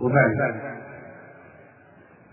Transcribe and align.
وبعد. 0.00 0.54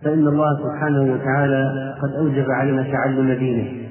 فإن 0.03 0.27
الله 0.27 0.49
سبحانه 0.63 1.13
وتعالى 1.13 1.95
قد 2.01 2.11
أوجب 2.15 2.51
علينا 2.51 2.83
تعلم 2.83 3.33
دينه 3.33 3.87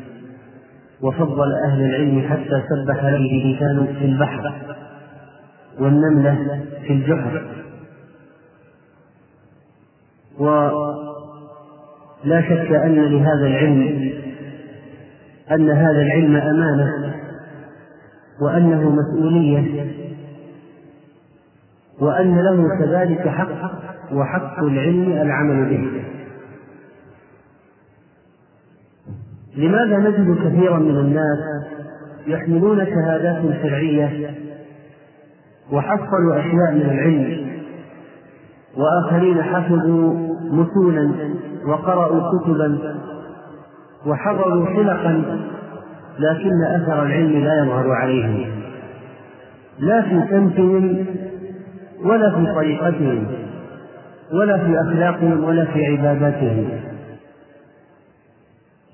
وفضل 1.02 1.52
أهل 1.64 1.80
العلم 1.80 2.28
حتى 2.28 2.62
سبح 2.68 3.04
له 3.04 3.18
لسان 3.44 3.86
في 3.98 4.04
البحر 4.04 4.52
والنملة 5.80 6.64
في 6.86 6.92
الجحر 6.92 7.42
ولا 10.38 12.40
شك 12.40 12.72
أن 12.72 13.04
لهذا 13.04 13.46
العلم 13.46 14.10
أن 15.50 15.70
هذا 15.70 16.02
العلم 16.02 16.36
أمانة 16.36 17.14
وأنه 18.40 18.90
مسؤولية 18.90 19.86
وأن 22.00 22.38
له 22.38 22.68
كذلك 22.78 23.28
حق 23.28 23.70
وحق 24.12 24.58
العلم 24.58 25.12
العمل 25.12 25.64
به. 25.64 26.02
لماذا 29.56 29.98
نجد 29.98 30.38
كثيرا 30.44 30.78
من 30.78 30.96
الناس 30.96 31.38
يحملون 32.26 32.86
شهادات 32.86 33.62
شرعية 33.62 34.30
وحصلوا 35.72 36.40
أشياء 36.40 36.72
من 36.74 36.82
العلم 36.82 37.46
وآخرين 38.76 39.42
حفظوا 39.42 40.14
متونا 40.50 41.14
وقرأوا 41.66 42.38
كتبا 42.38 42.78
وحضروا 44.06 44.66
حلقا 44.66 45.40
لكن 46.18 46.62
أثر 46.62 47.02
العلم 47.02 47.44
لا 47.44 47.62
يظهر 47.62 47.92
عليهم. 47.92 48.50
لا 49.78 50.02
في 50.02 50.22
سمتهم 50.30 51.06
ولا 52.04 52.30
في 52.30 52.54
طريقتهم 52.54 53.26
ولا 54.32 54.58
في 54.58 54.80
أخلاقهم 54.80 55.44
ولا 55.44 55.64
في 55.64 55.86
عباداتهم 55.86 56.80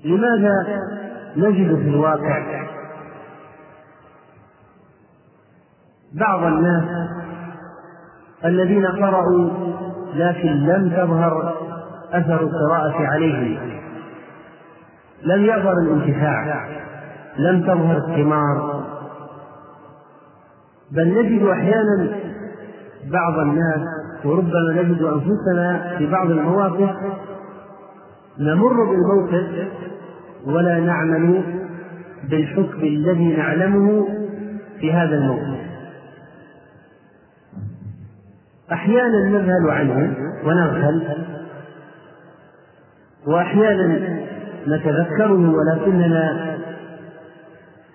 لماذا 0.05 0.79
نجد 1.37 1.75
في 1.75 1.89
الواقع 1.89 2.63
بعض 6.13 6.43
الناس 6.43 6.83
الذين 8.45 8.85
قرأوا 8.85 9.49
لكن 10.15 10.49
لم 10.49 10.89
تظهر 10.89 11.53
أثر 12.13 12.41
القراءة 12.41 13.07
عليهم؟ 13.07 13.57
لم 15.23 15.45
يظهر 15.45 15.73
الانتفاع 15.73 16.67
لم 17.37 17.61
تظهر 17.61 17.97
الثمار. 17.97 18.83
بل 20.91 21.07
نجد 21.07 21.43
أحيانا 21.43 22.09
بعض 23.11 23.39
الناس 23.39 23.81
وربما 24.25 24.71
نجد 24.81 25.01
أنفسنا 25.01 25.95
في 25.97 26.11
بعض 26.11 26.31
المواقف 26.31 26.95
نمر 28.39 28.83
بالموقف 28.83 29.67
ولا 30.45 30.79
نعمل 30.79 31.43
بالحكم 32.29 32.79
الذي 32.83 33.35
نعلمه 33.35 34.07
في 34.79 34.93
هذا 34.93 35.15
الموقف. 35.15 35.59
أحيانا 38.71 39.29
نذهل 39.29 39.69
عنه 39.69 40.15
ونغفل 40.45 41.03
وأحيانا 43.27 44.19
نتذكره 44.67 45.49
ولكننا 45.49 46.57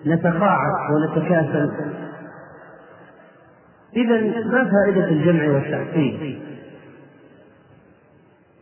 نتقاعس 0.05 0.91
ونتكاسل. 0.91 1.71
إذا 3.95 4.21
ما 4.45 4.71
فائدة 4.71 5.07
الجمع 5.07 5.49
والتحصيل 5.53 6.39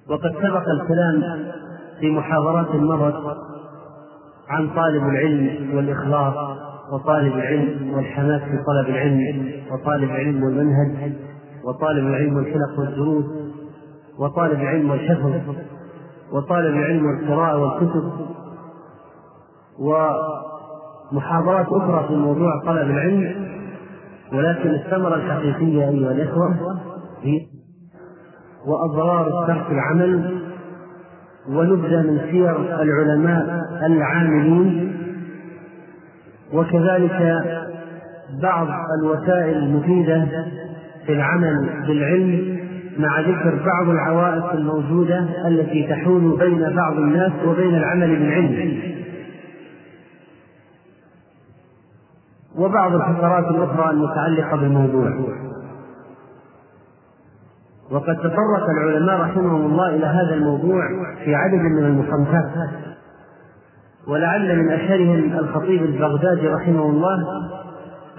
وقد 0.10 0.32
سبق 0.44 0.70
الكلام 0.70 1.44
في 2.00 2.12
محاضرات 2.12 2.76
مضت 2.76 3.38
عن 4.50 4.70
طالب 4.70 5.04
العلم 5.04 5.76
والإخلاص 5.76 6.58
وطالب 6.92 7.34
العلم 7.34 7.94
والحماس 7.94 8.42
في 8.42 8.58
طلب 8.68 8.90
العلم 8.90 9.52
وطالب 9.72 10.04
العلم 10.04 10.44
والمنهج 10.44 11.12
وطالب 11.64 12.08
العلم 12.08 12.36
والحلق 12.36 12.80
والدروس 12.80 13.26
وطالب 14.20 14.62
العلم 14.62 14.90
والحفظ 14.90 15.34
وطالب 16.32 16.76
العلم 16.76 17.06
والقراءة 17.06 17.58
والكتب 17.58 18.12
ومحاضرات 19.80 21.68
أخرى 21.68 22.08
في 22.08 22.16
موضوع 22.16 22.62
طلب 22.66 22.90
العلم 22.90 23.57
ولكن 24.34 24.70
الثمرة 24.70 25.16
الحقيقية 25.16 25.90
أيها 25.90 26.12
الإخوة 26.12 26.56
هي 27.24 27.42
وأضرار 28.68 29.28
الترك 29.28 29.72
العمل 29.72 30.42
ونبذة 31.50 32.02
من 32.02 32.20
سير 32.32 32.82
العلماء 32.82 33.62
العاملين 33.86 34.94
وكذلك 36.54 37.44
بعض 38.42 38.68
الوسائل 39.00 39.58
المفيدة 39.58 40.28
في 41.06 41.14
العمل 41.14 41.70
بالعلم 41.88 42.58
مع 42.98 43.20
ذكر 43.20 43.60
بعض 43.66 43.90
العوائق 43.90 44.52
الموجودة 44.52 45.26
التي 45.48 45.88
تحول 45.88 46.38
بين 46.40 46.76
بعض 46.76 46.98
الناس 46.98 47.32
وبين 47.46 47.76
العمل 47.76 48.16
بالعلم. 48.16 48.78
وبعض 52.58 52.94
الفقرات 52.94 53.46
الأخرى 53.52 53.90
المتعلقة 53.90 54.58
بالموضوع. 54.58 55.12
وقد 57.92 58.16
تطرق 58.16 58.70
العلماء 58.70 59.22
رحمهم 59.22 59.66
الله 59.66 59.90
إلى 59.90 60.06
هذا 60.06 60.34
الموضوع 60.34 60.82
في 61.26 61.36
عدد 61.36 61.62
من 61.62 61.86
المصنفات 61.86 62.52
ولعل 64.08 64.56
من 64.56 64.72
أشهرهم 64.72 65.40
الخطيب 65.40 65.84
البغدادي 65.84 66.48
رحمه 66.48 66.90
الله 66.90 67.24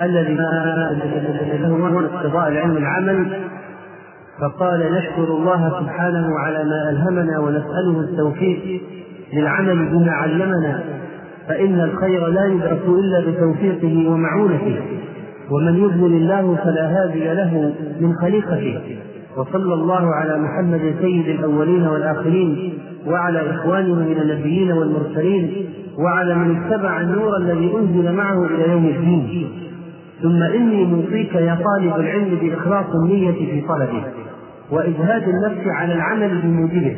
الذي 0.03 0.35
له 0.35 2.07
اقتضاء 2.07 2.49
العلم 2.49 2.77
العمل 2.77 3.49
فقال 4.41 4.93
نشكر 4.93 5.25
الله 5.25 5.81
سبحانه 5.81 6.39
على 6.39 6.65
ما 6.65 6.91
ألهمنا 6.91 7.39
ونسأله 7.39 8.01
التوفيق 8.01 8.83
للعمل 9.33 9.89
بما 9.89 10.13
علمنا 10.13 10.98
فإن 11.49 11.81
الخير 11.81 12.27
لا 12.27 12.47
يدرك 12.47 12.81
إلا 12.89 13.21
بتوفيقه 13.31 14.11
ومعونته 14.11 14.81
ومن 15.51 15.77
يضلل 15.85 16.17
الله 16.17 16.57
فلا 16.65 16.87
هادي 16.87 17.35
له 17.35 17.75
من 18.01 18.15
خليقته. 18.15 18.81
وصلى 19.37 19.75
الله 19.75 20.15
على 20.15 20.39
محمد 20.39 20.95
سيد 21.01 21.29
الأولين 21.29 21.87
والآخرين 21.87 22.73
وعلى 23.07 23.51
إخوانه 23.51 23.95
من 23.95 24.17
النبيين 24.23 24.73
والمرسلين 24.73 25.67
وعلى 25.99 26.35
من 26.35 26.57
اتبع 26.57 27.01
النور 27.01 27.37
الذي 27.37 27.73
أنزل 27.77 28.13
معه 28.13 28.47
إلى 28.47 28.73
يوم 28.73 28.87
الدين. 28.87 29.49
ثم 30.23 30.43
إني 30.43 30.85
موصيك 30.85 31.35
يا 31.35 31.59
طالب 31.65 31.95
العلم 31.97 32.39
بإخلاص 32.41 32.87
النية 32.95 33.33
في 33.33 33.61
طلبه 33.69 34.03
وإجهاد 34.71 35.23
النفس 35.29 35.67
على 35.67 35.95
العمل 35.95 36.41
بموجبه. 36.43 36.97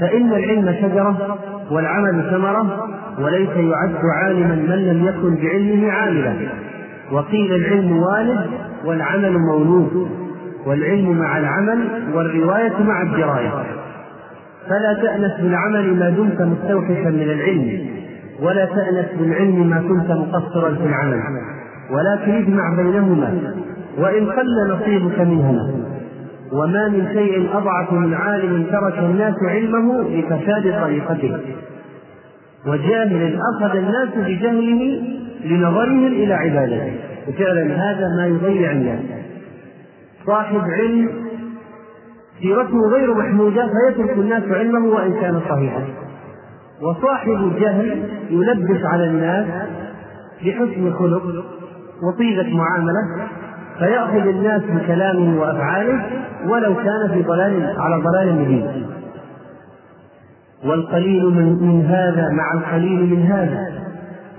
فإن 0.00 0.32
العلم 0.32 0.74
شجرة 0.82 1.38
والعمل 1.70 2.30
ثمرة 2.30 2.88
وليس 3.18 3.48
يعد 3.48 3.96
عالما 4.14 4.54
من 4.54 4.86
لم 4.86 5.04
يكن 5.04 5.34
بعلمه 5.34 5.92
عاملا. 5.92 6.34
وقيل 7.12 7.54
العلم 7.54 7.98
والد 7.98 8.46
والعمل 8.84 9.38
مولود 9.38 10.08
والعلم 10.66 11.18
مع 11.18 11.38
العمل 11.38 11.78
والرواية 12.14 12.82
مع 12.82 13.02
الدراية. 13.02 13.50
فلا 14.68 14.94
تأنس 15.02 15.40
بالعمل 15.40 15.98
ما 15.98 16.10
دمت 16.10 16.42
مستوحشا 16.42 17.08
من 17.08 17.30
العلم 17.30 17.86
ولا 18.42 18.64
تأنس 18.64 19.06
بالعلم 19.18 19.70
ما 19.70 19.78
كنت 19.78 20.10
مقصرا 20.10 20.74
في 20.74 20.86
العمل. 20.86 21.20
ولكن 21.90 22.32
اجمع 22.32 22.74
بينهما 22.76 23.38
وإن 23.98 24.26
قل 24.26 24.70
نصيبك 24.70 25.20
منهما. 25.20 25.85
وما 26.52 26.88
من 26.88 27.08
شيء 27.12 27.48
أضعف 27.52 27.92
من 27.92 28.14
عالم 28.14 28.62
ترك 28.62 28.98
الناس 28.98 29.34
علمه 29.42 30.02
لفساد 30.02 30.80
طريقته. 30.80 31.38
وجاهل 32.66 33.38
أخذ 33.54 33.76
الناس 33.76 34.08
بجهله 34.16 35.02
لنظرهم 35.44 36.06
إلى 36.06 36.34
عبادته. 36.34 36.92
وفعلا 37.28 37.62
هذا 37.62 38.08
ما 38.18 38.26
يضيع 38.26 38.70
الناس. 38.70 39.00
صاحب 40.26 40.60
علم 40.60 41.10
سيرته 42.42 42.78
غير 42.92 43.14
محمودة 43.14 43.66
فيترك 43.66 44.18
الناس 44.18 44.42
علمه 44.50 44.94
وإن 44.94 45.14
كان 45.20 45.40
صحيحا. 45.48 45.84
وصاحب 46.82 47.52
جهل 47.60 48.02
يلبس 48.30 48.84
على 48.84 49.04
الناس 49.04 49.46
بحسن 50.44 50.92
خلق 50.92 51.22
وطيبة 52.02 52.56
معاملة. 52.56 53.28
فيأخذ 53.78 54.28
الناس 54.28 54.62
بكلامه 54.62 55.40
وأفعاله 55.40 56.02
ولو 56.48 56.74
كان 56.74 57.08
في 57.12 57.22
ضلال 57.22 57.74
على 57.78 58.02
ضلال 58.02 58.34
مبين. 58.34 58.86
والقليل 60.64 61.24
من, 61.24 61.68
من 61.68 61.86
هذا 61.86 62.28
مع 62.32 62.52
القليل 62.54 63.10
من 63.10 63.22
هذا 63.22 63.68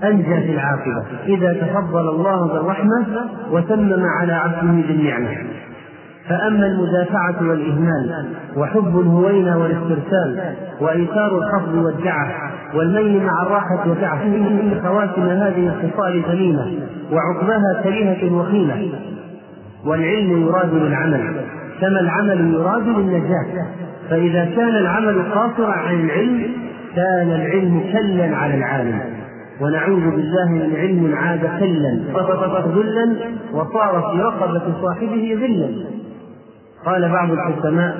أنجى 0.04 0.40
في 0.40 0.52
العاقبة. 0.52 1.04
إذا 1.26 1.52
تفضل 1.52 2.08
الله 2.08 2.46
بالرحمة 2.46 3.06
وتمم 3.50 4.04
على 4.20 4.32
عبده 4.32 4.86
بالنعمة 4.88 5.28
فأما 6.28 6.66
المدافعة 6.66 7.48
والإهمال 7.48 8.26
وحب 8.56 9.00
الهوينة 9.00 9.58
والاسترسال 9.58 10.54
وإيثار 10.80 11.38
الخفض 11.38 11.74
والدعة 11.74 12.52
والميل 12.74 13.22
مع 13.24 13.42
الراحة 13.42 13.90
وتعب 13.90 14.20
إن 14.20 14.80
خواتم 14.84 15.22
هذه 15.22 15.66
الخصال 15.66 16.22
ذميمة 16.28 16.66
وعقباها 17.12 17.82
كريهة 17.82 18.34
وخيمة 18.34 18.88
والعلم 19.86 20.42
يراد 20.42 20.74
للعمل 20.74 21.44
كما 21.80 22.00
العمل 22.00 22.54
يراد 22.54 22.88
للنجاة 22.88 23.66
فإذا 24.10 24.44
كان 24.44 24.76
العمل 24.76 25.22
قاصرا 25.22 25.72
عن 25.72 26.00
العلم 26.00 26.46
كان 26.96 27.30
العلم 27.30 27.80
كلا 27.92 28.36
على 28.36 28.54
العالم. 28.54 29.00
ونعوذ 29.60 30.10
بالله 30.10 30.48
من 30.48 30.76
علم 30.76 31.14
عاد 31.16 31.40
كلا 31.40 32.00
ذلا 32.74 33.16
وصار 33.52 34.12
في 34.12 34.22
رقبة 34.22 34.62
صاحبه 34.82 35.38
ذلا. 35.40 35.68
قال 36.86 37.08
بعض 37.08 37.30
الحكماء 37.32 37.96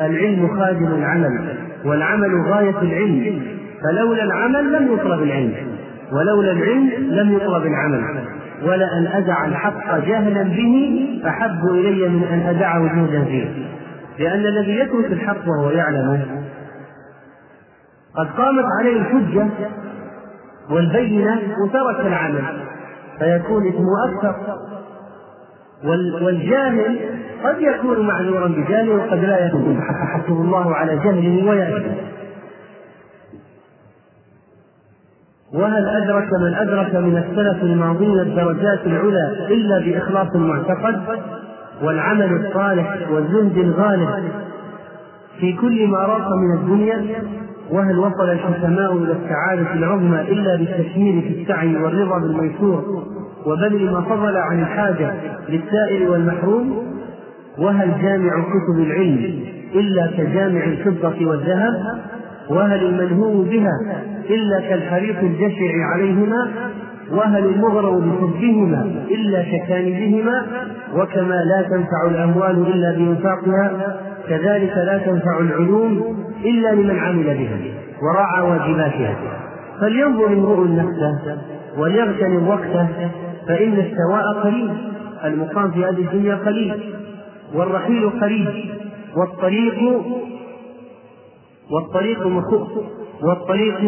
العلم 0.00 0.48
خادم 0.58 0.86
العمل 0.86 1.48
والعمل 1.84 2.42
غاية 2.50 2.82
العلم. 2.82 3.42
فلولا 3.82 4.24
العمل 4.24 4.72
لم 4.72 4.92
يطلب 4.94 5.22
العلم. 5.22 5.54
ولولا 6.12 6.52
العلم 6.52 6.90
لم 7.10 7.36
يطلب 7.36 7.66
العمل. 7.66 8.24
ولأن 8.62 9.06
أدع 9.06 9.44
الحق 9.44 9.98
جهلا 9.98 10.42
به 10.42 11.06
أحب 11.26 11.64
إلي 11.70 12.08
من 12.08 12.24
أن 12.24 12.40
أدعه 12.40 12.86
جهدا 12.86 13.24
فيه 13.24 13.48
لأن 14.18 14.40
الذي 14.40 14.78
يترك 14.78 15.12
الحق 15.12 15.48
وهو 15.48 15.70
يعلمه 15.70 16.26
قد 18.16 18.26
قامت 18.26 18.64
عليه 18.80 18.96
الحجة 18.96 19.46
والبينة 20.70 21.40
وترك 21.62 22.06
العمل. 22.06 22.42
فيكون 23.18 23.68
اسمه 23.68 23.92
أكثر. 24.08 24.34
والجاهل 26.22 26.98
قد 27.44 27.60
يكون 27.60 28.06
معذورا 28.06 28.48
بجهله 28.48 28.94
وقد 28.94 29.24
لا 29.24 29.46
يكون. 29.46 29.80
حسبه 30.14 30.40
الله 30.40 30.74
على 30.74 30.96
جهله 30.96 31.48
ويأتي. 31.50 31.92
وهل 35.54 35.88
أدرك 35.88 36.28
من 36.40 36.54
أدرك 36.54 36.94
من 36.94 37.16
السلف 37.16 37.62
الماضين 37.62 38.20
الدرجات 38.20 38.86
العلى 38.86 39.46
إلا 39.50 39.78
بإخلاص 39.78 40.34
المعتقد 40.34 41.00
والعمل 41.82 42.46
الصالح 42.46 43.10
والزهد 43.10 43.58
الغالب 43.58 44.08
في 45.40 45.52
كل 45.52 45.86
ما 45.86 45.98
راق 45.98 46.28
من 46.28 46.58
الدنيا؟ 46.58 47.04
وهل 47.70 47.98
وصل 47.98 48.30
الحكماء 48.30 48.96
إلى 48.96 49.12
السعادة 49.12 49.72
العظمى 49.74 50.20
إلا 50.20 50.56
بالتشمير 50.56 51.22
في 51.22 51.42
السعي 51.42 51.76
والرضا 51.76 52.18
بالميسور 52.18 53.04
وبذل 53.46 53.92
ما 53.92 54.00
فضل 54.00 54.36
عن 54.36 54.60
الحاجة 54.60 55.14
للسائل 55.48 56.08
والمحروم؟ 56.08 56.86
وهل 57.58 58.02
جامع 58.02 58.30
كتب 58.42 58.82
العلم 58.82 59.40
إلا 59.74 60.06
كجامع 60.06 60.64
الفضة 60.64 61.26
والذهب؟ 61.26 61.74
وهل 62.50 62.86
المنهوم 62.86 63.44
بها 63.44 64.04
إلا 64.30 64.60
كالحريق 64.60 65.18
الجشع 65.20 65.84
عليهما؟ 65.94 66.50
وهل 67.10 67.44
المغرم 67.44 68.00
بحبهما 68.00 69.04
إلا 69.10 69.42
ككانبهما؟ 69.42 70.46
وكما 70.94 71.34
لا 71.44 71.62
تنفع 71.62 72.06
الأموال 72.10 72.66
إلا 72.66 72.92
بإنفاقها 72.92 73.96
كذلك 74.28 74.76
لا 74.76 74.98
تنفع 74.98 75.38
العلوم 75.38 76.16
إلا 76.44 76.74
لمن 76.74 76.98
عمل 76.98 77.24
بها 77.24 77.58
وراعى 78.02 78.50
واجباتها. 78.50 79.16
فلينظر 79.80 80.26
امرؤ 80.26 80.66
نفسه 80.68 81.38
وليغتنم 81.78 82.48
وقته 82.48 82.88
فإن 83.48 83.72
السواء 83.72 84.42
قليل 84.42 84.70
المقام 85.24 85.70
في 85.70 85.84
هذه 85.84 86.00
الدنيا 86.00 86.34
قليل 86.34 86.74
والرحيل 87.54 88.10
قريب 88.10 88.48
والطريق 89.16 90.02
والطريق 91.70 92.26
مخوف 92.26 92.68
والطريق 93.22 93.80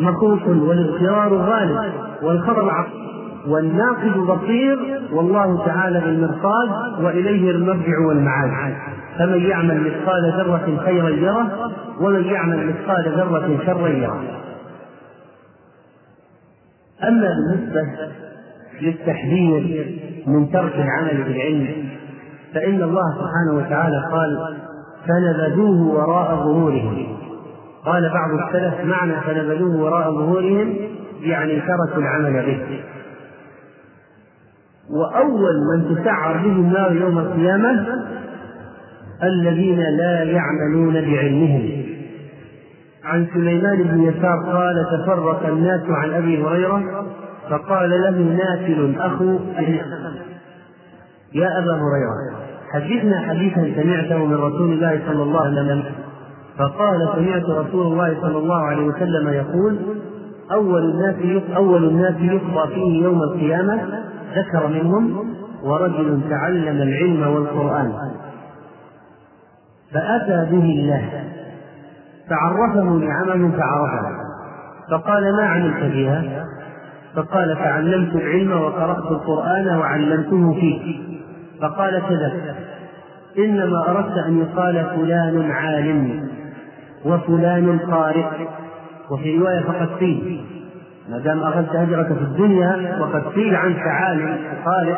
مخوف 0.00 0.48
والاضطرار 0.48 1.34
غالب 1.34 1.92
والخطر 2.22 2.70
عقل 2.70 3.02
والناقد 3.48 4.18
بصير 4.18 5.00
والله 5.12 5.64
تعالى 5.66 6.00
بالمرصاد 6.00 6.70
وإليه 7.02 7.50
المرجع 7.50 7.98
والمعاد. 8.08 8.74
فمن 9.18 9.42
يعمل 9.42 9.80
مثقال 9.80 10.32
ذرة 10.36 10.82
خيرا 10.84 11.08
يره 11.08 11.72
ومن 12.00 12.24
يعمل 12.24 12.66
مثقال 12.66 13.12
ذرة 13.16 13.58
شرا 13.66 13.88
يره. 13.88 14.22
أما 17.08 17.28
بالنسبة 17.28 17.80
للتحذير 18.80 19.86
من 20.26 20.50
ترك 20.50 20.74
العمل 20.74 21.22
بالعلم 21.22 21.88
فإن 22.54 22.82
الله 22.82 23.04
سبحانه 23.14 23.66
وتعالى 23.66 24.02
قال 24.12 24.56
فنبذوه 25.08 25.94
وراء 25.94 26.36
ظهورهم. 26.36 27.16
قال 27.84 28.10
بعض 28.14 28.30
السلف 28.30 28.84
معنى 28.84 29.12
فنبذوه 29.20 29.82
وراء 29.82 30.10
ظهورهم 30.10 30.76
يعني 31.20 31.60
تركوا 31.60 32.02
العمل 32.02 32.46
به. 32.46 32.80
وأول 34.90 35.54
من 35.74 35.96
تسعر 35.96 36.36
به 36.36 36.52
النار 36.52 36.92
يوم 36.92 37.18
القيامة 37.18 37.86
الذين 39.22 39.78
لا 39.78 40.22
يعملون 40.22 40.92
بعلمهم. 40.92 41.82
عن 43.04 43.26
سليمان 43.34 43.82
بن 43.82 44.02
يسار 44.02 44.38
قال 44.52 44.86
تفرق 44.92 45.46
الناس 45.46 45.80
عن 45.88 46.10
أبي 46.10 46.42
هريرة 46.42 47.06
فقال 47.50 47.90
له 47.90 48.10
نافل 48.10 48.94
أخو 48.98 49.38
يا 51.34 51.58
أبا 51.58 51.72
هريرة 51.72 52.31
حدثنا 52.72 53.20
حديثا 53.20 53.82
سمعته 53.82 54.24
من 54.24 54.34
رسول 54.34 54.72
الله 54.72 55.00
صلى 55.06 55.22
الله 55.22 55.40
عليه 55.40 55.52
وسلم. 55.52 55.82
فقال 56.58 57.08
سمعت 57.16 57.66
رسول 57.66 57.86
الله 57.86 58.20
صلى 58.20 58.38
الله 58.38 58.62
عليه 58.62 58.86
وسلم 58.86 59.28
يقول 59.28 59.78
أول 60.52 60.82
الناس 60.84 61.42
أول 61.56 61.84
الناس 61.84 62.14
يقضى 62.20 62.74
فيه 62.74 63.02
يوم 63.04 63.22
القيامة 63.22 63.80
ذكر 64.36 64.66
منهم 64.68 65.34
ورجل 65.64 66.20
تعلم 66.30 66.82
العلم 66.82 67.34
والقرآن. 67.34 67.92
فأتى 69.94 70.50
به 70.50 70.64
الله. 70.64 71.08
فعرفه 72.30 72.84
نعمه 72.84 73.56
فعرفها 73.58 74.12
فقال 74.90 75.36
ما 75.36 75.42
عملت 75.42 75.94
بها 75.94 76.46
فقال 77.14 77.54
تعلمت 77.54 78.14
العلم 78.14 78.52
وقرأت 78.52 79.10
القرآن 79.10 79.76
وعلمته 79.78 80.52
فيه. 80.52 81.12
فقال 81.62 82.02
كذا 82.08 82.56
إنما 83.38 83.90
أردت 83.90 84.18
أن 84.26 84.40
يقال 84.40 84.86
فلان 84.96 85.50
عالم 85.50 86.28
وفلان 87.04 87.78
قارئ 87.78 88.26
وفي 89.10 89.38
رواية 89.38 89.60
فقد 89.60 89.88
قيل 90.00 90.44
ما 91.10 91.18
دام 91.18 91.40
أخذت 91.40 91.74
أجرك 91.74 92.06
في 92.06 92.22
الدنيا 92.22 92.98
وقد 93.00 93.22
قيل 93.26 93.56
عنك 93.56 93.78
عالم 93.78 94.38
قارئ 94.64 94.96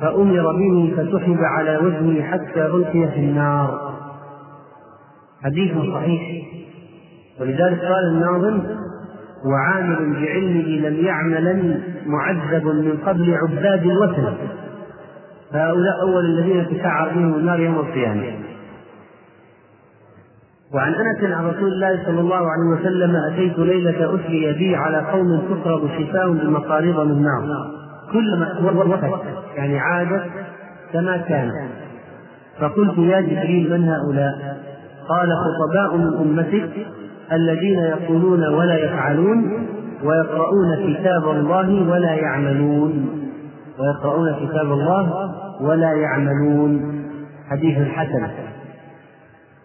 فأمر 0.00 0.52
به 0.52 0.94
فسحب 0.96 1.38
على 1.40 1.76
وجهه 1.76 2.22
حتى 2.22 2.66
ألقي 2.66 3.08
في 3.08 3.20
النار. 3.20 3.94
حديث 5.44 5.72
صحيح 5.94 6.44
ولذلك 7.40 7.80
قال 7.80 8.04
الناظم 8.12 8.62
وعامل 9.44 9.96
بعلمه 9.96 10.88
لم 10.88 11.04
يعملا 11.04 11.78
معذب 12.06 12.66
من 12.66 12.98
قبل 13.06 13.34
عباد 13.34 13.82
الوثن. 13.82 14.34
فهؤلاء 15.54 16.00
أول 16.00 16.24
الذين 16.24 16.66
تسعر 16.66 17.08
بهم 17.08 17.34
النار 17.34 17.60
يوم 17.60 17.78
القيامة. 17.78 18.22
وعن 20.74 20.94
أنس 20.94 21.32
عن 21.32 21.46
رسول 21.46 21.68
الله 21.68 22.04
صلى 22.06 22.20
الله 22.20 22.36
عليه 22.36 22.80
وسلم 22.80 23.16
أتيت 23.16 23.58
ليلة 23.58 24.14
أسري 24.14 24.52
بي 24.52 24.76
على 24.76 24.98
قوم 24.98 25.38
تفرض 25.38 25.90
شفاء 25.98 26.32
بمقاريض 26.32 27.00
من 27.00 27.22
نار 27.22 27.70
كلما 28.12 28.84
وقت 28.86 29.20
يعني 29.56 29.78
عادت 29.78 30.24
كما 30.92 31.16
كان. 31.16 31.50
فقلت 32.60 32.98
يا 32.98 33.20
جبريل 33.20 33.70
من 33.70 33.88
هؤلاء؟ 33.88 34.56
قال 35.08 35.28
خطباء 35.44 35.96
من 35.96 36.16
أمتك 36.16 36.86
الذين 37.32 37.78
يقولون 37.78 38.46
ولا 38.46 38.78
يفعلون 38.78 39.68
ويقرؤون 40.04 40.94
كتاب 40.94 41.30
الله 41.30 41.90
ولا 41.90 42.14
يعملون. 42.14 43.20
ويقرؤون 43.78 44.32
كتاب 44.32 44.72
الله 44.72 45.34
ولا 45.60 45.92
يعملون. 45.92 47.04
حديث 47.50 47.88
حسن. 47.88 48.28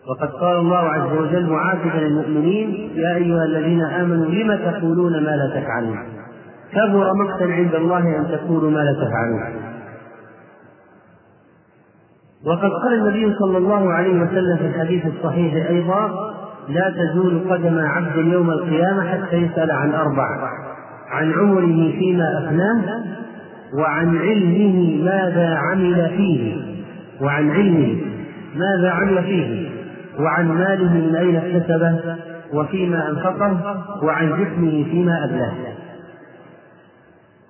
وقد 0.10 0.30
قال 0.30 0.58
الله 0.58 0.78
عز 0.78 1.18
وجل 1.18 1.50
معاتبا 1.50 2.00
المؤمنين 2.00 2.92
يا 2.96 3.16
أيها 3.16 3.46
الذين 3.46 3.82
آمنوا 3.82 4.26
لم 4.26 4.72
تقولون 4.72 5.12
ما 5.12 5.30
لا 5.30 5.62
تفعلون؟ 5.62 6.00
كبر 6.72 7.14
مقتا 7.14 7.44
عند 7.44 7.76
الله 7.76 8.00
أن 8.00 8.28
تقولوا 8.32 8.72
ما 8.72 8.80
لا 8.80 8.94
تفعلون. 8.94 9.70
وقد 12.46 12.72
قال 12.84 12.94
النبي 12.94 13.36
صلى 13.40 13.58
الله 13.58 13.94
عليه 13.94 14.22
وسلم 14.22 14.58
في 14.58 14.66
الحديث 14.66 15.06
الصحيح 15.06 15.70
أيضا 15.70 16.32
لا 16.70 16.90
تزول 16.90 17.42
قدم 17.50 17.80
عبد 17.80 18.16
يوم 18.16 18.50
القيامة 18.50 19.04
حتى 19.04 19.36
يسأل 19.36 19.72
عن 19.72 19.92
أربع 19.92 20.28
عن 21.10 21.34
عمره 21.34 21.92
فيما 22.00 22.38
أفناه 22.38 23.04
وعن 23.74 24.18
علمه 24.18 25.04
ماذا 25.04 25.56
عمل 25.56 26.10
فيه. 26.18 26.62
وعن 27.22 27.52
علمه 27.52 28.02
ماذا 28.56 28.92
عمل 28.92 29.24
فيه. 29.24 29.70
وعن 30.20 30.48
ماله 30.48 30.94
من 30.94 31.16
أين 31.16 31.36
اكتسبه. 31.36 32.16
وفيما 32.54 33.10
أنفقه. 33.10 33.84
وعن 34.04 34.28
جسمه 34.28 34.84
فيما 34.84 35.26
أبلاه. 35.26 35.54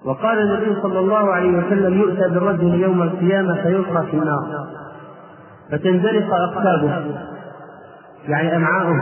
وقال 0.05 0.39
النبي 0.39 0.81
صلى 0.81 0.99
الله 0.99 1.33
عليه 1.33 1.57
وسلم 1.57 1.99
يؤتى 1.99 2.29
بالرجل 2.29 2.81
يوم 2.81 3.01
القيامة 3.01 3.61
فيلقى 3.61 4.05
في 4.05 4.13
النار. 4.13 4.67
فتنزلق 5.71 6.33
أقتابه 6.33 7.03
يعني 8.27 8.55
أمعاؤه. 8.55 8.95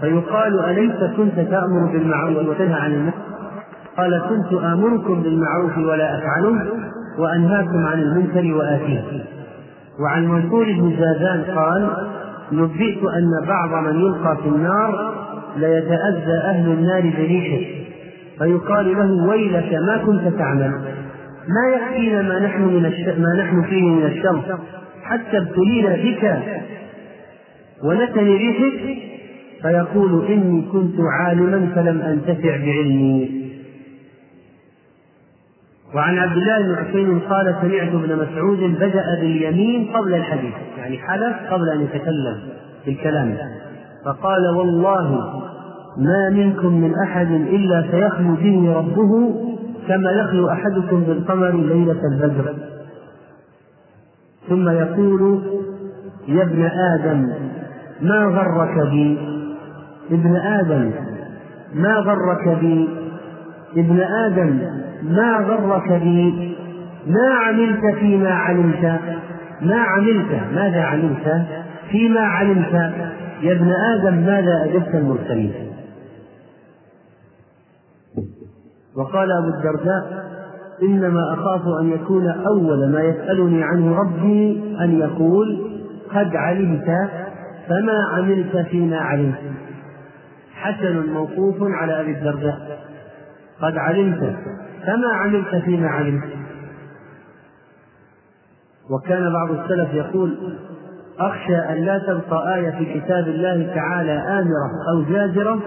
فيقال 0.00 0.64
أليس 0.64 1.16
كنت 1.16 1.34
تأمر 1.34 1.92
بالمعروف 1.92 2.48
وتنهى 2.48 2.80
عن 2.80 2.92
المنكر؟ 2.92 3.29
قال 4.00 4.22
كنت 4.28 4.52
آمركم 4.62 5.22
بالمعروف 5.22 5.78
ولا 5.78 6.18
أفعله 6.18 6.66
وأنهاكم 7.18 7.86
عن 7.86 8.02
المنكر 8.02 8.54
وآتيه. 8.54 9.02
وعن 10.00 10.26
منصور 10.26 10.64
بن 10.64 10.96
زادان 10.98 11.42
قال 11.56 11.90
نبئت 12.52 12.98
أن 13.04 13.46
بعض 13.48 13.84
من 13.84 14.00
يلقى 14.00 14.36
في 14.42 14.48
النار 14.48 15.14
ليتأذى 15.56 16.32
أهل 16.44 16.72
النار 16.72 17.00
بريحه 17.00 17.80
فيقال 18.38 18.92
له 18.92 19.28
ويلك 19.28 19.74
ما 19.86 19.96
كنت 20.06 20.38
تعمل. 20.38 20.70
ما 21.48 21.74
يكفينا 21.74 22.22
ما 22.22 22.38
نحن 22.38 22.62
من 22.62 22.86
الش... 22.86 23.18
ما 23.18 23.42
نحن 23.42 23.62
فيه 23.62 23.82
من 23.82 24.06
الشر 24.06 24.58
حتى 25.02 25.38
ابتلينا 25.38 25.96
بك 25.96 26.38
ونتن 27.84 28.24
ريحك. 28.24 29.02
فيقول 29.62 30.26
إني 30.26 30.62
كنت 30.72 30.94
عالما 31.00 31.68
فلم 31.74 32.00
أنتفع 32.00 32.56
بعلمي. 32.56 33.39
وعن 35.94 36.18
عبد 36.18 36.36
الله 36.36 36.62
بن 36.62 36.76
حسين 36.76 37.18
قال 37.18 37.54
سمعت 37.60 37.88
ابن 37.88 38.16
مسعود 38.16 38.58
بدأ 38.58 39.20
باليمين 39.20 39.90
قبل 39.96 40.14
الحديث 40.14 40.54
يعني 40.78 40.98
حلف 40.98 41.36
قبل 41.50 41.68
أن 41.68 41.80
يتكلم 41.80 42.36
بالكلام 42.86 43.36
فقال 44.04 44.48
والله 44.56 45.40
ما 45.96 46.30
منكم 46.30 46.80
من 46.80 46.92
أحد 47.04 47.30
إلا 47.30 47.84
سيخلو 47.90 48.34
به 48.34 48.74
ربه 48.76 49.34
كما 49.88 50.10
يخلو 50.10 50.50
أحدكم 50.50 51.00
بالقمر 51.00 51.50
ليلة 51.50 52.00
البدر. 52.12 52.54
ثم 54.48 54.68
يقول 54.68 55.42
يا 56.28 56.42
ابن 56.42 56.62
آدم 56.62 57.32
ما 58.02 58.24
غرك 58.24 58.88
بي؟ 58.90 59.18
ابن 60.10 60.36
آدم 60.36 60.90
ما 61.74 61.94
غرك 61.94 62.58
بي؟ 62.60 62.88
ابن 63.76 64.00
آدم 64.00 64.79
ما 65.02 65.36
غرك 65.36 65.92
بي؟ 66.02 66.56
ما 67.06 67.34
عملت 67.34 67.94
فيما 67.98 68.30
علمت؟ 68.30 69.00
ما 69.62 69.76
عملت؟ 69.76 70.40
ماذا 70.54 70.82
عملت 70.82 71.46
فيما 71.90 72.20
علمت. 72.20 72.74
يا 73.42 73.52
ابن 73.52 73.70
آدم 73.70 74.14
ماذا 74.14 74.64
أجبت 74.64 74.94
المرسلين؟ 74.94 75.52
وقال 78.96 79.28
أبو 79.32 79.48
الدرداء 79.48 80.30
إنما 80.82 81.34
أخاف 81.34 81.62
أن 81.80 81.92
يكون 81.92 82.28
أول 82.28 82.92
ما 82.92 83.00
يسألني 83.00 83.62
عنه 83.62 84.00
ربي 84.00 84.62
أن 84.80 84.98
يقول 84.98 85.70
قد 86.14 86.36
علمت 86.36 86.86
فما 87.68 88.04
عملت 88.12 88.56
فيما 88.56 88.96
علمت. 88.96 89.38
حسن 90.54 91.06
موقوف 91.12 91.56
على 91.60 92.00
أبي 92.00 92.12
الدرداء. 92.12 92.78
قد 93.62 93.76
علمت. 93.76 94.36
فما 94.86 95.14
عملت 95.14 95.64
فيما 95.64 95.88
علمت. 95.88 96.28
وكان 98.90 99.32
بعض 99.32 99.50
السلف 99.50 99.94
يقول 99.94 100.36
أخشى 101.18 101.56
أن 101.56 101.76
لا 101.76 101.98
تبقى 101.98 102.54
آية 102.54 102.70
في 102.70 103.00
كتاب 103.00 103.28
الله 103.28 103.74
تعالى 103.74 104.12
آمرة 104.12 104.70
أو 104.92 105.12
زاجرة 105.12 105.60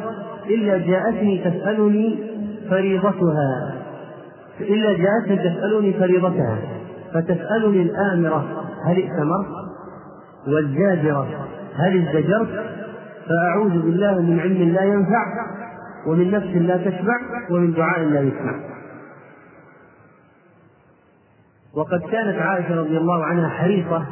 إلا 0.45 0.77
جاءتني 0.77 1.37
تسألني 1.37 2.17
فريضتها. 2.69 3.73
إلا 4.61 4.97
جاءتني 4.97 5.37
تسألني 5.37 5.93
فريضتها. 5.93 6.57
فتسألني 7.13 7.81
الآمرة 7.81 8.65
هل 8.85 8.95
ائتمرت؟ 8.97 9.47
والزاجرة 10.47 11.27
هل 11.75 12.07
ازدجرت؟ 12.07 12.65
فأعوذ 13.29 13.81
بالله 13.81 14.21
من 14.21 14.39
علم 14.39 14.73
لا 14.73 14.83
ينفع 14.83 15.25
ومن 16.07 16.31
نفس 16.31 16.47
لا 16.47 16.77
تشبع 16.77 17.17
ومن 17.51 17.73
دعاء 17.73 17.99
لا 17.99 18.19
يسمع. 18.19 18.72
وقد 21.75 21.99
كانت 22.11 22.37
عائشة 22.37 22.75
رضي 22.75 22.97
الله 22.97 23.23
عنها 23.23 23.49
حريصة 23.49 24.05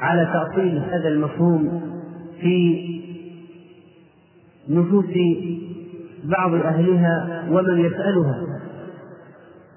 على 0.00 0.28
تأصيل 0.32 0.78
هذا 0.78 1.08
المفهوم 1.08 1.82
في 2.40 2.84
نفوس 4.68 5.04
بعض 6.24 6.54
أهلها 6.54 7.44
ومن 7.50 7.78
يسألها. 7.78 8.36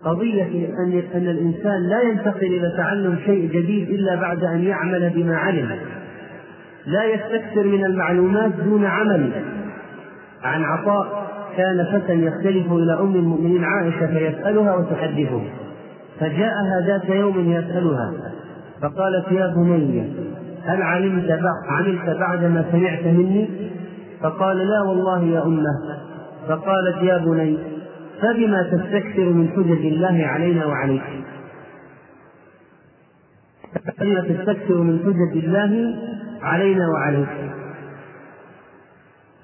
قضية 0.04 0.68
أن 0.80 1.04
أن 1.16 1.28
الإنسان 1.28 1.90
لا 1.90 2.02
ينتقل 2.02 2.48
إلى 2.48 2.74
تعلم 2.78 3.18
شيء 3.26 3.50
جديد 3.52 3.90
إلا 3.90 4.16
بعد 4.16 4.44
أن 4.44 4.64
يعمل 4.64 5.10
بما 5.10 5.38
علم. 5.38 5.80
لا 6.86 7.06
يستكثر 7.06 7.64
من 7.64 7.86
المعلومات 7.86 8.52
دون 8.66 8.86
عمل. 8.86 9.32
عن 10.44 10.64
عطاء 10.64 11.30
كان 11.58 11.86
فتى 11.92 12.14
يختلف 12.14 12.72
إلى 12.72 13.00
أم 13.00 13.16
المؤمنين 13.16 13.64
عائشة 13.64 14.08
فيسألها 14.08 14.76
وتحدثه. 14.76 15.42
فجاءها 16.20 16.82
ذات 16.88 17.10
يوم 17.10 17.52
يسألها 17.52 18.14
فقالت 18.82 19.32
يا 19.32 19.48
بني 19.48 20.14
هل 20.66 20.82
علمت 20.82 21.40
عملت 21.70 22.18
بعد 22.20 22.44
ما 22.44 22.66
سمعت 22.72 23.04
مني؟ 23.04 23.50
فقال 24.22 24.58
لا 24.58 24.82
والله 24.82 25.24
يا 25.24 25.44
أمة. 25.44 25.70
فقالت 26.48 26.98
يا 27.02 27.18
بني 27.18 27.58
فبما 28.22 28.64
تستكثر 28.64 29.26
من 29.26 29.50
حجج 29.50 29.86
الله 29.86 30.26
علينا 30.28 30.66
وعليك؟ 30.66 31.04
فبما 33.86 34.22
تستكثر 34.22 34.78
من 34.78 35.00
حجج 35.00 35.44
الله 35.44 35.96
علينا 36.42 36.90
وعليك. 36.90 37.52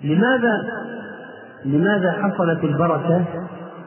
لماذا 0.03 0.53
لماذا 1.65 2.11
حصلت 2.11 2.63
البركة 2.63 3.25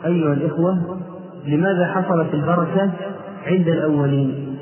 أيها 0.04 0.32
الإخوة؟ 0.32 1.00
لماذا 1.46 1.86
حصلت 1.86 2.34
البركة 2.34 2.90
عند 3.46 3.68
الأولين؟ 3.68 4.58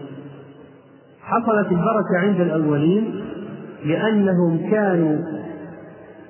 حصلت 1.22 1.72
البركة 1.72 2.18
عند 2.18 2.40
الأولين 2.40 3.24
لأنهم 3.84 4.70
كانوا 4.70 5.18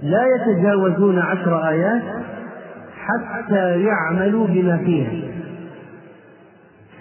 لا 0.02 0.20
يتجاوزون 0.36 1.18
عشر 1.18 1.68
آيات 1.68 2.02
حتى 3.06 3.82
يعملوا 3.84 4.46
بما 4.46 4.76
فيها. 4.76 5.30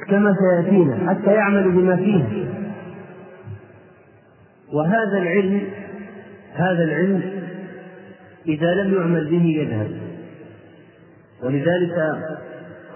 كما 0.07 0.33
سيأتينا 0.33 1.09
حتى 1.09 1.31
يعملوا 1.33 1.71
بما 1.71 1.95
فيها. 1.95 2.27
وهذا 4.73 5.17
العلم 5.17 5.61
هذا 6.53 6.83
العلم 6.83 7.21
إذا 8.47 8.73
لم 8.73 8.93
يعمل 8.93 9.29
به 9.29 9.45
يذهب. 9.45 9.91
ولذلك 11.43 12.15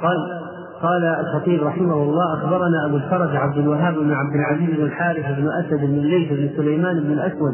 قال 0.01 0.42
قال 0.83 1.03
الخطيب 1.03 1.63
رحمه 1.63 2.03
الله 2.03 2.33
أخبرنا 2.33 2.85
أبو 2.85 2.97
الفرج 2.97 3.35
عبد 3.35 3.57
الوهاب 3.57 3.93
بن 3.93 4.11
عبد 4.11 4.35
العزيز 4.35 4.75
بن 4.77 4.83
الحارث 4.83 5.25
بن 5.39 5.47
أسد 5.59 5.79
بن 5.79 5.97
الليث 5.97 6.33
بن 6.33 6.49
سليمان 6.57 6.99
بن 6.99 7.11
الأسود 7.11 7.53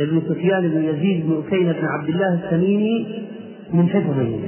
بن 0.00 0.22
سفيان 0.28 0.68
بن 0.68 0.82
يزيد 0.84 1.26
بن 1.26 1.42
أكينة 1.46 1.72
بن 1.72 1.84
عبد 1.84 2.08
الله 2.08 2.34
التميمي 2.34 3.26
من 3.72 3.88
حفظه. 3.88 4.40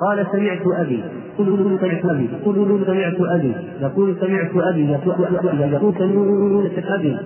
قال 0.00 0.26
سمعت 0.32 0.62
أبي. 0.76 1.04
قل 1.38 1.78
سمعت 1.80 2.04
أبي. 2.04 2.28
قل 2.44 2.86
سمعت 2.90 3.20
أبي. 3.20 3.52
يقول 3.80 4.16
سمعت 4.20 4.50
أبي. 4.56 4.90
يقول 4.90 5.94
سمعت 5.98 6.86
أبي. 6.86 7.18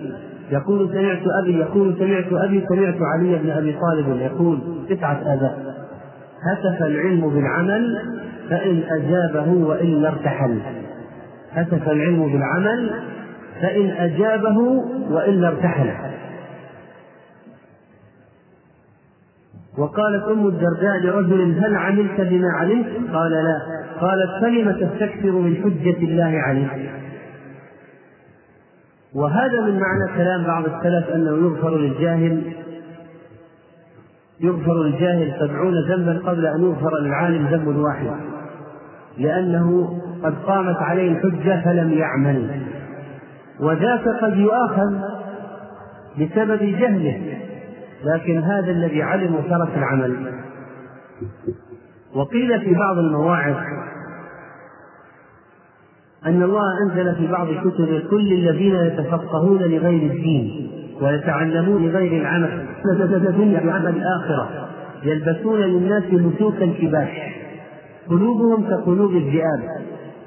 يقول 0.52 0.88
سمعت 0.92 1.22
أبي. 1.42 1.58
يقول 1.58 1.94
سمعت 1.98 2.32
أبي. 2.32 2.64
سمعت 2.68 2.96
علي 3.00 3.38
بن 3.38 3.50
أبي 3.50 3.72
طالب 3.72 4.20
يقول 4.20 4.58
تسعة 4.88 5.20
آباء 5.34 5.76
هتف 6.42 6.82
العلم 6.82 7.30
بالعمل 7.30 7.98
فإن 8.50 8.82
أجابه 8.88 9.50
وإلا 9.50 10.08
ارتحل. 10.08 10.60
هتف 11.52 11.88
العلم 11.88 12.32
بالعمل؟ 12.32 12.90
فإن 13.62 13.90
أجابه 13.90 14.58
وإلا 15.10 15.48
ارتحل. 15.48 15.92
وقالت 19.78 20.24
أم 20.24 20.46
الدرداء 20.46 20.98
لرجل 21.02 21.64
هل 21.64 21.76
عملت 21.76 22.20
بما 22.20 22.48
علمت؟ 22.52 22.86
قال 23.12 23.30
لا. 23.30 23.60
قالت 24.00 24.30
فلم 24.40 24.72
تستكثر 24.72 25.30
من 25.30 25.56
حجة 25.56 26.04
الله 26.04 26.38
عليك. 26.38 26.90
وهذا 29.14 29.60
من 29.60 29.80
معنى 29.80 30.16
كلام 30.16 30.44
بعض 30.44 30.64
السلف 30.64 31.10
أنه 31.10 31.30
يغفر 31.30 31.78
للجاهل. 31.78 32.42
يغفر 34.40 34.82
للجاهل 34.82 35.34
سبعون 35.40 35.74
ذنبا 35.88 36.30
قبل 36.30 36.46
أن 36.46 36.62
يغفر 36.64 36.98
للعالم 37.00 37.46
ذنب 37.46 37.76
واحد. 37.76 38.35
لأنه 39.18 40.00
قد 40.22 40.34
قامت 40.46 40.76
عليه 40.76 41.12
الحجة 41.12 41.64
فلم 41.64 41.92
يعمل. 41.92 42.62
وذاك 43.60 44.08
قد 44.22 44.36
يؤاخذ 44.36 44.98
بسبب 46.20 46.58
جهله 46.62 47.38
لكن 48.04 48.38
هذا 48.38 48.70
الذي 48.70 49.02
علم 49.02 49.34
وترك 49.34 49.78
العمل. 49.78 50.16
وقيل 52.14 52.60
في 52.60 52.74
بعض 52.74 52.98
المواعظ 52.98 53.56
أن 56.26 56.42
الله 56.42 56.62
أنزل 56.82 57.14
في 57.14 57.26
بعض 57.26 57.46
كتبه 57.46 58.02
كل 58.10 58.32
الذين 58.32 58.74
يتفقهون 58.74 59.58
لغير 59.58 60.12
الدين 60.12 60.70
ويتعلمون 61.00 61.86
لغير 61.86 62.22
العمل. 62.22 62.66
بعمل 63.64 63.88
الآخرة. 63.96 64.68
يلبسون 65.02 65.60
للناس 65.60 66.04
مسوك 66.12 66.62
الكباش. 66.62 67.08
قلوبهم 68.10 68.70
كقلوب 68.70 69.10
الذئاب. 69.10 69.62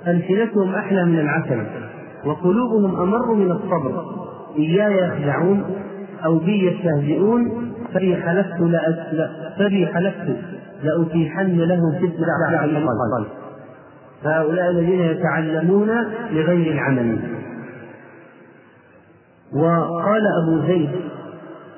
ألسنتهم 0.07 0.75
أحلى 0.75 1.05
من 1.05 1.19
العسل 1.19 1.63
وقلوبهم 2.25 3.01
أمر 3.01 3.33
من 3.33 3.51
الصبر. 3.51 4.05
إياي 4.57 4.97
يخدعون 4.97 5.63
أو 6.25 6.37
بي 6.37 6.67
يستهزئون 6.67 7.71
فبي 7.93 8.15
حلفت 8.15 8.57
فبي 9.57 9.87
حلفت 9.87 10.37
لأتيحن 10.83 11.59
لهم 11.59 11.91
فتنة 11.95 12.25
فهؤلاء 14.23 14.69
الذين 14.69 14.99
يتعلمون 14.99 15.89
لغير 16.31 16.73
العمل. 16.73 17.19
وقال 19.53 20.21
أبو 20.43 20.67
زيد 20.67 20.89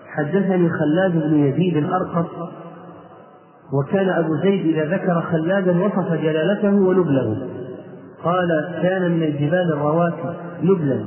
حدثني 0.08 0.70
خلاد 0.70 1.12
بن 1.12 1.36
يزيد 1.36 1.78
الأرقص 1.78 2.30
وكان 3.74 4.10
أبو 4.10 4.36
زيد 4.36 4.78
إذا 4.78 4.86
ذكر 4.96 5.22
خلادا 5.22 5.86
وصف 5.86 6.14
جلالته 6.14 6.74
ونبله 6.74 7.48
قال 8.24 8.78
كان 8.82 9.12
من 9.12 9.24
الجبال 9.24 9.74
الرواسي 9.74 10.38
نبلا 10.64 11.06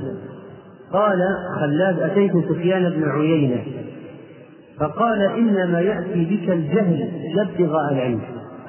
قال 0.92 1.18
خلاد 1.60 2.00
أتيت 2.00 2.32
سفيان 2.48 2.90
بن 2.90 3.10
عيينة. 3.10 3.62
فقال 4.80 5.22
إنما 5.22 5.80
يأتي 5.80 6.24
بك 6.24 6.50
الجهل 6.50 7.10
لا 7.34 7.42
ابتغاء 7.42 7.92
العلم. 7.92 8.20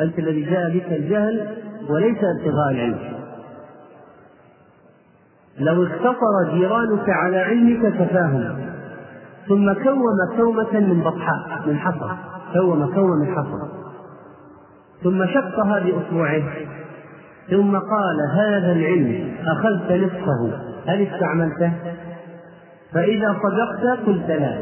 أنت 0.02 0.20
الذي 0.20 0.42
جاء 0.42 0.70
بك 0.70 0.92
الجهل 0.92 1.48
وليس 1.90 2.18
ابتغاء 2.18 2.72
العلم. 2.72 3.00
لو 5.60 5.84
اقتصر 5.84 6.54
جيرانك 6.54 7.10
على 7.10 7.38
علمك 7.38 7.94
كفاهم. 7.94 8.66
ثم 9.48 9.74
كوم 9.74 10.36
كومة 10.38 10.80
من 10.80 11.02
بطحاء 11.02 11.68
من 11.68 11.78
حصى 11.78 12.12
كوم 12.54 12.94
كومة 12.96 13.16
من 13.16 13.36
حصى 13.36 13.75
ثم 15.06 15.26
شقها 15.26 15.80
بأصبعه 15.80 16.44
ثم 17.50 17.78
قال 17.78 18.18
هذا 18.36 18.72
العلم 18.72 19.32
أخذت 19.48 19.92
نصفه. 19.92 20.60
هل 20.88 21.08
استعملته؟ 21.08 21.72
فإذا 22.94 23.36
صدقت 23.44 24.00
قلت 24.08 24.30
لا. 24.30 24.58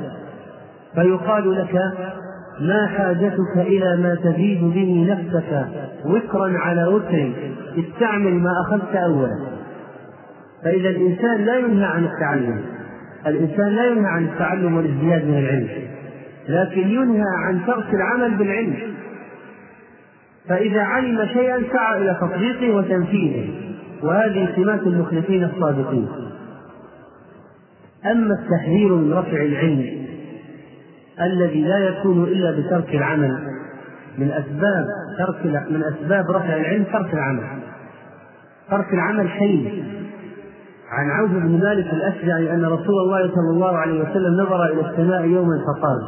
فيقال 0.96 1.56
لك 1.56 1.82
ما 2.60 2.88
حاجتك 2.88 3.58
إلى 3.58 3.98
ما 3.98 4.16
تزيد 4.16 4.64
به 4.64 5.08
نفسك 5.10 5.66
وكرا 6.06 6.58
على 6.58 6.86
وكر 6.86 7.32
استعمل 7.78 8.34
ما 8.34 8.52
أخذت 8.68 8.96
أولا. 8.96 9.38
فإذا 10.64 10.90
الإنسان 10.90 11.46
لا 11.46 11.58
ينهى 11.58 11.86
عن 11.86 12.04
التعلم. 12.06 12.62
الإنسان 13.28 13.68
لا 13.68 13.86
ينهى 13.86 14.08
عن 14.08 14.24
التعلم 14.24 14.78
والازدياد 14.78 15.26
من 15.26 15.38
العلم. 15.38 15.68
لكن 16.50 16.82
ينهى 16.82 17.30
عن 17.46 17.66
ترك 17.68 17.94
العمل 17.94 18.38
بالعلم. 18.38 18.76
فإذا 20.50 20.82
علم 20.82 21.26
شيئا 21.26 21.64
سعى 21.74 22.02
إلى 22.02 22.18
تطبيقه 22.22 22.76
وتنفيذه. 22.76 23.50
وهذه 24.04 24.50
سمات 24.56 24.82
المخلصين 24.82 25.44
الصادقين. 25.44 26.08
أما 28.12 28.34
التحذير 28.34 28.96
من 28.96 29.14
رفع 29.14 29.42
العلم 29.42 30.06
الذي 31.22 31.62
لا 31.62 31.78
يكون 31.78 32.24
إلا 32.24 32.52
بترك 32.52 32.96
العمل 32.96 33.38
من 34.18 34.32
أسباب 34.32 34.86
ترك 35.18 35.46
من 35.46 35.84
أسباب 35.84 36.32
رفع 36.32 36.56
العلم 36.56 36.84
ترك 36.84 37.14
العمل. 37.14 37.44
ترك 38.72 38.94
العمل 38.94 39.29
حين 39.29 39.86
عن 40.92 41.10
عوف 41.10 41.32
بن 41.32 41.60
مالك 41.64 41.94
الأشجعي 41.94 42.53
أن 42.53 42.66
رسول 42.66 42.96
الله 43.06 43.32
صلى 43.36 43.50
الله 43.50 43.77
عليه 43.77 44.01
وسلم 44.01 44.42
نظر 44.42 44.66
إلى 44.66 44.90
السماء 44.90 45.25
يوما 45.25 45.58
فقال 45.58 46.00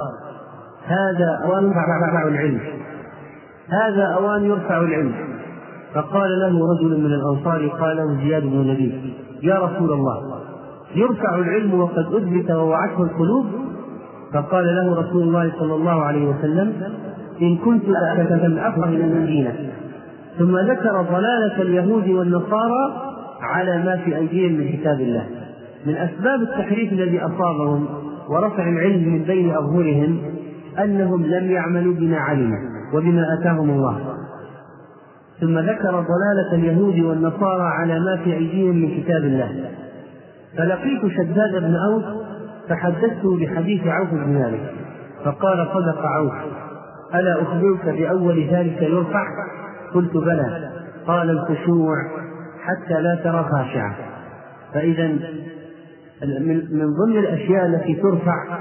هذا 0.85 1.41
أوان 1.43 1.63
يرفع 1.63 2.27
العلم. 2.27 2.59
هذا 3.69 4.03
أوان 4.03 4.45
يرفع 4.45 4.81
العلم. 4.81 5.11
فقال 5.93 6.39
له 6.39 6.73
رجل 6.73 6.99
من 6.99 7.13
الأنصار 7.13 7.67
قال 7.67 7.97
له 7.97 8.17
زياد 8.23 8.43
بن 8.43 8.67
نبي 8.71 9.13
يا 9.43 9.55
رسول 9.55 9.91
الله 9.91 10.17
يرفع 10.95 11.35
العلم 11.35 11.79
وقد 11.79 12.05
أثبت 12.13 12.51
ووعته 12.51 13.03
القلوب؟ 13.03 13.45
فقال 14.33 14.65
له 14.65 14.99
رسول 14.99 15.21
الله 15.21 15.51
صلى 15.59 15.75
الله 15.75 16.01
عليه 16.01 16.25
وسلم 16.25 16.73
إن 17.41 17.57
كنت 17.57 17.83
أفرغ 18.57 18.87
من 18.87 19.01
المدينة 19.01 19.55
ثم 20.39 20.57
ذكر 20.57 21.01
ضلالة 21.01 21.61
اليهود 21.61 22.09
والنصارى 22.09 23.11
على 23.41 23.83
ما 23.83 23.97
في 23.97 24.17
أيديهم 24.17 24.51
من 24.51 24.71
كتاب 24.71 24.99
الله. 24.99 25.25
من 25.85 25.95
أسباب 25.95 26.41
التحريف 26.41 26.93
الذي 26.93 27.19
أصابهم 27.19 27.85
ورفع 28.29 28.69
العلم 28.69 29.13
من 29.13 29.23
بين 29.23 29.51
أظهرهم 29.51 30.17
أنهم 30.83 31.25
لم 31.25 31.51
يعملوا 31.51 31.93
بما 31.93 32.17
علموا. 32.17 32.74
وبما 32.95 33.23
أتاهم 33.39 33.69
الله. 33.69 34.15
ثم 35.41 35.59
ذكر 35.59 35.91
ضلالة 35.91 36.53
اليهود 36.53 36.99
والنصارى 36.99 37.63
على 37.63 37.99
ما 37.99 38.17
في 38.23 38.33
أيديهم 38.33 38.75
من 38.75 39.01
كتاب 39.01 39.23
الله. 39.23 39.69
فلقيت 40.57 41.01
شداد 41.07 41.63
بن 41.63 41.75
أوس 41.75 42.03
فحدثته 42.69 43.39
بحديث 43.39 43.87
عوف 43.87 44.09
بن 44.09 44.33
مالك 44.33 44.73
فقال 45.25 45.67
صدق 45.73 46.05
عوف 46.05 46.33
ألا 47.15 47.41
أخبرك 47.41 47.85
بأول 47.85 48.47
ذلك 48.51 48.81
يرفع؟ 48.81 49.25
قلت 49.93 50.17
بلى. 50.17 50.69
قال 51.07 51.29
الخشوع 51.29 51.95
حتى 52.61 53.01
لا 53.01 53.15
ترى 53.15 53.43
خاشعة. 53.51 53.95
فإذا 54.73 55.07
من 56.71 56.87
ضمن 57.05 57.17
الأشياء 57.17 57.65
التي 57.65 57.93
ترفع 57.93 58.57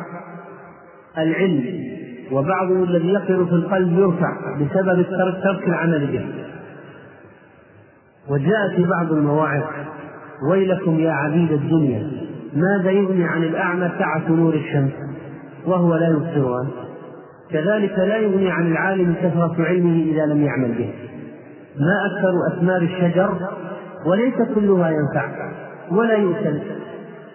العلم 1.19 1.65
وبعضه 2.33 2.85
الذي 2.85 3.09
يقر 3.09 3.45
في 3.45 3.53
القلب 3.53 3.99
يرفع 3.99 4.57
بسبب 4.61 5.03
ترك 5.03 5.43
ترك 5.43 5.69
العمل 5.69 6.07
به 6.07 6.27
وجاء 8.29 8.77
في 8.77 8.85
بعض 8.85 9.13
المواعظ 9.13 9.63
ويلكم 10.51 11.01
يا 11.01 11.13
عبيد 11.13 11.53
الدنيا 11.53 12.11
ماذا 12.57 12.91
يغني 12.91 13.25
عن 13.25 13.43
الأعمى 13.43 13.91
سعة 13.99 14.29
نور 14.29 14.55
الشمس؟ 14.55 14.93
وهو 15.67 15.97
لا 15.97 16.09
يبصرها 16.09 16.67
كذلك 17.51 17.99
لا 17.99 18.17
يغني 18.17 18.51
عن 18.51 18.67
العالم 18.73 19.15
كثرة 19.23 19.55
علمه 19.59 20.03
إذا 20.03 20.27
لم 20.27 20.43
يعمل 20.43 20.69
به. 20.69 20.91
ما 21.81 22.07
أكثر 22.07 22.33
أثمار 22.53 22.83
الشجر 22.83 23.39
وليس 24.07 24.35
كلها 24.55 24.91
ينفع 24.91 25.29
ولا 25.91 26.15
يؤكل 26.15 26.59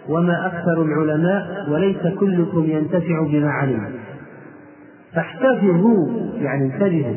وما 0.10 0.45
أكثر 0.45 0.82
العلماء 0.82 1.67
وليس 1.69 2.08
كلكم 2.19 2.65
ينتفع 2.65 3.23
بما 3.32 3.49
علم. 3.49 3.93
فاحتفظوا 5.15 6.08
يعني 6.38 6.65
انتبهوا 6.65 7.15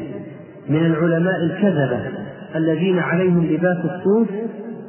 من 0.69 0.87
العلماء 0.87 1.37
الكذبة 1.43 2.01
الذين 2.57 2.99
عليهم 2.99 3.45
لباس 3.45 3.79
الصوف 3.85 4.29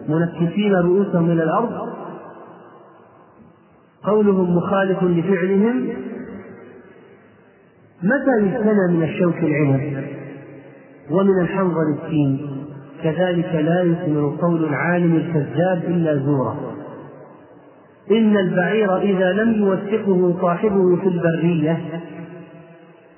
منكسين 0.09 0.73
رؤوسهم 0.73 1.31
إلى 1.31 1.43
الأرض. 1.43 1.89
قولهم 4.03 4.55
مخالف 4.55 5.03
لفعلهم. 5.03 5.89
متى 8.03 8.45
يجتنى 8.45 8.97
من 8.97 9.03
الشوك 9.03 9.37
العنب 9.37 10.03
ومن 11.11 11.41
الحنظل 11.41 11.93
التين 11.93 12.47
كذلك 13.03 13.55
لا 13.55 13.81
يثمر 13.81 14.37
قول 14.41 14.65
العالم 14.65 15.15
الكذاب 15.15 15.83
إلا 15.87 16.15
زورا 16.15 16.57
إن 18.11 18.37
البعير 18.37 18.97
إذا 18.97 19.33
لم 19.33 19.53
يوثقه 19.53 20.41
صاحبه 20.41 20.95
في 20.95 21.07
البرية 21.07 21.79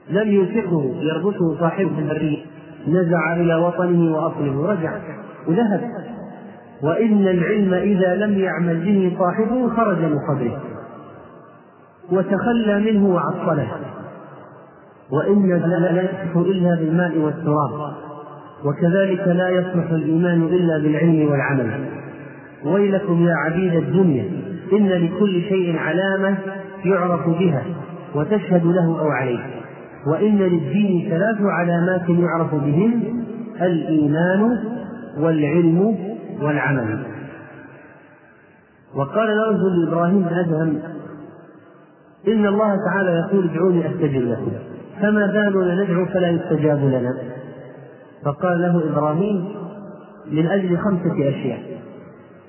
لم 0.09 0.31
يوثقه 0.31 0.95
يربطه 0.99 1.59
صاحبه 1.59 1.89
في 1.95 2.01
البرية 2.01 2.37
نزع 2.87 3.35
إلى 3.35 3.55
وطنه 3.55 4.15
وأصله. 4.15 4.57
ورجع 4.57 4.91
وذهب. 5.47 5.81
وإن 6.83 7.27
العلم 7.27 7.73
إذا 7.73 8.15
لم 8.15 8.39
يعمل 8.39 8.79
به 8.85 9.15
صاحبه 9.19 9.69
خرج 9.69 9.97
من 9.97 10.19
قبره. 10.29 10.61
وتخلى 12.11 12.79
منه 12.79 13.05
وعطله. 13.15 13.67
وإن 15.11 15.49
لا 15.49 16.01
يصلح 16.01 16.35
إلا 16.35 16.75
بالماء 16.75 17.17
والتراب. 17.17 17.93
وكذلك 18.65 19.27
لا 19.27 19.49
يصلح 19.49 19.89
الإيمان 19.91 20.43
إلا 20.43 20.77
بالعلم 20.77 21.31
والعمل. 21.31 21.85
ويلكم 22.65 23.27
يا 23.27 23.35
عبيد 23.35 23.75
الدنيا 23.75 24.25
إن 24.73 24.89
لكل 24.89 25.41
شيء 25.41 25.77
علامة 25.77 26.37
يعرف 26.85 27.29
بها 27.29 27.63
وتشهد 28.15 28.65
له 28.65 28.99
أو 28.99 29.07
عليه. 29.07 29.64
وإن 30.05 30.37
للدين 30.37 31.09
ثلاث 31.09 31.41
علامات 31.41 32.09
يعرف 32.09 32.55
بهن 32.55 33.23
الإيمان 33.61 34.59
والعلم 35.17 35.97
والعمل. 36.41 37.03
وقال 38.95 39.29
رجل 39.29 39.85
لابراهيم 39.85 40.21
بن 40.21 40.33
أدهم 40.33 40.79
إن 42.27 42.45
الله 42.45 42.75
تعالى 42.89 43.11
يقول 43.11 43.49
ادعوني 43.49 43.89
أستجب 43.89 44.21
لكم 44.21 44.51
فما 45.01 45.27
بالنا 45.27 45.83
ندعو 45.83 46.05
فلا 46.05 46.29
يستجاب 46.29 46.79
لنا. 46.79 47.13
فقال 48.25 48.61
له 48.61 48.91
إبراهيم 48.91 49.45
من 50.31 50.47
أجل 50.47 50.77
خمسة 50.77 51.29
أشياء. 51.29 51.59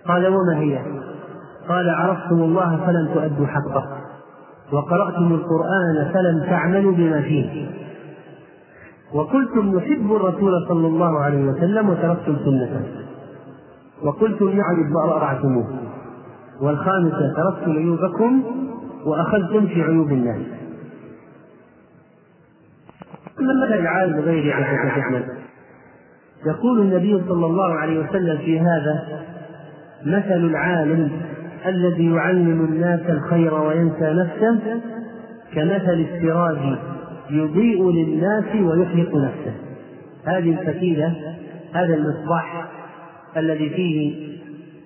قال 0.09 0.27
وما 0.27 0.59
هي؟ 0.59 0.79
قال 1.69 1.91
عرفتم 1.91 2.43
الله 2.43 2.87
فلم 2.87 3.09
تؤدوا 3.15 3.47
حقه. 3.47 4.06
وقرأتم 4.73 5.33
القرآن 5.35 6.11
فلم 6.15 6.47
تعملوا 6.51 6.93
بما 6.93 7.21
فيه. 7.21 7.67
وقلتم 9.15 9.77
نحب 9.77 10.13
الرسول 10.13 10.67
صلى 10.69 10.87
الله 10.87 11.21
عليه 11.21 11.45
وسلم 11.45 11.89
وتركتم 11.89 12.37
سنته. 12.45 12.81
وقلتم 14.03 14.49
يعرض 14.49 14.91
وأطعتموه 14.95 15.67
والخامسة 16.61 17.35
تركتم 17.37 17.71
عيوبكم 17.71 18.43
وأخذتم 19.05 19.67
في 19.67 19.83
عيوب 19.83 20.09
الناس. 20.09 20.43
مثل 23.39 23.73
العالم 23.73 24.21
غير 24.21 24.53
عن 24.53 24.65
يقول 26.47 26.81
النبي 26.81 27.23
صلى 27.29 27.47
الله 27.47 27.75
عليه 27.75 28.01
وسلم 28.01 28.39
في 28.39 28.61
هذا 28.61 29.25
مثل 30.03 30.47
العالم 30.47 31.11
الذي 31.67 32.11
يعلم 32.11 32.65
الناس 32.65 33.01
الخير 33.09 33.55
وينسى 33.55 34.13
نفسه 34.13 34.81
كمثل 35.55 36.07
السراج 36.11 36.79
يضيء 37.31 37.91
للناس 37.91 38.45
ويحرق 38.55 39.17
نفسه. 39.17 39.55
هذه 40.25 40.51
الفتيلة 40.61 41.37
هذا 41.73 41.95
المصباح 41.95 42.67
الذي 43.37 43.71
فيه 43.71 44.27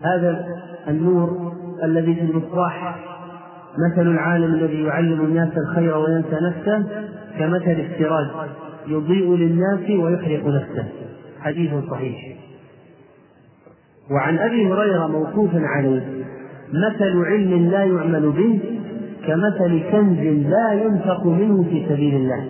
هذا 0.03 0.47
النور 0.89 1.53
الذي 1.85 2.15
في 2.15 2.21
المصباح 2.21 2.97
مثل 3.79 4.03
العالم 4.03 4.55
الذي 4.55 4.83
يعلم 4.83 5.21
الناس 5.21 5.49
الخير 5.59 5.97
وينسى 5.97 6.39
نفسه 6.43 6.85
كمثل 7.39 7.81
السراج 7.81 8.27
يضيء 8.87 9.37
للناس 9.37 9.91
ويحرق 9.91 10.47
نفسه. 10.47 10.85
حديث 11.41 11.71
صحيح. 11.91 12.37
وعن 14.11 14.39
أبي 14.39 14.73
هريرة 14.73 15.07
موقوفا 15.07 15.61
عليه. 15.67 16.25
مثل 16.73 17.25
علم 17.25 17.71
لا 17.71 17.85
يعمل 17.85 18.31
به 18.31 18.61
كمثل 19.27 19.83
كنز 19.93 20.47
لا 20.49 20.73
ينفق 20.73 21.27
منه 21.27 21.63
في 21.63 21.87
سبيل 21.89 22.15
الله. 22.15 22.47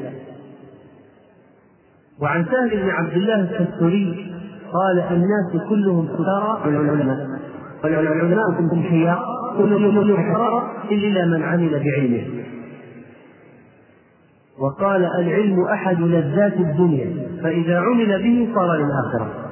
وعن 2.22 2.44
سهل 2.44 2.82
بن 2.82 2.88
عبد 2.88 3.12
الله 3.12 3.40
الكستوري 3.40 4.32
قال 4.72 5.00
الناس 5.00 5.68
كلهم 5.68 6.08
سكارى 6.08 6.60
والعلماء. 6.66 7.26
والعلماء 7.84 8.52
كلهم 8.58 8.88
خيار 8.90 9.24
كلهم 9.58 10.16
حرار 10.16 10.72
إلا 10.90 11.24
من 11.24 11.42
عمل 11.42 11.70
بعلمه. 11.70 12.24
وقال 14.58 15.04
العلم 15.04 15.64
أحد 15.64 16.00
لذات 16.00 16.56
الدنيا 16.56 17.06
فإذا 17.42 17.78
عمل 17.78 18.22
به 18.22 18.48
صار 18.54 18.76
للآخرة. 18.76 19.49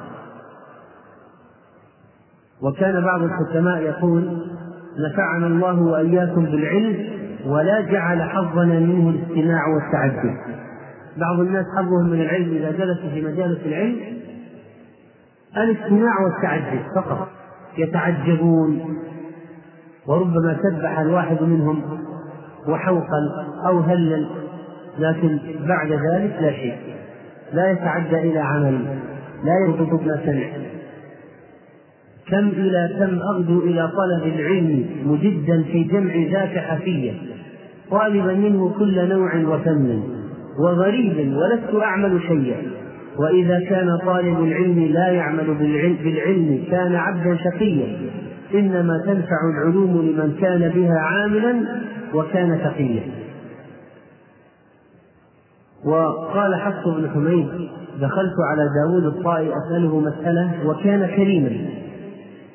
وكان 2.61 3.03
بعض 3.03 3.23
الحكماء 3.23 3.81
يقول 3.81 4.37
نفعنا 4.97 5.47
الله 5.47 5.81
وإياكم 5.81 6.45
بالعلم 6.45 7.07
ولا 7.45 7.81
جعل 7.81 8.21
حظنا 8.21 8.79
منه 8.79 9.09
الاستماع 9.09 9.67
والتعجب. 9.67 10.35
بعض 11.17 11.39
الناس 11.39 11.65
حظهم 11.77 12.09
من 12.09 12.21
العلم 12.21 12.55
إذا 12.55 12.71
جلسوا 12.71 13.09
في 13.09 13.21
مجالس 13.21 13.59
العلم 13.65 13.97
الاستماع 15.57 16.13
والتعجب 16.23 16.81
فقط. 16.95 17.27
يتعجبون. 17.77 18.95
وربما 20.07 20.57
سبح 20.63 20.99
الواحد 20.99 21.43
منهم 21.43 21.81
وحوقل 22.67 23.31
أو 23.65 23.79
هلل 23.79 24.29
لكن 24.99 25.39
بعد 25.67 25.91
ذلك 25.91 26.37
لا 26.41 26.51
شيء. 26.51 26.77
لا 27.53 27.71
يتعدى 27.71 28.17
إلى 28.17 28.39
عمل 28.39 28.85
لا 29.43 29.53
يربط 29.65 30.01
ما 30.01 30.19
سمع. 30.25 30.69
كم 32.31 32.47
إلى 32.47 32.95
كم 32.99 33.19
أغدو 33.35 33.59
إلى 33.59 33.87
طلب 33.87 34.33
العلم 34.33 34.85
مجدا 35.05 35.63
في 35.63 35.83
جمع 35.83 36.13
ذاك 36.31 36.57
حفية 36.57 37.11
طالبا 37.91 38.33
منه 38.33 38.75
كل 38.79 39.09
نوع 39.09 39.35
وفن 39.35 40.03
وغريب 40.59 41.33
ولست 41.37 41.83
أعمل 41.83 42.21
شيئا. 42.27 42.61
وإذا 43.17 43.59
كان 43.59 43.97
طالب 44.05 44.43
العلم 44.43 44.79
لا 44.79 45.07
يعمل 45.07 45.53
بالعلم, 46.03 46.63
كان 46.71 46.95
عبدا 46.95 47.35
شقيا. 47.35 47.97
إنما 48.53 49.03
تنفع 49.05 49.37
العلوم 49.53 50.01
لمن 50.01 50.35
كان 50.41 50.71
بها 50.75 50.99
عاملا 50.99 51.55
وكان 52.13 52.59
تقيا 52.63 53.03
وقال 55.85 56.55
حفص 56.55 56.87
بن 56.87 57.09
حميد 57.09 57.47
دخلت 58.01 58.35
على 58.51 58.69
داود 58.75 59.05
الطائي 59.05 59.49
أسأله 59.57 59.99
مسألة 59.99 60.51
وكان 60.65 61.05
كريما. 61.05 61.51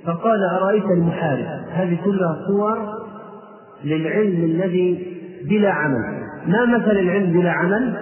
فقال 0.06 0.44
أرأيت 0.44 0.84
المحارب؟ 0.84 1.46
هذه 1.72 1.98
كلها 2.04 2.36
صور 2.46 2.78
للعلم 3.84 4.44
الذي 4.44 5.16
بلا 5.48 5.70
عمل. 5.70 6.24
ما 6.46 6.64
مثل 6.64 6.90
العلم 6.90 7.32
بلا 7.32 7.50
عمل؟ 7.50 7.94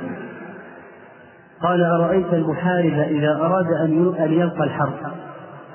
قال 1.62 1.83
أرأيت 1.83 2.33
المحارب 2.33 2.93
إذا 2.93 3.37
أراد 3.37 3.67
أن 4.21 4.33
يلقى 4.33 4.65
الحرب. 4.65 4.95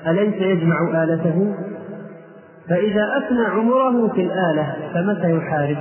أليس 0.06 0.34
يجمع 0.34 1.04
آلته؟ 1.04 1.54
فإذا 2.68 3.06
أفنى 3.18 3.44
عمره 3.44 4.08
في 4.08 4.20
الآلة 4.20 4.76
فمتى 4.94 5.36
يحارب؟ 5.36 5.78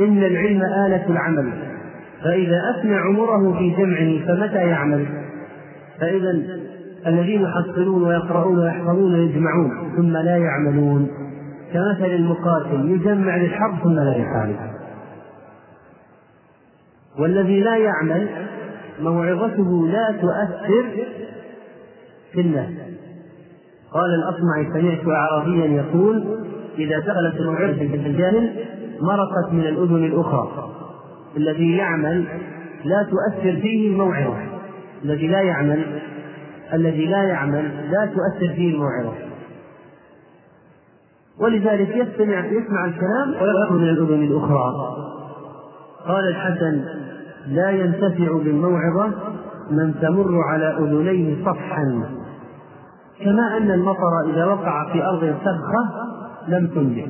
إن 0.00 0.24
العلم 0.24 0.62
آلة 0.62 1.06
العمل. 1.08 1.52
فإذا 2.24 2.62
أفنى 2.70 2.96
عمره 2.96 3.58
في 3.58 3.70
جمعه 3.70 4.26
فمتى 4.26 4.68
يعمل؟ 4.68 5.06
فإذا 6.00 6.42
الذين 7.06 7.42
يحصلون 7.42 8.02
ويقرؤون 8.02 8.58
ويحفظون 8.58 9.14
ويجمعون 9.14 9.92
ثم 9.96 10.12
لا 10.12 10.36
يعملون. 10.36 11.10
كمثل 11.72 12.10
المقاتل 12.10 12.90
يجمع 12.90 13.36
للحرب 13.36 13.78
ثم 13.82 13.94
لا 13.94 14.16
يحارب 14.16 14.56
والذي 17.18 17.60
لا 17.60 17.76
يعمل 17.76 18.28
موعظته 19.00 19.88
لا 19.88 20.12
تؤثر 20.12 20.84
في 22.32 22.40
الناس. 22.40 22.70
قال 23.92 24.10
الأصمعي 24.14 24.80
سمعت 24.80 25.16
أعرابيا 25.16 25.66
يقول 25.66 26.38
إذا 26.78 26.98
دخلت 26.98 27.40
الموعظة 27.40 27.76
في 27.76 27.96
الجاهل 28.06 28.52
مرقت 29.00 29.52
من 29.52 29.60
الأذن 29.60 30.04
الأخرى. 30.04 30.70
الذي 31.36 31.76
يعمل 31.76 32.24
لا 32.84 33.06
تؤثر 33.10 33.60
فيه 33.60 33.92
الموعظة. 33.92 34.36
الذي 35.04 35.26
لا 35.26 35.40
يعمل 35.40 35.84
الذي 36.74 37.06
لا 37.06 37.22
يعمل 37.22 37.90
لا 37.90 38.06
تؤثر 38.06 38.54
فيه 38.54 38.74
الموعظة. 38.74 39.12
ولذلك 41.40 41.96
يستمع 41.96 42.46
يسمع 42.46 42.84
الكلام 42.84 43.42
ويخرج 43.42 43.72
من 43.72 43.88
الأذن 43.88 44.22
الأخرى. 44.22 44.96
قال 46.06 46.28
الحسن 46.28 46.84
لا 47.46 47.70
ينتفع 47.70 48.38
بالموعظة 48.44 49.10
من 49.70 49.94
تمر 50.00 50.42
على 50.42 50.76
أذنيه 50.78 51.44
صفحا. 51.44 52.02
كما 53.24 53.56
أن 53.56 53.70
المطر 53.70 54.30
إذا 54.34 54.44
وقع 54.44 54.92
في 54.92 55.04
أرض 55.04 55.20
سبخة 55.20 56.08
لم 56.48 56.66
تنجح. 56.66 57.06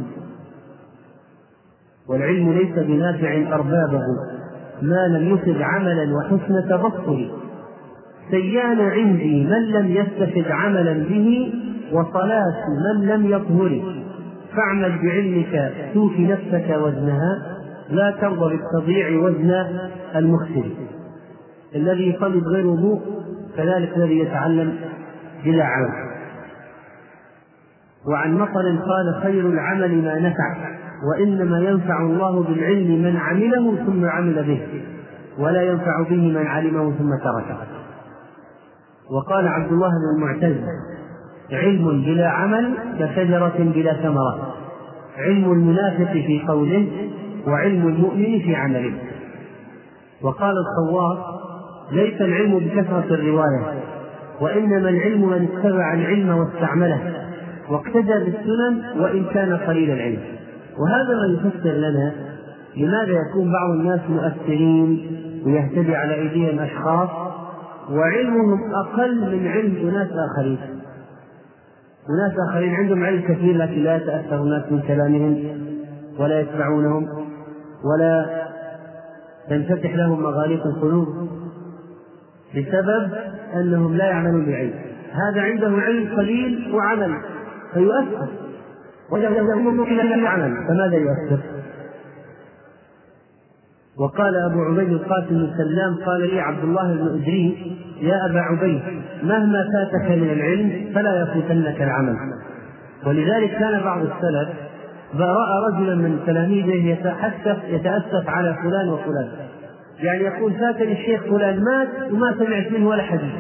والعلم 2.09 2.53
ليس 2.53 2.79
بنافع 2.79 3.55
أربابه 3.55 4.03
ما 4.83 5.09
لم 5.09 5.35
يفد 5.35 5.63
عملا 5.63 6.17
وحسن 6.17 6.69
تبصر 6.69 7.31
سيان 8.31 8.81
عندي 8.81 9.45
من 9.45 9.63
لم 9.63 9.87
يستفد 9.87 10.51
عملا 10.51 10.93
به 10.93 11.53
وصلاة 11.93 12.55
من 12.87 13.07
لم 13.07 13.27
يطهر 13.27 13.83
فاعمل 14.57 14.99
بعلمك 15.03 15.73
توفي 15.95 16.27
نفسك 16.27 16.77
وزنها 16.83 17.57
لا 17.91 18.11
ترضى 18.21 18.57
بالتضييع 18.57 19.21
وزن 19.21 19.65
المخسر. 20.17 20.65
الذي 21.75 22.11
يصلي 22.11 22.41
بغير 22.41 22.67
وضوء 22.67 23.01
كذلك 23.57 23.97
الذي 23.97 24.19
يتعلم 24.19 24.75
بلا 25.45 25.65
عمل. 25.65 26.11
وعن 28.13 28.35
مطر 28.35 28.77
قال 28.87 29.23
خير 29.23 29.47
العمل 29.47 30.03
ما 30.03 30.19
نفع 30.19 30.57
وإنما 31.11 31.59
ينفع 31.61 32.03
الله 32.03 32.43
بالعلم 32.43 33.03
من 33.03 33.17
عمله 33.17 33.77
ثم 33.87 34.05
عمل 34.05 34.45
به 34.45 34.83
ولا 35.39 35.63
ينفع 35.63 36.03
به 36.11 36.39
من 36.39 36.47
علمه 36.47 36.93
ثم 36.99 37.11
تركه. 37.11 37.80
وقال 39.11 39.49
عبد 39.49 39.73
الله 39.73 39.89
بن 39.89 40.17
المعتز 40.17 40.57
علم 41.53 42.03
بلا 42.03 42.29
عمل 42.29 42.75
كشجرة 42.99 43.55
بلا 43.59 43.93
ثمرة 43.93 44.55
علم 45.19 45.53
المنافق 45.53 46.13
في 46.13 46.43
قوله 46.49 46.89
وعلم 47.47 47.89
المؤمن 47.89 48.41
في 48.41 48.55
عمله 48.55 48.93
وقال 50.23 50.55
الصواب 50.59 51.19
ليس 51.93 52.21
العلم 52.21 52.59
بكثرة 52.59 53.15
الرواية 53.15 53.81
وإنما 54.41 54.89
العلم 54.89 55.29
من 55.29 55.49
اتبع 55.53 55.95
العلم 55.95 56.29
واستعمله 56.39 57.01
واقتدى 57.71 58.15
بالسنن 58.25 58.83
وإن 59.01 59.25
كان 59.25 59.57
قليل 59.57 59.91
العلم. 59.91 60.19
وهذا 60.79 61.15
ما 61.21 61.35
يفسر 61.35 61.71
لنا 61.71 62.13
لماذا 62.77 63.13
يكون 63.13 63.53
بعض 63.53 63.71
الناس 63.71 64.01
مؤثرين 64.11 65.07
ويهتدي 65.47 65.97
على 65.97 66.15
أيديهم 66.15 66.59
أشخاص 66.59 67.09
وعلمهم 67.91 68.75
أقل 68.75 69.37
من 69.37 69.49
علم 69.49 69.89
أناس 69.89 70.09
آخرين. 70.31 70.59
أناس 72.11 72.33
آخرين 72.49 72.75
عندهم 72.75 73.05
علم 73.05 73.23
كثير 73.23 73.57
لكن 73.57 73.83
لا 73.83 73.97
يتأثر 73.97 74.43
الناس 74.43 74.73
من 74.73 74.81
كلامهم 74.81 75.61
ولا 76.19 76.41
يتبعونهم 76.41 77.07
ولا 77.85 78.27
تنفتح 79.49 79.95
لهم 79.95 80.23
مغاليق 80.23 80.67
القلوب 80.67 81.09
بسبب 82.57 83.13
أنهم 83.55 83.97
لا 83.97 84.05
يعملون 84.05 84.47
بعلم. 84.47 84.75
هذا 85.13 85.41
عنده 85.41 85.83
علم 85.83 86.17
قليل 86.17 86.75
وعمل 86.75 87.15
فيؤثر. 87.75 88.29
وجهه 89.13 89.83
إلى 89.83 90.15
العمل 90.15 90.67
فماذا 90.69 90.97
يؤثر؟ 90.97 91.60
وقال 94.01 94.37
أبو 94.37 94.63
عبيد 94.63 94.93
القاسم 94.93 95.29
بن 95.29 95.51
سلام 95.57 95.95
قال 96.07 96.21
لي 96.21 96.41
عبد 96.41 96.65
الله 96.65 96.95
بن 96.95 97.07
إدريس 97.07 97.55
يا 98.01 98.27
أبا 98.31 98.41
عبيد 98.41 98.81
مهما 99.23 99.65
فاتك 99.73 100.11
من 100.11 100.31
العلم 100.31 100.93
فلا 100.95 101.23
يفوتنك 101.23 101.83
العمل. 101.83 102.17
ولذلك 103.07 103.51
كان 103.51 103.81
بعض 103.85 104.01
السلف 104.01 104.49
رأى 105.19 105.73
رجلا 105.73 105.95
من 105.95 106.19
تلاميذه 106.27 106.87
يتحسف 106.89 107.57
يتأسف 107.69 108.29
على 108.29 108.57
فلان 108.63 108.89
وفلان. 108.89 109.29
يعني 109.99 110.25
يقول 110.25 110.53
فاتني 110.53 110.93
الشيخ 110.93 111.23
فلان 111.23 111.65
مات 111.65 112.13
وما 112.13 112.35
سمعت 112.39 112.73
منه 112.73 112.89
ولا 112.89 113.03
حديث. 113.03 113.35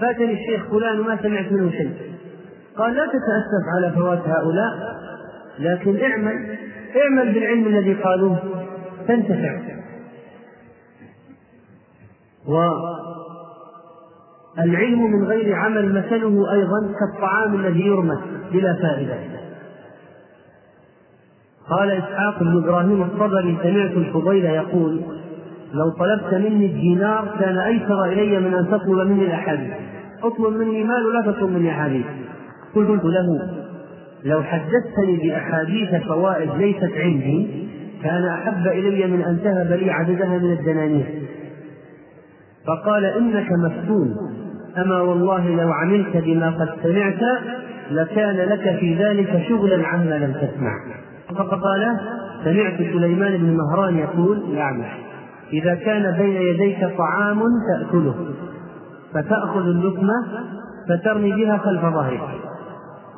فاتني 0.00 0.32
الشيخ 0.32 0.70
فلان 0.70 1.00
وما 1.00 1.18
سمعت 1.22 1.52
منه 1.52 1.70
شيء. 1.70 1.92
قال 2.76 2.94
لا 2.94 3.06
تتأسف 3.06 3.64
على 3.76 3.92
فوات 3.92 4.28
هؤلاء 4.28 4.96
لكن 5.58 5.96
اعمل 6.04 6.56
اعمل 7.02 7.32
بالعلم 7.32 7.66
الذي 7.66 7.92
قالوه 7.92 8.38
تنتفع. 9.08 9.77
والعلم 14.56 15.12
من 15.12 15.24
غير 15.24 15.54
عمل 15.54 15.94
مثله 15.94 16.52
أيضا 16.52 16.92
كالطعام 17.00 17.54
الذي 17.54 17.86
يرمى 17.86 18.16
بلا 18.52 18.74
فائدة. 18.74 19.14
قال 21.70 21.90
إسحاق 21.90 22.40
بن 22.40 22.62
إبراهيم 22.64 23.02
الصبري 23.02 23.58
سمعت 23.62 23.90
الفضيل 23.90 24.44
يقول 24.44 25.00
لو 25.72 25.90
طلبت 25.90 26.34
مني 26.34 26.66
الدينار 26.66 27.36
كان 27.40 27.58
أيسر 27.58 28.04
إلي 28.04 28.40
من 28.40 28.54
أن 28.54 28.66
تطلب 28.70 29.08
مني 29.08 29.24
الأحاديث. 29.24 29.72
اطلب 30.22 30.56
مني 30.56 30.84
مال 30.84 31.06
ولا 31.06 31.32
تطلب 31.32 31.50
مني 31.50 31.70
أحاديث. 31.70 32.06
قلت 32.74 33.04
له 33.04 33.50
لو 34.24 34.42
حدثتني 34.42 35.16
بأحاديث 35.16 35.94
فوائد 36.08 36.50
ليست 36.54 36.92
عندي 36.96 37.68
كان 38.02 38.24
أحب 38.24 38.66
إلي 38.66 39.06
من 39.06 39.22
أن 39.22 39.38
تهب 39.44 39.72
لي 39.72 39.90
عددها 39.90 40.38
من 40.38 40.52
الدنانير. 40.52 41.27
فقال 42.68 43.04
إنك 43.04 43.46
مفتون. 43.64 44.16
أما 44.78 45.00
والله 45.00 45.48
لو 45.48 45.72
عملت 45.72 46.16
بما 46.16 46.50
قد 46.50 46.68
سمعت 46.82 47.22
لكان 47.90 48.36
لك 48.36 48.76
في 48.80 48.94
ذلك 48.94 49.42
شغلا 49.48 49.86
عما 49.86 50.14
لم 50.18 50.32
تسمع. 50.32 50.72
فقال 51.34 51.96
سمعت 52.44 52.76
سليمان 52.76 53.36
بن 53.36 53.56
مهران 53.56 53.96
يقول 53.96 54.42
يعمل 54.54 54.86
إذا 55.52 55.74
كان 55.74 56.18
بين 56.18 56.42
يديك 56.42 56.90
طعام 56.98 57.42
تأكله. 57.72 58.14
فتأخذ 59.14 59.60
اللقمة 59.60 60.14
فترمي 60.88 61.32
بها 61.32 61.56
خلف 61.58 61.82
ظهرك. 61.82 62.20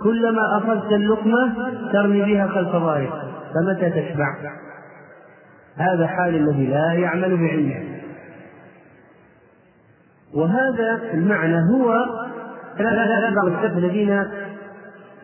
كلما 0.05 0.43
أخذت 0.59 0.93
اللقمة 0.93 1.55
ترمي 1.93 2.23
بها 2.23 2.47
خلف 2.47 2.73
ظهرك. 2.73 3.13
فمتى 3.55 3.91
تشبع؟ 3.91 4.35
هذا 5.77 6.07
حال 6.07 6.35
الذي 6.35 6.67
لا 6.67 6.93
يعمل 6.93 7.37
بعلمه. 7.37 8.00
وهذا 10.35 11.01
المعنى 11.15 11.57
هو 11.75 11.95
السلف 13.49 13.79
الذين 13.79 14.25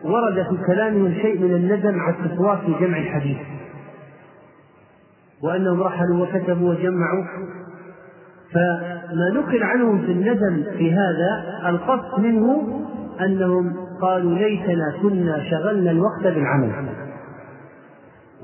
ورد 0.03 0.45
في 0.49 0.57
كلامهم 0.67 1.13
شيء 1.13 1.39
من 1.39 1.55
الندم 1.55 1.99
على 1.99 2.15
التسواق 2.15 2.65
في 2.65 2.85
جمع 2.85 2.97
الحديث 2.97 3.37
وأنهم 5.43 5.83
رحلوا 5.83 6.25
وكتبوا 6.25 6.69
وجمعوا. 6.69 7.23
فما 8.53 9.31
نقل 9.35 9.63
عنهم 9.63 10.01
في 10.05 10.11
الندم 10.11 10.63
في 10.77 10.93
هذا 10.93 11.43
القصد 11.69 12.19
منه 12.19 12.79
أنهم 13.21 13.75
قالوا 14.01 14.35
ليتنا 14.35 14.93
كنا 15.01 15.43
شغلنا 15.49 15.91
الوقت 15.91 16.23
بالعمل 16.23 16.71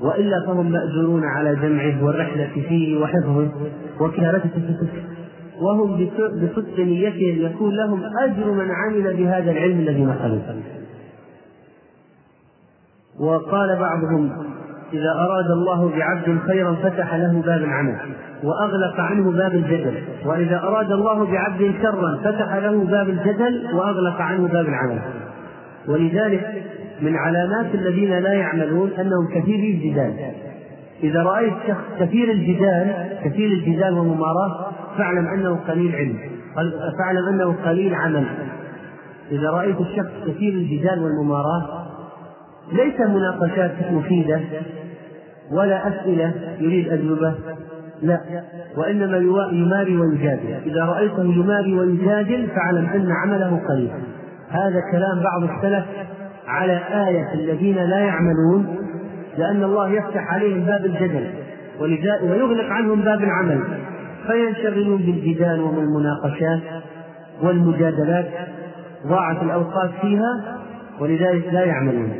وإلا 0.00 0.46
فهم 0.46 0.72
مأجورون 0.72 1.24
على 1.24 1.56
جمعه 1.56 2.04
والرحلة 2.04 2.50
فيه 2.68 3.02
وحفظه 3.02 3.48
وكتابته 4.00 4.50
وهم 5.60 6.08
بصدق 6.42 6.78
نيتهم 6.78 7.46
يكون 7.46 7.76
لهم 7.76 8.02
أجر 8.22 8.50
من 8.50 8.70
عمل 8.70 9.16
بهذا 9.16 9.50
العلم 9.50 9.78
الذي 9.78 10.04
نقلوه 10.04 10.56
وقال 13.20 13.76
بعضهم 13.78 14.30
إذا 14.92 15.12
أراد 15.12 15.50
الله 15.50 15.90
بعبد 15.96 16.38
خيرا 16.46 16.74
فتح 16.74 17.14
له 17.14 17.42
باب 17.46 17.60
العمل 17.60 17.96
وأغلق 18.42 19.00
عنه 19.00 19.30
باب 19.30 19.54
الجدل. 19.54 20.02
وإذا 20.26 20.58
أراد 20.58 20.92
الله 20.92 21.24
بعبد 21.24 21.74
شرا 21.82 22.18
فتح 22.24 22.54
له 22.54 22.84
باب 22.84 23.08
الجدل 23.08 23.68
وأغلق 23.74 24.20
عنه 24.20 24.48
باب 24.48 24.66
العمل. 24.66 24.98
ولذلك 25.88 26.64
من 27.00 27.16
علامات 27.16 27.74
الذين 27.74 28.18
لا 28.18 28.32
يعملون 28.32 28.90
أنهم 28.90 29.28
كثيري 29.34 29.70
الجدال. 29.70 30.14
إذا 31.04 31.22
رأيت 31.22 31.54
شخص 31.68 31.84
كثير 32.00 32.30
الجدال 32.30 33.08
كثير 33.24 33.48
الجدال 33.52 33.98
والمماراة 33.98 34.72
فاعلم 34.98 35.26
أنه 35.26 35.58
قليل 35.68 35.94
علم 35.94 36.18
فاعلم 36.98 37.28
أنه 37.28 37.56
قليل 37.64 37.94
عمل. 37.94 38.24
إذا 39.30 39.50
رأيت 39.50 39.80
الشخص 39.80 40.10
كثير 40.26 40.52
الجدال 40.52 41.02
والمماراة 41.04 41.86
ليس 42.72 43.00
مناقشات 43.00 43.92
مفيدة 43.92 44.40
ولا 45.52 45.88
أسئلة 45.88 46.32
يريد 46.60 46.88
أجوبة 46.88 47.34
لا 48.02 48.20
وإنما 48.76 49.16
يماري 49.52 49.96
ويجادل. 49.96 50.54
إذا 50.66 50.84
رأيته 50.84 51.22
يماري 51.22 51.78
ويجادل 51.78 52.46
فاعلم 52.46 52.86
أن 52.86 53.08
عمله 53.22 53.60
قليل. 53.68 53.90
هذا 54.48 54.80
كلام 54.92 55.22
بعض 55.22 55.42
السلف 55.42 55.84
على 56.46 56.80
آية 57.08 57.34
الذين 57.34 57.76
لا 57.76 57.98
يعملون 57.98 58.76
لأن 59.38 59.62
الله 59.62 59.88
يفتح 59.88 60.34
عليهم 60.34 60.64
باب 60.64 60.84
الجدل 60.84 61.30
ويغلق 62.22 62.64
عنهم 62.64 63.00
باب 63.00 63.22
العمل. 63.22 63.60
فينشغلون 64.26 64.96
بالجدال 64.96 65.60
والمناقشات 65.60 66.82
والمجادلات 67.42 68.26
ضاعت 69.06 69.42
الأوقات 69.42 69.90
فيها 70.00 70.58
ولذلك 71.00 71.48
لا 71.52 71.64
يعملون. 71.64 72.12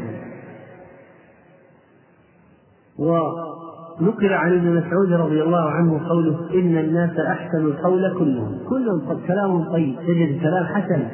ونقل 2.99 4.33
عن 4.33 4.53
ابن 4.53 4.77
مسعود 4.77 5.13
رضي 5.13 5.43
الله 5.43 5.71
عنه 5.71 6.09
قوله 6.09 6.51
إن 6.55 6.79
الناس 6.79 7.19
أحسن 7.19 7.65
القول 7.65 8.15
كلهم. 8.19 8.59
كلهم 8.69 9.21
كلام 9.27 9.73
طيب 9.73 9.97
تجد 10.07 10.41
كلام 10.41 10.65
حسن. 10.65 11.09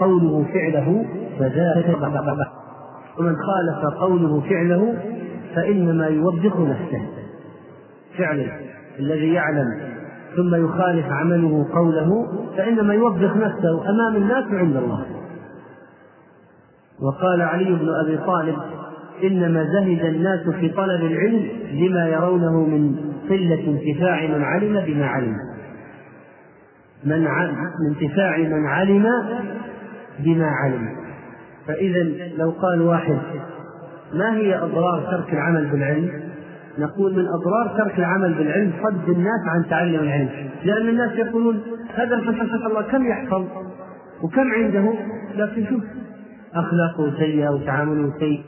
قوله 0.00 0.44
فعله 0.52 1.04
فذاك 1.38 1.96
ومن 3.18 3.36
خالف 3.36 3.94
قوله 4.00 4.40
فعله 4.40 4.98
فإنما 5.54 6.06
يوبخ 6.06 6.60
نفسه. 6.60 7.02
فعلا 8.18 8.46
الذي 8.98 9.32
يعلم 9.32 9.80
ثم 10.36 10.54
يخالف 10.54 11.06
عمله 11.10 11.66
قوله 11.74 12.26
فإنما 12.56 12.94
يوبخ 12.94 13.36
نفسه 13.36 13.90
أمام 13.90 14.16
الناس 14.16 14.44
وعند 14.52 14.76
الله. 14.76 15.06
وقال 17.02 17.42
علي 17.42 17.64
بن 17.64 17.88
أبي 18.04 18.16
طالب 18.16 18.56
إنما 19.24 19.64
زهد 19.64 20.04
الناس 20.04 20.48
في 20.48 20.68
طلب 20.68 21.04
العلم 21.04 21.48
لما 21.72 22.08
يرونه 22.08 22.66
من 22.66 22.96
قلة 23.30 23.66
انتفاع 23.66 24.26
من 24.26 24.44
علم 24.44 24.84
بما 24.86 25.06
علم. 25.06 25.36
من 27.04 27.26
انتفاع 27.90 28.38
من 28.38 28.66
علم 28.66 29.06
بما 30.18 30.46
علم. 30.46 31.05
فإذا 31.66 32.02
لو 32.38 32.50
قال 32.50 32.82
واحد 32.82 33.18
ما 34.14 34.36
هي 34.36 34.58
أضرار 34.58 35.00
ترك 35.10 35.32
العمل 35.32 35.66
بالعلم؟ 35.66 36.10
نقول 36.78 37.12
من 37.12 37.26
أضرار 37.26 37.76
ترك 37.78 37.98
العمل 37.98 38.34
بالعلم 38.34 38.72
صد 38.82 39.08
الناس 39.08 39.40
عن 39.46 39.68
تعلم 39.70 40.00
العلم، 40.00 40.28
لأن 40.64 40.88
الناس 40.88 41.12
يقولون 41.12 41.62
هذا 41.94 42.14
الفتى 42.14 42.66
الله 42.66 42.82
كم 42.82 43.06
يحفظ 43.06 43.44
وكم 44.22 44.52
عنده 44.52 44.94
لكن 45.36 45.66
شوف 45.66 45.82
أخلاقه 46.54 47.18
سيئة 47.18 47.48
وتعامله 47.48 48.12
سيء 48.18 48.42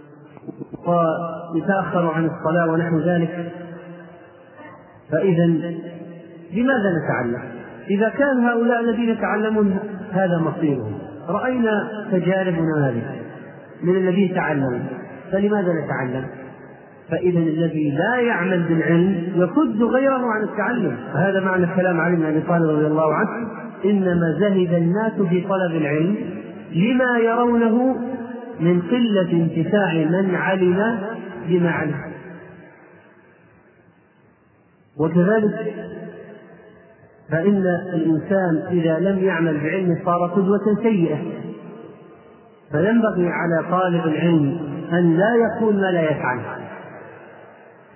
ويتأخر 0.87 2.11
عن 2.11 2.25
الصلاة 2.25 2.73
ونحو 2.73 2.99
ذلك 2.99 3.53
فإذا 5.13 5.47
لماذا 6.53 6.93
نتعلم؟ 6.99 7.43
إذا 7.91 8.09
كان 8.09 8.39
هؤلاء 8.39 8.81
الذين 8.81 9.09
يتعلمون 9.09 9.79
هذا 10.13 10.39
مصيرهم 10.39 10.98
رأينا 11.29 11.89
تجارب 12.13 12.55
ونماذج 12.59 13.03
من 13.83 13.97
الذي 13.97 14.29
تعلم. 14.29 14.87
فلماذا 15.33 15.73
نتعلم؟ 15.73 16.25
فإذا 17.11 17.39
الذي 17.39 17.91
لا 17.91 18.21
يعمل 18.21 18.63
بالعلم 18.63 19.33
يصد 19.35 19.83
غيره 19.83 20.33
عن 20.33 20.43
التعلم. 20.43 20.97
هذا 21.15 21.41
معنى 21.41 21.67
كلام 21.77 22.01
علي 22.01 22.17
بن 22.17 22.25
أبي 22.25 22.41
طالب 22.41 22.71
رضي 22.71 22.87
الله 22.87 23.15
عنه 23.15 23.49
إنما 23.85 24.37
زهد 24.41 24.75
الناس 24.75 25.13
في 25.13 25.41
طلب 25.41 25.77
العلم 25.77 26.17
لما 26.73 27.19
يرونه 27.19 27.97
من 28.61 28.81
قلة 28.81 29.33
انتفاع 29.33 29.95
من 29.95 30.35
علم 30.35 30.99
بما 31.49 31.71
علم 31.71 31.95
وكذلك 34.97 35.75
فإن 37.31 37.67
الإنسان 37.95 38.63
إذا 38.71 38.99
لم 38.99 39.19
يعمل 39.19 39.61
بعلمه 39.61 40.05
صار 40.05 40.27
قدوة 40.27 40.83
سيئة. 40.83 41.19
فينبغي 42.73 43.29
على 43.29 43.65
طالب 43.71 44.07
العلم 44.07 44.59
أن 44.93 45.17
لا 45.17 45.35
يكون 45.35 45.77
ما 45.77 45.91
لا 45.91 46.11
يفعل. 46.11 46.41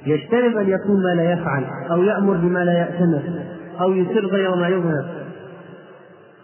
يجتنب 0.06 0.56
أن 0.56 0.68
يكون 0.68 1.02
ما 1.02 1.14
لا 1.14 1.32
يفعل 1.32 1.64
أو 1.90 2.02
يأمر 2.02 2.36
بما 2.36 2.64
لا 2.64 2.72
يأتمر 2.72 3.22
أو 3.80 3.92
يسر 3.92 4.26
غير 4.26 4.56
ما 4.56 4.68
يظهر. 4.68 5.04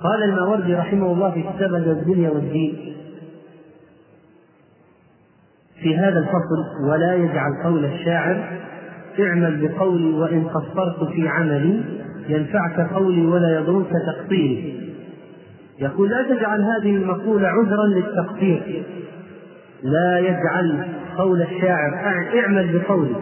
قال 0.03 0.23
الماوردي 0.23 0.75
رحمه 0.75 1.13
الله 1.13 1.31
في 1.31 1.43
كتاب 1.43 1.75
الدنيا 1.75 2.31
والدين 2.31 2.95
في 5.83 5.97
هذا 5.97 6.19
الفصل 6.19 6.89
ولا 6.91 7.15
يجعل 7.15 7.51
قول 7.65 7.85
الشاعر 7.85 8.61
اعمل 9.21 9.69
بقولي 9.69 10.13
وإن 10.13 10.45
قصرت 10.45 11.05
في 11.13 11.29
عملي 11.29 11.83
ينفعك 12.29 12.93
قولي 12.95 13.27
ولا 13.27 13.59
يضرك 13.59 13.91
تقصيري. 14.07 14.95
يقول 15.81 16.11
لا 16.11 16.23
تجعل 16.23 16.63
هذه 16.63 16.97
المقولة 16.97 17.49
عذرا 17.49 17.87
للتقصير. 17.87 18.83
لا 19.83 20.19
يجعل 20.19 20.87
قول 21.17 21.43
الشاعر 21.43 21.95
اعمل 22.41 22.79
بقولي. 22.79 23.15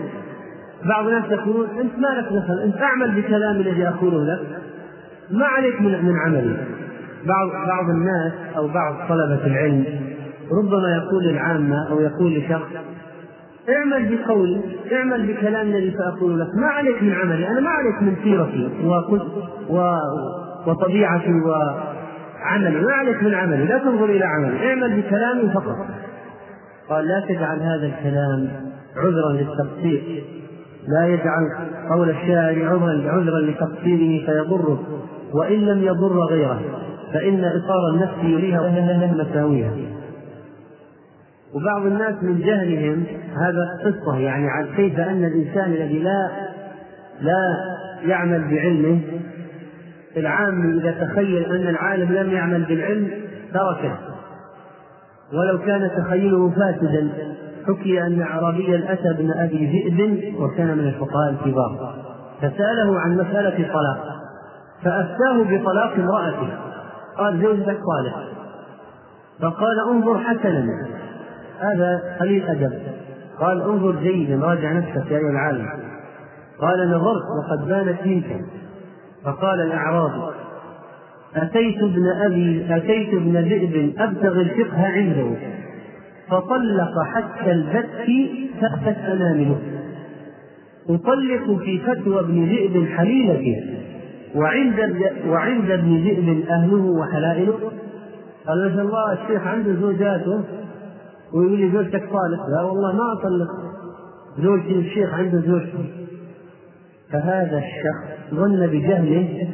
بعض 0.84 1.06
الناس 1.06 1.24
يقولون 1.30 1.66
أنت 1.80 1.98
ما 1.98 2.20
لك 2.20 2.42
دخل 2.42 2.58
أنت 2.58 2.76
أعمل 2.76 3.10
بكلامي 3.10 3.60
الذي 3.60 3.88
أقوله 3.88 4.24
لك. 4.24 4.40
ما 5.30 5.46
عليك 5.46 5.80
من 5.80 6.04
من 6.04 6.16
عملي. 6.16 6.56
بعض 7.26 7.48
بعض 7.66 7.90
الناس 7.90 8.32
أو 8.56 8.68
بعض 8.68 8.94
طلبة 9.08 9.46
العلم 9.46 9.84
ربما 10.52 10.96
يقول 10.96 11.24
للعامه 11.24 11.90
أو 11.90 12.00
يقول 12.00 12.34
لشخص 12.34 12.68
اعمل 13.68 14.16
بقولي 14.16 14.60
اعمل 14.92 15.26
بكلام 15.26 15.66
الذي 15.66 15.96
سأقول 15.98 16.40
لك. 16.40 16.46
ما 16.54 16.66
عليك 16.66 17.02
من 17.02 17.12
عملي 17.12 17.48
أنا 17.48 17.60
ما 17.60 17.70
عليك 17.70 18.02
من 18.02 18.16
سيرتي 18.22 18.68
و... 19.70 19.80
وطبيعتي 20.66 21.30
وعملي. 21.30 22.80
ما 22.80 22.92
عليك 22.92 23.22
من 23.22 23.34
عملي 23.34 23.64
لا 23.64 23.78
تنظر 23.78 24.04
إلى 24.04 24.24
عملي. 24.24 24.68
اعمل 24.68 25.00
بكلامي 25.00 25.50
فقط. 25.54 25.76
قال 26.88 27.08
لا 27.08 27.20
تجعل 27.28 27.60
هذا 27.60 27.86
الكلام 27.86 28.48
عذرا 28.96 29.32
للتقصير. 29.32 30.24
لا 30.88 31.06
يجعل 31.06 31.50
قول 31.90 32.10
الشاعر 32.10 32.64
عذرا 33.08 33.40
لتقصيره 33.40 34.26
فيضره 34.26 34.80
وإن 35.34 35.60
لم 35.60 35.82
يضر 35.82 36.18
غيره 36.18 36.60
فإن 37.12 37.44
إطار 37.44 37.88
النفس 37.94 38.24
يريها 38.24 39.14
مساويها 39.14 39.70
وبعض 41.56 41.86
الناس 41.86 42.22
من 42.22 42.38
جهلهم 42.38 43.04
هذا 43.36 43.90
قصة 43.90 44.18
يعني 44.18 44.50
عن 44.50 44.66
كيف 44.76 45.00
أن 45.00 45.24
الإنسان 45.24 45.72
الذي 45.72 45.98
لا 45.98 46.30
لا 47.20 47.56
يعمل 48.02 48.50
بعلمه 48.50 49.00
العام 50.16 50.78
إذا 50.78 50.90
تخيل 50.90 51.44
أن 51.44 51.68
العالم 51.68 52.12
لم 52.12 52.30
يعمل 52.30 52.64
بالعلم 52.64 53.10
تركه. 53.52 53.98
ولو 55.32 55.58
كان 55.58 55.90
تخيله 55.96 56.50
فاسدا 56.50 57.08
حكي 57.66 58.02
أن 58.02 58.22
أعرابيا 58.22 58.92
أتى 58.92 59.10
ابن 59.10 59.32
أبي 59.32 59.66
ذئب 59.66 60.34
وكان 60.40 60.78
من 60.78 60.88
الفقهاء 60.88 61.30
الكبار. 61.30 61.94
فسأله 62.38 63.00
عن 63.00 63.16
مسألة 63.16 63.72
طلاق 63.72 64.16
فأفتاه 64.82 65.42
بطلاق 65.42 65.92
امرأته. 65.92 66.48
قال 67.18 67.40
زوجتك 67.42 67.78
صالح. 67.86 68.16
فقال 69.40 69.80
انظر 69.90 70.18
حسنا. 70.18 70.86
هذا 71.60 72.16
قليل 72.20 72.46
أدب. 72.46 72.72
قال 73.40 73.62
انظر 73.62 73.96
جيدا 74.02 74.36
راجع 74.36 74.72
نفسك 74.72 75.10
يا 75.10 75.18
أيها 75.18 75.30
العالم. 75.30 75.68
قال 76.60 76.90
نظرت 76.90 77.22
وقد 77.38 77.68
بانت 77.68 78.06
منك 78.06 78.44
فقال 79.24 79.60
الأعرابي 79.60 80.22
أتيت 81.36 81.82
ابن 81.82 82.06
أبي 82.06 82.66
أتيت 82.70 83.14
ابن 83.14 83.36
ذئب 83.36 83.94
أبتغي 83.98 84.42
الفقه 84.42 84.86
عنده. 84.86 85.30
فطلق 86.28 87.02
حتى 87.14 87.52
البت 87.52 87.86
فأتت 88.60 88.98
أنامله 88.98 89.58
أطلق 90.88 91.58
في 91.58 91.78
فتوى 91.78 92.20
ابن 92.20 92.44
ذئب 92.44 92.86
حليلتي 92.88 93.76
وعند 94.34 94.96
وعند 95.28 95.70
ابن 95.70 95.96
ذئب 95.96 96.44
أهله 96.50 96.84
وحلائله. 96.84 97.58
قال 98.46 98.68
ما 98.68 98.74
شاء 98.74 98.84
الله 98.84 99.12
الشيخ 99.12 99.46
عنده 99.46 99.74
زوجاته. 99.80 100.44
ويقول 101.34 101.60
لي 101.60 101.72
زوجتك 101.72 102.02
صالح؟ 102.12 102.40
لا 102.48 102.62
والله 102.62 102.92
ما 102.92 103.12
أطلق 103.12 103.48
زوجتي 104.38 104.78
الشيخ 104.78 105.14
عنده 105.14 105.40
زوجته. 105.40 105.84
فهذا 107.12 107.58
الشخص 107.58 108.34
ظن 108.34 108.66
بجهله 108.66 109.48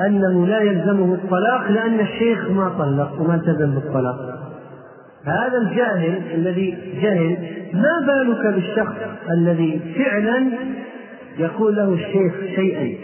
أنه 0.00 0.46
لا 0.46 0.60
يلزمه 0.60 1.14
الطلاق 1.14 1.70
لأن 1.70 2.00
الشيخ 2.00 2.50
ما 2.50 2.68
طلق 2.78 3.20
وما 3.20 3.34
التزم 3.34 3.74
بالطلاق. 3.74 4.36
هذا 5.24 5.58
الجاهل 5.62 6.22
الذي 6.34 6.70
جهل 7.02 7.36
ما 7.74 8.06
بالك 8.06 8.54
بالشخص 8.54 8.96
الذي 9.30 9.94
فعلا 9.98 10.52
يقول 11.38 11.76
له 11.76 11.92
الشيخ 11.92 12.34
شيئا؟ 12.56 12.98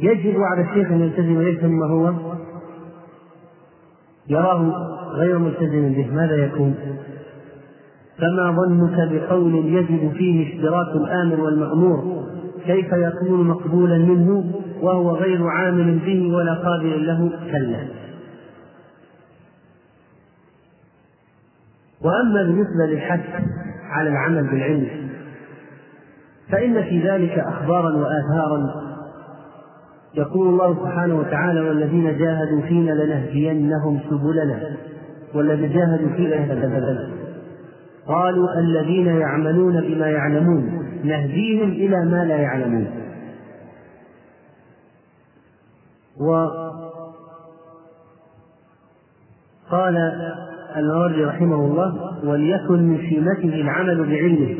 يجب 0.00 0.40
على 0.40 0.62
الشيخ 0.62 0.90
أن 0.90 1.00
يلتزم 1.00 1.42
ليس 1.42 1.64
ما 1.64 1.86
هو 1.86 2.12
يراه 4.28 4.72
غير 5.14 5.38
ملتزم 5.38 5.92
به. 5.92 6.08
ماذا 6.12 6.36
يكون؟ 6.36 6.74
فما 8.18 8.56
ظنك 8.56 9.08
بقول 9.12 9.54
يجب 9.54 10.12
فيه 10.12 10.54
اشتراك 10.54 10.96
الآمر 10.96 11.40
والمأمور؟ 11.40 12.24
كيف 12.66 12.92
يكون 12.92 13.48
مقبولا 13.48 13.98
منه 13.98 14.44
وهو 14.82 15.10
غير 15.10 15.46
عامل 15.46 15.98
به 15.98 16.34
ولا 16.36 16.54
قابل 16.54 17.06
له؟ 17.06 17.30
كلا. 17.52 17.86
وأما 22.04 22.42
بالنسبة 22.42 22.86
للحث 22.86 23.20
على 23.90 24.08
العمل 24.08 24.46
بالعلم 24.50 24.88
فإن 26.50 26.82
في 26.82 27.08
ذلك 27.08 27.38
أخبارا 27.38 27.96
وآثارا 27.96 28.84
يقول 30.14 30.48
الله 30.48 30.74
سبحانه 30.74 31.14
وتعالى 31.14 31.60
والذين 31.60 32.18
جاهدوا 32.18 32.60
فينا 32.60 32.90
لنهدينهم 32.90 34.00
سبلنا 34.10 34.76
والذين 35.34 35.72
جاهدوا 35.72 36.08
فينا 36.16 37.13
قالوا 38.06 38.48
الذين 38.58 39.06
يعملون 39.06 39.80
بما 39.80 40.06
يعلمون 40.06 40.84
نهديهم 41.04 41.70
إلى 41.70 42.04
ما 42.04 42.24
لا 42.24 42.36
يعلمون. 42.36 42.86
وقال 49.70 49.96
الماوردي 50.76 51.24
رحمه 51.24 51.54
الله 51.54 52.18
وليكن 52.24 52.82
من 52.82 52.98
شيمته 52.98 53.60
العمل 53.60 53.96
بعلمه 53.96 54.54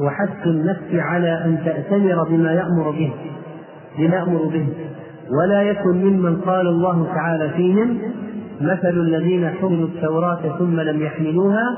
وحث 0.00 0.46
النفس 0.46 0.94
على 0.94 1.44
أن 1.44 1.64
تأتمر 1.64 2.24
بما 2.28 2.52
يأمر 2.52 2.90
به 2.90 3.12
بما 3.98 4.16
يأمر 4.16 4.44
به. 4.44 4.68
ولا 5.30 5.62
يكن 5.62 5.90
ممن 5.90 6.40
قال 6.40 6.66
الله 6.66 7.06
تعالى 7.14 7.48
فيهم 7.50 7.98
مثل 8.60 9.00
الذين 9.00 9.48
حملوا 9.48 9.88
التوراة 9.88 10.58
ثم 10.58 10.80
لم 10.80 11.02
يحملوها 11.02 11.76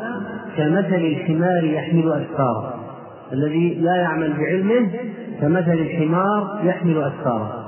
كمثل 0.57 0.95
الحمار 0.95 1.65
يحمل 1.65 2.13
أسفارا 2.13 2.75
الذي 3.33 3.75
لا 3.75 3.97
يعمل 3.97 4.33
بعلمه 4.33 4.91
كمثل 5.41 5.73
الحمار 5.73 6.61
يحمل 6.65 7.03
أسفارا 7.03 7.65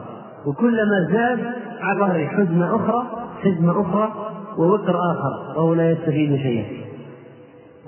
وكلما 0.47 1.09
زاد 1.12 1.39
على 1.80 2.01
ظهره 2.01 2.26
حزمة 2.26 2.76
أخرى 2.76 3.07
حزمة 3.43 3.80
أخرى 3.80 4.12
ووتر 4.59 4.97
آخر 4.97 5.59
وهو 5.59 5.74
لا 5.74 5.91
يستفيد 5.91 6.37
شيئا. 6.37 6.64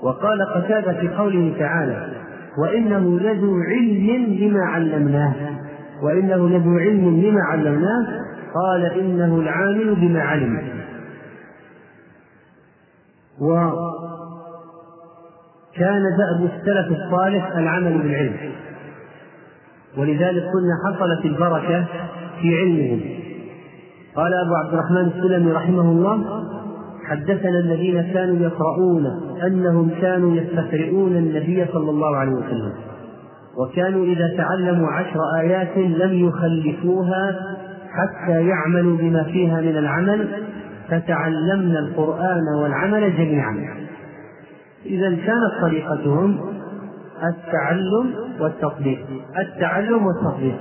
وقال 0.03 0.41
قتادة 0.41 0.93
في 0.93 1.07
قوله 1.07 1.53
تعالى 1.59 2.07
وإنه 2.63 3.19
لذو 3.19 3.55
علم 3.55 4.37
لما 4.39 4.65
علمناه. 4.65 5.33
وإنه 6.03 6.49
لذو 6.49 6.77
علم 6.77 7.21
لما 7.21 7.41
علمناه. 7.41 8.07
قال 8.53 8.85
إنه 8.85 9.39
العامل 9.39 9.95
بما 9.95 10.21
علم. 10.21 10.61
كان 15.79 16.03
دأب 16.17 16.49
السلف 16.53 17.01
الصالح 17.01 17.57
العمل 17.57 17.97
بالعلم. 17.97 18.33
ولذلك 19.97 20.43
قلنا 20.43 20.75
حصلت 20.85 21.25
البركة 21.25 21.85
في 22.41 22.57
علمهم 22.57 23.01
قال 24.15 24.33
أبو 24.33 24.55
عبد 24.55 24.73
الرحمن 24.73 25.11
السلمي 25.15 25.51
رحمه 25.51 25.81
الله 25.81 26.43
حدثنا 27.05 27.59
الذين 27.59 28.01
كانوا 28.13 28.37
يقرؤون 28.37 29.05
أنهم 29.43 29.91
كانوا 30.01 30.35
يستقرئون 30.35 31.17
النبي 31.17 31.65
صلى 31.73 31.89
الله 31.89 32.15
عليه 32.15 32.31
وسلم 32.31 32.73
وكانوا 33.57 34.05
إذا 34.05 34.37
تعلموا 34.37 34.87
عشر 34.87 35.19
آيات 35.39 35.77
لم 35.77 36.27
يخلفوها 36.27 37.39
حتى 37.91 38.47
يعملوا 38.47 38.97
بما 38.97 39.23
فيها 39.23 39.61
من 39.61 39.77
العمل 39.77 40.27
فتعلمنا 40.89 41.79
القرآن 41.79 42.43
والعمل 42.61 43.17
جميعا. 43.17 43.55
إذا 44.85 45.09
كانت 45.09 45.61
طريقتهم 45.61 46.39
التعلم 47.23 48.13
والتطبيق. 48.39 49.05
التعلم 49.39 50.05
والتطبيق. 50.05 50.59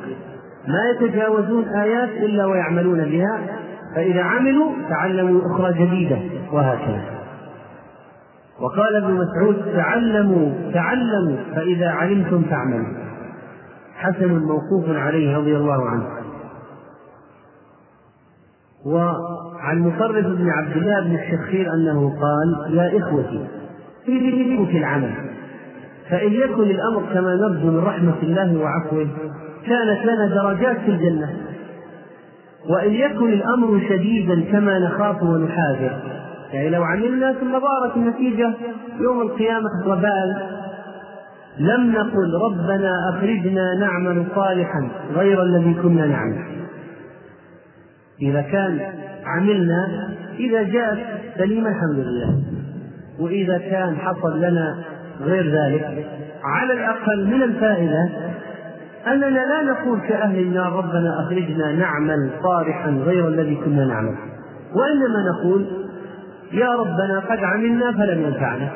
ما 0.68 0.90
يتجاوزون 0.90 1.64
آيات 1.64 2.08
إلا 2.08 2.46
ويعملون 2.46 3.04
بها 3.04 3.40
فإذا 3.94 4.22
عملوا 4.22 4.72
تعلموا 4.88 5.40
أخرى 5.52 5.86
جديدة 5.86 6.18
وهكذا. 6.52 7.04
وقال 8.60 8.96
ابن 8.96 9.14
مسعود 9.14 9.72
تعلموا 9.74 10.72
تعلموا 10.74 11.36
فإذا 11.54 11.88
علمتم 11.88 12.42
فاعملوا 12.42 12.94
حسن 13.94 14.38
موقوف 14.38 14.88
عليه 14.88 15.36
رضي 15.36 15.56
الله 15.56 15.88
عنه. 15.88 16.06
وعن 18.86 19.78
مصرف 19.78 20.26
بن 20.26 20.50
عبد 20.50 20.76
الله 20.76 21.00
بن 21.00 21.14
الشخير 21.14 21.74
أنه 21.74 22.10
قال 22.20 22.74
يا 22.74 22.98
إخوتي 22.98 23.57
في 24.70 24.78
العمل. 24.78 25.10
فإن 26.10 26.32
يكن 26.32 26.62
الأمر 26.62 27.02
كما 27.14 27.34
نرجو 27.34 27.70
من 27.70 27.84
رحمة 27.84 28.14
الله 28.22 28.58
وعفوه 28.58 29.08
كانت 29.66 30.04
لنا 30.04 30.26
درجات 30.26 30.78
في 30.78 30.90
الجنة. 30.90 31.36
وإن 32.68 32.92
يكن 32.92 33.32
الأمر 33.32 33.80
شديدا 33.88 34.40
كما 34.52 34.78
نخاف 34.78 35.22
ونحاذر. 35.22 35.98
يعني 36.52 36.68
لو 36.68 36.82
عملنا 36.82 37.32
ثم 37.32 37.52
ظهرت 37.52 37.96
النتيجة 37.96 38.54
يوم 39.00 39.20
القيامة 39.20 39.70
وبال 39.86 40.36
لم 41.58 41.92
نقل 41.92 42.32
ربنا 42.50 42.92
أخرجنا 43.10 43.74
نعمل 43.74 44.24
صالحا 44.34 44.88
غير 45.14 45.42
الذي 45.42 45.74
كنا 45.82 46.06
نعمل. 46.06 46.42
إذا 48.22 48.40
كان 48.40 48.80
عملنا 49.24 50.08
إذا 50.38 50.62
جاءت 50.62 50.98
سليمة 51.38 51.68
الحمد 51.68 51.98
لله. 51.98 52.57
وإذا 53.20 53.58
كان 53.58 53.96
حصل 53.96 54.38
لنا 54.38 54.84
غير 55.20 55.44
ذلك 55.44 56.06
على 56.44 56.72
الأقل 56.72 57.26
من 57.26 57.42
الفائدة 57.42 58.08
أننا 59.06 59.28
لا 59.28 59.62
نقول 59.62 60.00
كأهل 60.00 60.38
النار 60.38 60.72
ربنا 60.72 61.20
أخرجنا 61.20 61.72
نعمل 61.72 62.30
صالحا 62.42 62.90
غير 62.90 63.28
الذي 63.28 63.56
كنا 63.56 63.84
نعمل. 63.84 64.14
وإنما 64.74 65.30
نقول 65.32 65.66
يا 66.52 66.74
ربنا 66.74 67.22
قد 67.30 67.44
عملنا 67.44 67.92
فلم 67.92 68.22
ينفعنا. 68.22 68.68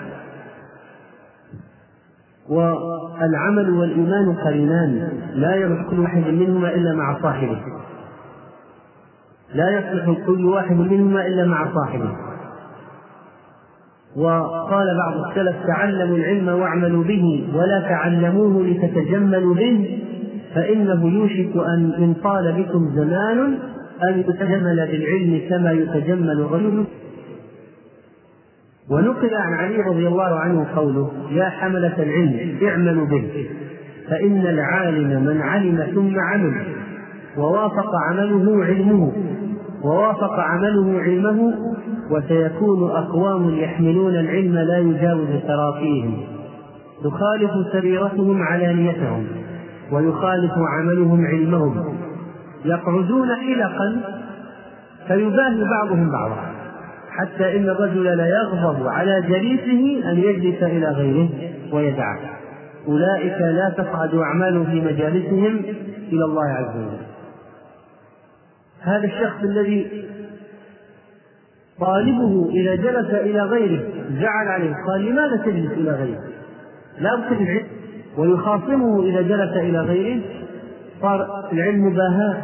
والعمل 2.48 3.70
والإيمان 3.70 4.36
قرينان 4.44 5.08
لا 5.34 5.56
يصلح 5.56 5.90
كل 5.90 6.00
واحد 6.00 6.26
منهما 6.26 6.74
إلا 6.74 6.94
مع 6.94 7.22
صاحبه. 7.22 7.60
لا 9.54 9.70
يصلح 9.70 10.26
كل 10.26 10.44
واحد 10.44 10.76
منهما 10.76 11.26
إلا 11.26 11.46
مع 11.46 11.74
صاحبه. 11.74 12.31
وقال 14.16 14.96
بعض 14.96 15.24
السلف 15.30 15.56
تعلموا 15.66 16.16
العلم 16.16 16.48
واعملوا 16.48 17.04
به 17.04 17.48
ولا 17.54 17.80
تعلموه 17.80 18.66
لتتجملوا 18.66 19.54
به 19.54 19.98
فإنه 20.54 21.08
يوشك 21.08 21.56
أن 21.56 21.92
إن 21.98 22.14
طال 22.14 22.52
بكم 22.52 22.90
زمان 22.94 23.58
أن 24.08 24.18
يتجمل 24.18 24.76
بالعلم 24.76 25.40
كما 25.48 25.72
يتجمل 25.72 26.40
الرجل 26.40 26.84
ونقل 28.90 29.34
عن 29.34 29.54
علي 29.54 29.76
رضي 29.76 30.08
الله 30.08 30.38
عنه 30.38 30.66
قوله 30.76 31.12
يا 31.30 31.48
حملة 31.48 32.02
العلم 32.02 32.58
اعملوا 32.68 33.06
به 33.06 33.46
فإن 34.08 34.46
العالم 34.46 35.24
من 35.24 35.40
علم 35.40 35.86
ثم 35.94 36.20
عمل 36.20 36.54
ووافق 37.36 37.90
عمله 38.08 38.64
علمه 38.64 39.12
ووافق 39.84 40.40
عمله 40.40 41.00
علمه 41.00 41.71
وسيكون 42.12 42.90
أقوام 42.90 43.54
يحملون 43.54 44.14
العلم 44.14 44.54
لا 44.54 44.78
يجاوز 44.78 45.28
تراقيهم 45.48 46.22
تخالف 47.04 47.50
سريرتهم 47.72 48.42
علانيتهم 48.42 49.26
ويخالف 49.92 50.52
عملهم 50.78 51.26
علمهم. 51.26 51.98
يقعدون 52.64 53.28
حلقا 53.34 54.00
فيباهي 55.08 55.64
بعضهم 55.70 56.10
بعضا 56.10 56.52
حتى 57.10 57.56
إن 57.56 57.68
الرجل 57.68 58.04
لا 58.04 58.26
يغضب 58.26 58.86
على 58.86 59.22
جليسه 59.28 60.10
أن 60.10 60.18
يجلس 60.18 60.62
إلى 60.62 60.86
غيره 60.86 61.28
ويدعه. 61.72 62.18
أولئك 62.88 63.40
لا 63.40 63.74
تصعد 63.76 64.14
أعمالهم 64.14 64.64
في 64.64 64.80
مجالسهم 64.80 65.60
إلى 66.12 66.24
الله 66.24 66.44
عز 66.44 66.76
وجل. 66.76 67.06
هذا 68.80 69.04
الشخص 69.04 69.42
الذي 69.42 70.04
طالبه 71.82 72.50
إذا 72.50 72.74
جلس 72.74 73.10
إلى 73.10 73.42
غيره 73.42 73.82
زعل 74.20 74.48
عليه. 74.48 74.74
قال 74.88 75.04
لماذا 75.04 75.36
تجلس 75.36 75.72
إلى 75.72 75.90
غيره؟ 75.90 76.20
لا 77.00 77.14
بد 77.14 77.40
العلم. 77.40 77.66
ويخاصمه 78.18 79.02
إذا 79.02 79.22
جلس 79.22 79.56
إلى 79.56 79.80
غيره؟ 79.80 80.20
صار 81.02 81.48
العلم 81.52 81.86
مباهاة 81.86 82.36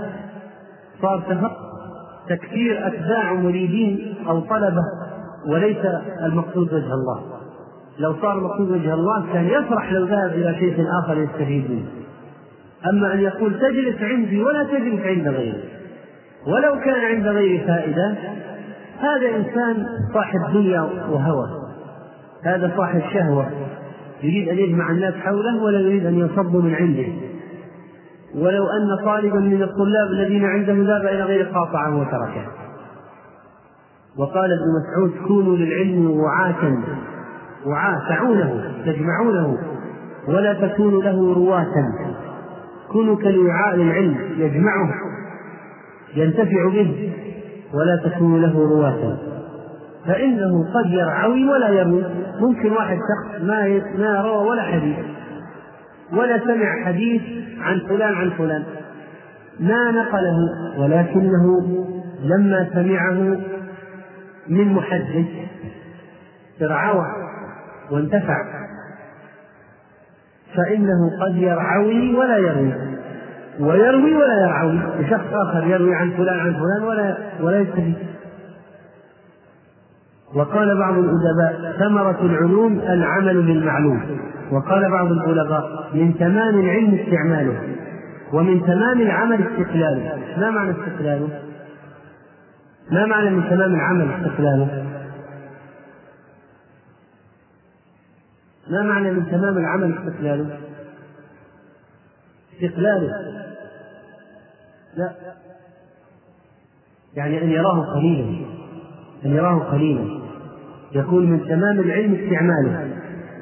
صار 1.02 1.22
تكثير 2.28 2.86
أتباع 2.86 3.32
مريدين 3.32 4.14
أو 4.28 4.40
طلبة 4.40 4.82
وليس 5.46 5.84
المقصود 6.22 6.72
وجه 6.72 6.94
الله. 6.94 7.22
لو 7.98 8.14
صار 8.22 8.38
المقصود 8.38 8.70
وجه 8.70 8.94
الله 8.94 9.32
كان 9.32 9.44
يفرح 9.44 9.92
لو 9.92 10.04
ذهب 10.04 10.30
إلى 10.32 10.54
شيء 10.58 10.86
آخر 11.04 11.18
يستفيد 11.18 11.70
منه. 11.70 11.86
أما 12.90 13.14
أن 13.14 13.20
يقول 13.20 13.60
تجلس 13.60 14.02
عندي 14.02 14.42
ولا 14.42 14.64
تجلس 14.64 15.00
عند 15.00 15.28
غيري. 15.28 15.62
ولو 16.46 16.80
كان 16.80 17.00
عند 17.00 17.26
غيري 17.26 17.58
فائدة 17.58 18.14
هذا 18.98 19.36
إنسان 19.36 19.86
صاحب 20.14 20.52
دنيا 20.52 20.80
وهوى. 21.10 21.48
هذا 22.44 22.72
صاحب 22.76 23.00
شهوة. 23.12 23.46
يريد 24.22 24.48
أن 24.48 24.58
يجمع 24.58 24.90
الناس 24.90 25.14
حوله 25.14 25.62
ولا 25.62 25.80
يريد 25.80 26.06
أن 26.06 26.14
ينصبوا 26.18 26.62
من 26.62 26.74
عنده. 26.74 27.06
ولو 28.34 28.66
أن 28.66 29.04
طالبا 29.04 29.40
من 29.40 29.62
الطلاب 29.62 30.10
الذين 30.12 30.44
عنده 30.44 30.72
ذهب 30.72 31.06
إلى 31.06 31.22
غير 31.22 31.44
قاطعه 31.44 31.96
وتركه. 31.96 32.46
وقال 34.18 34.50
ابن 34.52 34.64
مسعود 34.78 35.28
كونوا 35.28 35.56
للعلم 35.56 36.10
وعاة 36.10 36.78
وعاة 37.66 38.08
تعونه 38.08 38.74
تجمعونه. 38.86 39.58
ولا 40.28 40.52
تكونوا 40.52 41.02
له 41.02 41.34
رواة. 41.34 41.74
كونوا 42.92 43.16
كالوعاء 43.16 43.76
للعلم 43.76 44.16
يجمعه. 44.38 44.94
ينتفع 46.14 46.68
به. 46.68 47.12
ولا 47.74 47.96
تكونوا 47.96 48.38
له 48.38 48.58
رواة. 48.58 49.16
فإنه 50.06 50.64
قد 50.74 50.90
يرعوي 50.90 51.48
ولا 51.48 51.68
يروي. 51.68 52.04
ممكن 52.40 52.72
واحد 52.72 52.96
شخص 52.96 53.42
ما 53.42 53.80
ما 53.98 54.20
روى 54.20 54.48
ولا 54.48 54.62
حديث. 54.62 54.96
ولا 56.12 56.38
سمع 56.38 56.84
حديث 56.84 57.22
عن 57.60 57.80
فلان 57.88 58.14
عن 58.14 58.30
فلان. 58.30 58.64
ما 59.60 59.90
نقله 59.90 60.36
ولكنه 60.78 61.60
لما 62.24 62.68
سمعه 62.72 63.38
من 64.48 64.72
محدث 64.72 65.26
ارعوى 66.62 67.06
وانتفع. 67.90 68.36
فإنه 70.56 71.10
قد 71.20 71.36
يرعوي 71.36 72.14
ولا 72.16 72.36
يروي. 72.36 72.87
ويروي 73.60 74.14
ولا 74.14 74.40
يرعوي 74.42 74.80
وشخص 74.98 75.26
آخر 75.32 75.66
يروي 75.66 75.94
عن 75.94 76.10
فلان 76.10 76.38
عن 76.38 76.52
فلان 76.52 76.82
ولا 76.88 77.16
ولا 77.40 77.60
يستفيد. 77.60 77.94
وقال 80.34 80.78
بعض 80.78 80.94
الأدباء 80.98 81.76
ثمرة 81.78 82.20
العلوم 82.22 82.78
العمل 82.78 83.42
بالمعلوم 83.42 84.20
وقال 84.52 84.90
بعض 84.90 85.06
البلغاء 85.06 85.90
من 85.94 86.18
تمام 86.18 86.60
العلم 86.60 86.94
استعماله 86.94 87.62
ومن 88.32 88.66
تمام 88.66 89.00
العمل 89.00 89.42
استقلاله. 89.42 90.18
ما 90.36 90.50
معنى 90.50 90.70
استقلاله؟ 90.70 91.28
ما 92.90 93.06
معنى 93.06 93.30
من 93.30 93.48
تمام 93.50 93.74
العمل 93.74 94.08
استقلاله؟ 94.10 94.84
ما 98.70 98.82
معنى 98.82 99.10
من 99.10 99.26
تمام 99.30 99.58
العمل 99.58 99.98
استقلاله؟ 99.98 100.58
استقلاله. 102.54 103.37
لا. 104.96 105.12
يعني 107.16 107.42
أن 107.42 107.50
يراه 107.50 107.94
قليلا. 107.94 108.46
أن 109.24 109.30
يراه 109.30 109.58
قليلا. 109.58 110.20
يكون 110.94 111.30
من 111.30 111.44
تمام 111.48 111.80
العلم 111.80 112.14
استعماله. 112.14 112.90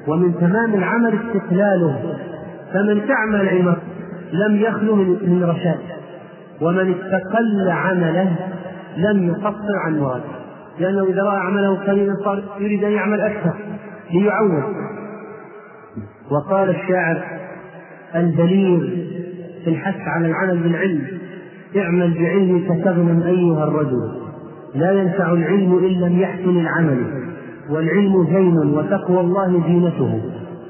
ومن 0.08 0.34
تمام 0.40 0.74
العمل 0.74 1.18
استقلاله. 1.18 2.16
فمن 2.72 3.08
تعمل 3.08 3.40
العلم 3.40 3.76
لم 4.32 4.56
يخلو 4.56 4.96
من 4.96 5.44
رشاد. 5.44 5.80
ومن 6.60 6.94
استقل 6.94 7.70
عمله 7.70 8.36
لم 8.96 9.28
يقصر 9.28 9.76
عن 9.86 9.98
مراد. 10.00 10.22
لأنه 10.78 11.04
إذا 11.04 11.22
رأى 11.22 11.38
عمله 11.40 11.76
قليلا 11.76 12.14
صار 12.24 12.42
يريد 12.58 12.84
أن 12.84 12.92
يعمل 12.92 13.20
أكثر. 13.20 13.54
ليعوض. 14.12 14.74
وقال 16.30 16.70
الشاعر 16.70 17.22
البليغ 18.14 18.80
في 19.64 19.70
الحث 19.70 20.00
على 20.00 20.26
العمل 20.26 20.58
بالعلم 20.58 21.15
اعمل 21.76 22.14
بعلمك 22.14 22.84
تغنم 22.84 23.22
أيها 23.22 23.64
الرجل. 23.64 24.10
لا 24.74 24.92
ينفع 24.92 25.32
العلم 25.32 25.78
إن 25.78 26.00
لم 26.00 26.20
يحسن 26.20 26.60
العمل. 26.60 26.98
والعلم 27.70 28.26
زين 28.32 28.58
وتقوى 28.58 29.20
الله 29.20 29.62
زينته. 29.66 30.20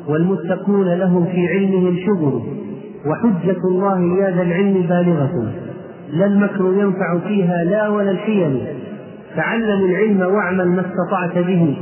والمتقون 0.09 0.89
لهم 0.89 1.25
في 1.25 1.49
علمهم 1.49 1.97
شغل 2.07 2.43
وحجة 3.07 3.61
الله 3.71 4.01
يا 4.01 4.31
ذا 4.31 4.43
العلم 4.43 4.75
بالغة. 4.89 5.53
لا 6.13 6.27
المكر 6.27 6.73
ينفع 6.77 7.19
فيها 7.19 7.65
لا 7.65 7.89
ولا 7.89 8.11
الحيل. 8.11 8.67
تعلم 9.37 9.85
العلم 9.85 10.21
واعمل 10.35 10.69
ما 10.69 10.81
استطعت 10.81 11.47
به. 11.47 11.77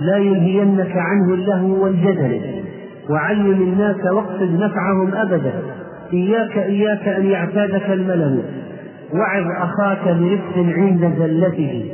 لا 0.00 0.16
يلهينك 0.16 0.96
عنه 0.96 1.34
اللهو 1.34 1.84
والجدل. 1.84 2.40
وعلم 3.10 3.62
الناس 3.62 4.12
واقصد 4.12 4.60
نفعهم 4.60 5.14
أبدا. 5.14 5.52
إياك 6.12 6.58
إياك 6.58 7.08
أن 7.08 7.26
يعتادك 7.26 7.90
الملل. 7.90 8.42
وعظ 9.14 9.46
أخاك 9.50 10.04
برفق 10.04 10.56
عند 10.56 11.12
زلته. 11.18 11.84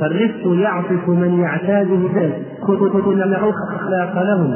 فالرفق 0.00 0.62
يعطف 0.62 1.08
من 1.08 1.40
يعتاده 1.40 2.08
كن 3.02 3.20
أخلاق 3.76 4.22
لهم. 4.22 4.54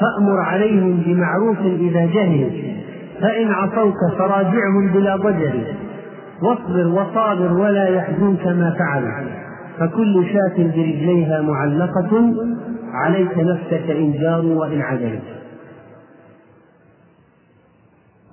فأمر 0.00 0.40
عليهم 0.40 1.02
بمعروف 1.06 1.58
إذا 1.60 2.06
جهلوا 2.06 2.50
فإن 3.20 3.48
عصوك 3.48 4.18
فراجعهم 4.18 4.92
بلا 4.94 5.16
ضجر. 5.16 5.52
واصبر 6.42 6.86
وصابر 6.86 7.52
ولا 7.52 7.88
يحزنك 7.88 8.46
ما 8.46 8.74
فعلوا 8.78 9.30
فكل 9.78 10.24
شاة 10.32 10.64
برجليها 10.64 11.42
معلقة. 11.42 12.34
عليك 12.92 13.38
نفسك 13.38 13.90
إن 13.90 14.12
جاروا 14.12 14.60
وإن 14.60 14.80
عدلوا 14.80 15.39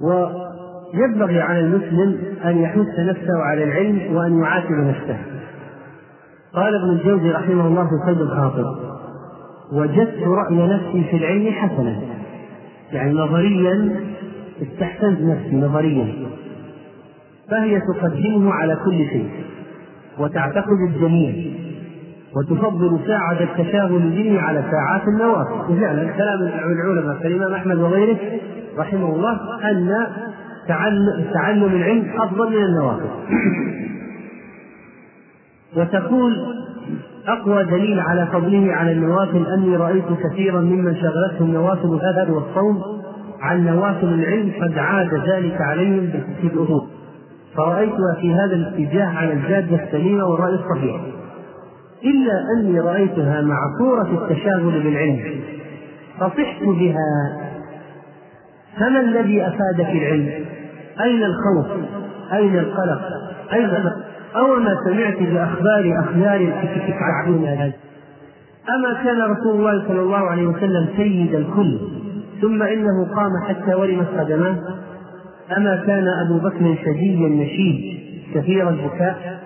وينبغي 0.02 1.42
على 1.42 1.60
المسلم 1.60 2.18
أن 2.46 2.58
يحث 2.58 3.00
نفسه 3.00 3.38
على 3.38 3.64
العلم 3.64 4.16
وأن 4.16 4.40
يعاتب 4.44 4.72
نفسه. 4.72 5.18
قال 6.54 6.76
ابن 6.76 6.90
الجوزي 6.90 7.32
رحمه 7.32 7.68
الله 7.68 7.84
في 7.84 8.06
صيد 8.06 8.22
الخاطر 8.22 8.76
وجدت 9.74 10.24
رأي 10.24 10.68
نفسي 10.68 11.04
في 11.04 11.18
العلم 11.18 11.52
حسنا. 11.52 12.02
يعني 12.92 13.14
نظريا 13.14 13.96
استحسنت 14.62 15.22
نفسي 15.22 15.56
نظريا. 15.56 16.14
فهي 17.52 17.80
تقدمه 17.80 18.54
على 18.54 18.78
كل 18.86 18.98
شيء 18.98 19.30
وتعتقد 20.20 20.78
الجميع. 20.90 21.54
وتفضل 22.38 23.00
ساعة 23.08 23.40
التشاغل 23.42 24.00
به 24.00 24.42
على 24.42 24.64
ساعات 24.72 25.08
النوافل 25.08 25.80
فعلا 25.82 26.12
كلام 26.18 26.42
العلماء 26.42 27.18
كالإمام 27.24 27.54
أحمد 27.54 27.78
وغيره 27.78 28.18
رحمه 28.78 29.16
الله 29.16 29.40
أن 29.72 30.08
تعلم 31.34 31.76
العلم 31.76 32.06
أفضل 32.20 32.50
من 32.50 32.64
النوافل 32.64 33.10
وتقول 35.78 36.34
أقوى 37.28 37.64
دليل 37.64 38.00
على 38.00 38.28
فضله 38.28 38.74
على 38.74 38.92
النوافل 38.92 39.48
أني 39.48 39.76
رأيت 39.78 40.06
كثيرا 40.24 40.62
ممن 40.62 40.96
شغلته 40.96 41.42
النوافل 41.42 41.88
الأذى 41.88 42.32
والصوم 42.32 42.82
عن 43.42 43.66
نوافل 43.66 44.08
العلم 44.08 44.52
قد 44.62 44.78
عاد 44.78 45.14
ذلك 45.14 45.62
عليهم 45.62 46.10
في 46.42 46.48
الأصول 46.48 46.88
فرأيتها 47.56 48.16
في 48.22 48.34
هذا 48.34 48.56
الاتجاه 48.56 49.06
على 49.18 49.34
الجادة 49.34 49.84
السليمة 49.84 50.26
والرأي 50.26 50.54
الصحيح. 50.54 51.02
إلا 52.04 52.34
أني 52.58 52.80
رأيتها 52.80 53.42
مع 53.42 53.58
صورة 53.80 54.24
التشاغل 54.24 54.84
بالعلم 54.84 55.42
فصحت 56.20 56.64
بها 56.64 57.38
فما 58.80 59.00
الذي 59.00 59.48
أفادك 59.48 59.90
العلم؟ 59.90 60.46
أين 61.02 61.24
الخوف؟ 61.24 61.68
أين 62.34 62.60
القلق؟ 62.60 63.02
أين 63.54 63.70
أو 64.36 64.56
ما 64.56 64.78
سمعت 64.86 65.18
بأخبار 65.18 66.00
أخيار 66.00 66.54
تتعبون 66.88 67.46
هذا 67.46 67.74
أما 68.70 69.04
كان 69.04 69.22
رسول 69.22 69.56
الله 69.60 69.88
صلى 69.88 70.00
الله 70.02 70.18
عليه 70.18 70.48
وسلم 70.48 70.88
سيد 70.98 71.36
الكل 71.36 71.80
ثم 72.42 72.64
إنه 72.64 73.06
قام 73.16 73.32
حتى 73.48 73.76
ورمت 73.76 74.08
قدماه 74.20 74.56
أما 75.58 75.84
كان 75.88 76.08
أبو 76.08 76.40
بكر 76.40 76.76
شديا 76.86 77.30
نشيد 77.30 78.00
كثير 78.36 78.70
البكاء 78.70 79.40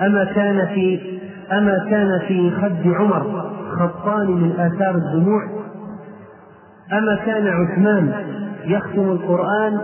أما 0.00 0.24
كان 0.24 0.66
في 0.74 1.17
أما 1.52 1.86
كان 1.90 2.20
في 2.28 2.50
خد 2.50 2.92
عمر 2.94 3.50
خطان 3.78 4.30
من 4.30 4.50
آثار 4.50 4.94
الدموع 4.94 5.42
أما 6.92 7.16
كان 7.26 7.46
عثمان 7.46 8.12
يختم 8.64 9.10
القرآن 9.10 9.80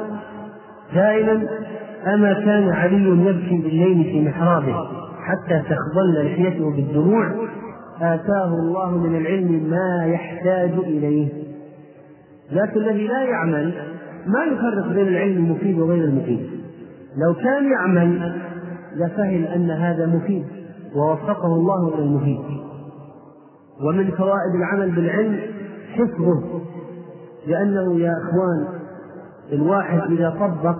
دائما 0.94 1.42
أما 2.14 2.32
كان 2.32 2.68
علي 2.68 3.08
يبكي 3.08 3.58
بالليل 3.58 4.04
في 4.04 4.28
محرابه 4.28 4.74
حتى 5.24 5.62
تخضل 5.68 6.24
لحيته 6.24 6.70
بالدموع 6.70 7.32
آتاه 8.00 8.54
الله 8.54 8.98
من 8.98 9.16
العلم 9.16 9.70
ما 9.70 10.06
يحتاج 10.06 10.70
إليه. 10.70 11.28
لكن 12.52 12.80
الذي 12.80 13.06
لا 13.06 13.22
يعمل 13.22 13.72
ما 14.26 14.44
يفرق 14.44 14.88
بين 14.88 15.08
العلم 15.08 15.36
المفيد 15.36 15.78
وغير 15.78 16.04
المفيد. 16.04 16.50
لو 17.16 17.34
كان 17.34 17.70
يعمل 17.72 18.32
لفهم 18.96 19.44
أن 19.44 19.70
هذا 19.70 20.06
مفيد. 20.06 20.44
ووفقه 20.96 21.46
الله 21.46 21.94
إلى 21.94 22.02
المفيد 22.02 22.64
ومن 23.80 24.10
فوائد 24.10 24.54
العمل 24.54 24.90
بالعلم 24.90 25.40
حفظه 25.94 26.60
لأنه 27.46 27.98
يا 27.98 28.12
إخوان 28.12 28.68
الواحد 29.52 30.00
إذا 30.10 30.30
طبق 30.30 30.76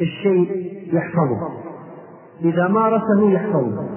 الشيء 0.00 0.72
يحفظه. 0.92 1.48
إذا 2.40 2.68
مارسه 2.68 3.30
يحفظه. 3.30 3.88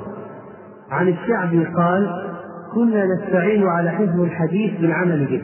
عن 0.89 1.07
الشعبي 1.07 1.65
قال 1.65 2.29
كنا 2.75 3.05
نستعين 3.05 3.67
على 3.67 3.91
حفظ 3.91 4.19
الحديث 4.19 4.81
بالعمل 4.81 5.25
به. 5.25 5.43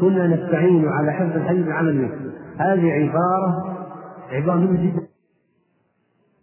كنا 0.00 0.26
نستعين 0.26 0.88
على 0.88 1.12
حفظ 1.12 1.36
الحديث 1.36 1.64
بالعمل 1.64 1.98
به. 1.98 2.10
هذه 2.58 2.90
عبارة 4.32 4.56
مهمة 4.56 4.82
جدا 4.82 5.08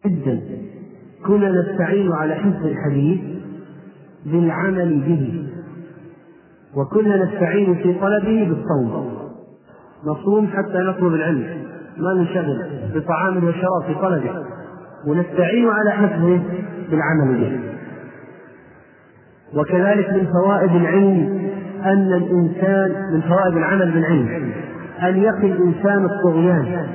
جدا. 0.06 0.67
كنا 1.26 1.52
نستعين 1.52 2.12
على 2.14 2.36
حفظ 2.36 2.66
الحديث 2.66 3.20
بالعمل 4.26 5.00
به 5.00 5.48
وكنا 6.76 7.24
نستعين 7.24 7.76
في 7.76 7.94
طلبه 7.94 8.48
بالصوم. 8.50 9.18
نصوم 10.06 10.48
حتى 10.48 10.78
نطلب 10.78 11.14
العلم 11.14 11.48
ما 11.98 12.14
ننشغل 12.14 12.66
بطعام 12.96 13.38
وشراب 13.38 13.84
في 13.88 13.94
طلبه. 14.02 14.46
ونستعين 15.08 15.70
على 15.70 15.92
حفظه 15.92 16.40
بالعمل 16.92 17.40
به. 17.40 17.60
وكذلك 19.60 20.10
من 20.10 20.28
فوائد 20.34 20.72
العلم 20.72 21.50
أن 21.86 22.14
الإنسان 22.14 23.14
من 23.14 23.22
فوائد 23.22 23.58
العمل 23.58 23.92
بالعلم 23.92 24.52
أن 25.04 25.18
يقي 25.18 25.48
الإنسان 25.52 26.06
الطغيان. 26.06 26.88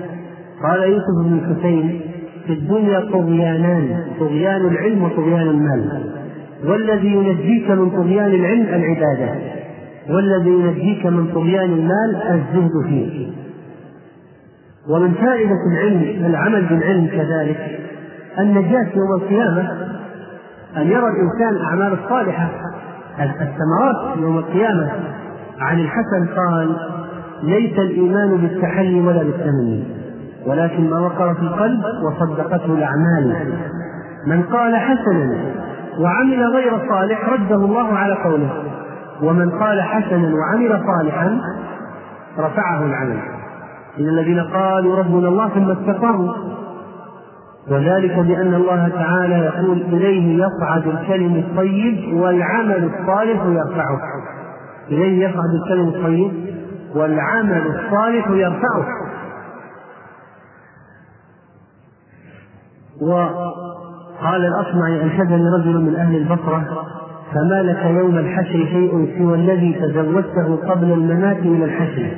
قال 0.63 0.83
يوسف 0.83 1.25
بن 1.25 1.39
الحسين 1.39 2.12
في 2.47 2.53
الدنيا 2.53 3.01
طغيانان. 3.01 4.05
طغيان 4.21 4.67
العلم 4.67 5.03
وطغيان 5.03 5.49
المال. 5.49 6.05
والذي 6.65 7.09
ينجيك 7.09 7.71
من 7.71 7.91
طغيان 7.91 8.27
العلم 8.27 8.67
العبادة 8.67 9.35
والذي 10.11 10.51
ينجيك 10.51 11.07
من 11.07 11.27
طغيان 11.35 11.73
المال 11.73 12.17
الزهد 12.17 12.87
فيه. 12.89 13.33
ومن 14.91 15.13
فائدة 15.13 15.57
العلم 15.73 16.27
العمل 16.27 16.65
بالعلم 16.65 17.07
كذلك 17.07 17.81
النجاة 18.39 18.87
يوم 18.97 19.23
القيامة 19.23 19.71
أن 20.77 20.87
يرى 20.87 21.07
الإنسان 21.09 21.57
الأعمال 21.57 21.99
الصالحة 22.05 22.51
الثمرات 23.21 24.19
يوم 24.19 24.39
القيامة. 24.39 24.91
عن 25.61 25.81
الحسن 25.81 26.27
قال 26.37 26.77
ليس 27.43 27.79
الإيمان 27.79 28.37
بالتحلي 28.37 29.01
ولا 29.01 29.23
بالتمني. 29.23 30.02
ولكن 30.47 30.91
ما 30.91 30.99
وقر 30.99 31.35
في 31.35 31.41
القلب 31.43 31.83
وصدقته 32.05 32.75
الأعمال. 32.75 33.55
من 34.27 34.43
قال 34.43 34.77
حسنا 34.77 35.37
وعمل 35.99 36.45
غير 36.55 36.89
صالح 36.89 37.29
رده 37.29 37.57
الله 37.57 37.95
على 37.95 38.15
قوله. 38.15 38.51
ومن 39.23 39.51
قال 39.51 39.83
حسنا 39.83 40.35
وعمل 40.35 40.83
صالحا 40.87 41.41
رفعه 42.39 42.87
العمل. 42.87 43.19
إن 44.01 44.09
الذين 44.09 44.41
قالوا 44.41 44.97
ربنا 44.97 45.29
الله 45.29 45.49
ثم 45.49 45.71
استقاموا 45.71 46.33
وذلك 47.71 48.19
بأن 48.19 48.55
الله 48.55 48.89
تعالى 48.89 49.35
يقول 49.35 49.83
إليه 49.83 50.45
يصعد 50.45 50.87
الكلم 50.87 51.37
الطيب 51.37 52.15
والعمل 52.15 52.91
الصالح 52.91 53.43
يرفعه. 53.45 54.01
إليه 54.91 55.29
يصعد 55.29 55.51
الكلم 55.63 55.89
الطيب 55.89 56.33
والعمل 56.95 57.63
الصالح 57.67 58.31
يرفعه. 58.31 58.85
قال 64.23 64.47
الأصمعي 64.47 65.03
أنشدني 65.03 65.49
رجل 65.59 65.81
من 65.81 65.97
أهل 65.97 66.17
البصرة 66.17 66.87
فما 67.35 67.63
لك 67.63 67.85
يوم 67.85 68.19
الحشر 68.19 68.53
شيء 68.53 69.19
سوى 69.19 69.35
الذي 69.35 69.73
تزودته 69.73 70.57
قبل 70.57 70.93
الممات 70.93 71.43
من 71.43 71.63
الحشر. 71.63 72.11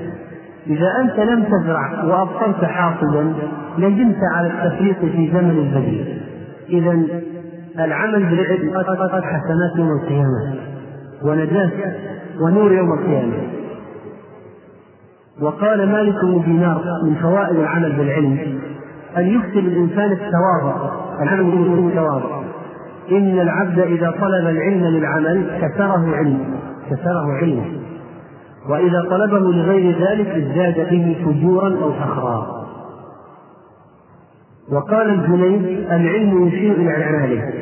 إذا 0.67 0.93
أنت 1.01 1.21
لم 1.21 1.43
تزرع 1.45 2.05
وأبصرت 2.05 2.65
حاصدا 2.65 3.33
ندمت 3.79 4.19
على 4.35 4.47
التفريط 4.47 4.99
في 4.99 5.31
زمن 5.33 5.51
البديل. 5.51 6.23
إذا 6.69 7.07
العمل 7.85 8.25
قد 9.13 9.23
حسنات 9.23 9.77
يوم 9.77 9.89
القيامة 10.03 10.55
ونجاة 11.23 11.71
ونور 12.41 12.73
يوم 12.73 12.93
القيامة. 12.93 13.37
وقال 15.43 15.89
مالك 15.89 16.25
بن 16.25 16.43
دينار 16.45 16.83
من 17.05 17.15
فوائد 17.15 17.57
العمل 17.57 17.93
بالعلم 17.93 18.59
أن 19.17 19.27
يكسب 19.27 19.59
الإنسان 19.59 20.13
التواضع. 20.13 20.91
العمل 21.23 21.45
بالتواضع 21.45 22.43
إن 23.13 23.41
العبد 23.41 23.79
إذا 23.79 24.11
طلب 24.11 24.49
العلم 24.49 24.85
للعمل 24.85 25.59
كسره 25.61 26.17
علمه 26.17 26.45
كسره 26.91 27.33
علمه 27.33 27.65
وإذا 28.69 29.07
طلبه 29.11 29.39
لغير 29.39 30.09
ذلك 30.09 30.27
ازداد 30.27 30.91
به 30.91 31.17
فجورا 31.25 31.69
أو 31.83 31.93
فخرا. 31.93 32.65
وقال 34.73 35.11
الجنيد 35.11 35.87
العلم 35.91 36.47
يشير 36.47 36.73
إلى 36.73 37.05
أعماله. 37.05 37.53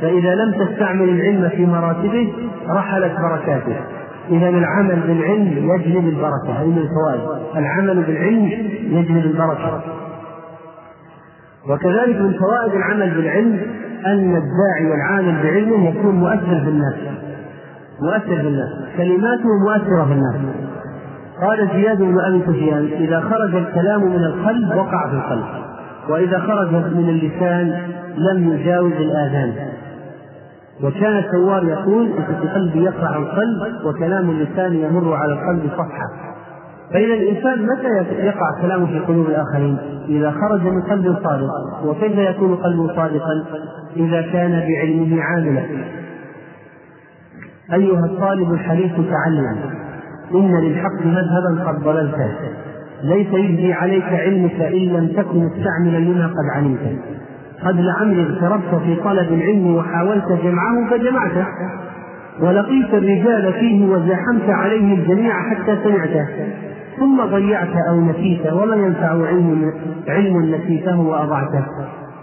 فإذا 0.00 0.34
لم 0.34 0.52
تستعمل 0.52 1.08
العلم 1.08 1.48
في 1.48 1.66
مراتبه 1.66 2.32
رحلت 2.68 3.12
بركاته. 3.20 3.76
إذا 4.30 4.48
العمل 4.48 5.00
بالعلم 5.00 5.70
يجلب 5.70 6.08
البركة. 6.08 6.52
هذه 6.62 6.66
من 6.66 6.78
الفوائد. 6.78 7.42
العمل 7.56 8.02
بالعلم 8.02 8.44
يجلب 8.90 9.26
البركة. 9.26 9.82
وكذلك 11.70 12.20
من 12.20 12.32
فوائد 12.32 12.74
العمل 12.74 13.14
بالعلم 13.14 13.60
أن 14.06 14.36
الداعي 14.36 14.90
والعامل 14.90 15.42
بعلمه 15.42 15.88
يكون 15.88 16.14
مؤثر 16.14 16.60
في 16.64 16.68
الناس. 16.68 16.94
مؤثر 18.02 18.42
في 18.42 18.48
الناس. 18.48 18.68
كلماته 18.96 19.48
مؤثرة 19.64 20.04
في 20.04 20.12
الناس. 20.12 20.36
قال 21.40 21.68
زياد 21.72 21.98
بن 21.98 22.20
أبي 22.20 22.42
سفيان 22.46 22.88
إذا 22.92 23.20
خرج 23.20 23.54
الكلام 23.54 24.04
من 24.04 24.24
القلب 24.24 24.76
وقع 24.76 25.08
في 25.08 25.14
القلب 25.14 25.44
وإذا 26.08 26.38
خرج 26.38 26.72
من 26.72 27.08
اللسان 27.08 27.82
لم 28.16 28.52
يجاوز 28.52 28.92
الآذان. 28.92 29.52
وكان 30.82 31.18
الثوار 31.18 31.64
يقول 31.64 32.08
في 32.12 32.44
القلب 32.44 32.76
يقع 32.76 33.16
القلب 33.16 33.86
وكلام 33.86 34.30
اللسان 34.30 34.74
يمر 34.74 35.14
على 35.14 35.32
القلب 35.32 35.70
صفحة. 35.72 36.35
فإذا 36.92 37.14
الإنسان 37.14 37.66
متى 37.66 38.16
يقع 38.26 38.62
كلامه 38.62 38.86
في 38.86 38.98
قلوب 38.98 39.26
الآخرين؟ 39.26 39.78
إذا 40.08 40.30
خرج 40.30 40.62
من 40.62 40.82
قلب 40.82 41.16
صادق، 41.24 41.84
وكيف 41.84 42.18
يكون 42.18 42.54
قلبه 42.54 42.96
صادقا؟ 42.96 43.44
إذا 43.96 44.22
كان 44.22 44.50
بعلمه 44.50 45.22
عاملا. 45.22 45.62
أيها 47.72 48.04
الطالب 48.04 48.52
الحريص 48.52 48.92
تعلم 48.92 49.58
إن 50.34 50.60
للحق 50.60 51.06
مذهبا 51.06 51.64
قد 51.66 51.82
ضللته 51.84 52.30
ليس 53.02 53.26
يجزي 53.26 53.72
عليك 53.72 54.04
علمك 54.04 54.60
إن 54.60 54.78
لم 54.78 55.06
تكن 55.16 55.38
مستعملا 55.38 55.98
لما 55.98 56.26
قد 56.26 56.44
علمت 56.54 56.98
قد 57.64 57.80
لعمري 57.80 58.22
اغتربت 58.22 58.82
في 58.84 58.94
طلب 58.94 59.32
العلم 59.32 59.76
وحاولت 59.76 60.32
جمعه 60.44 60.90
فجمعته 60.90 61.46
ولقيت 62.40 62.94
الرجال 62.94 63.52
فيه 63.52 63.86
وزاحمت 63.86 64.48
عليه 64.48 64.94
الجميع 64.94 65.32
حتى 65.50 65.78
سمعته 65.84 66.26
ثم 66.98 67.24
ضيعت 67.24 67.76
أو 67.88 68.00
نسيت 68.00 68.52
وما 68.52 68.76
ينفع 68.76 69.26
علم 69.26 69.72
علم 70.08 70.54
نسيته 70.54 71.00
وأضعته. 71.00 71.66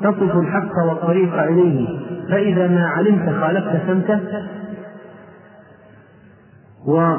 تصف 0.01 0.37
الحق 0.37 0.85
والطريق 0.87 1.33
إليه. 1.41 1.87
فإذا 2.29 2.67
ما 2.67 2.87
علمت 2.87 3.29
خالفت 3.29 3.87
سمته 3.87 4.19
وقال 6.87 7.09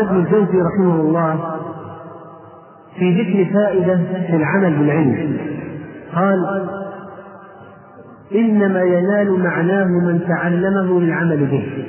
ابن 0.00 0.16
الجوزي 0.16 0.58
رحمه 0.62 0.94
الله 1.00 1.36
في 2.98 3.22
ذكر 3.22 3.54
فائدة 3.54 3.96
في 4.26 4.36
العمل 4.36 4.78
بالعلم. 4.78 5.38
قال 6.14 6.38
إنما 8.34 8.82
ينال 8.82 9.40
معناه 9.42 9.84
من 9.84 10.20
تعلمه 10.28 11.00
للعمل 11.00 11.46
به. 11.46 11.86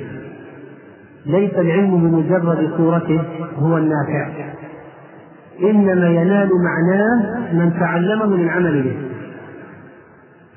ليس 1.26 1.54
العلم 1.54 1.96
بمجرد 1.96 2.70
صورته 2.76 3.22
هو 3.58 3.76
النافع. 3.76 4.28
إنما 5.62 6.08
ينال 6.08 6.50
معناه 6.64 7.40
من 7.52 7.72
تعلمه 7.80 8.36
للعمل 8.36 8.82
به. 8.82 8.96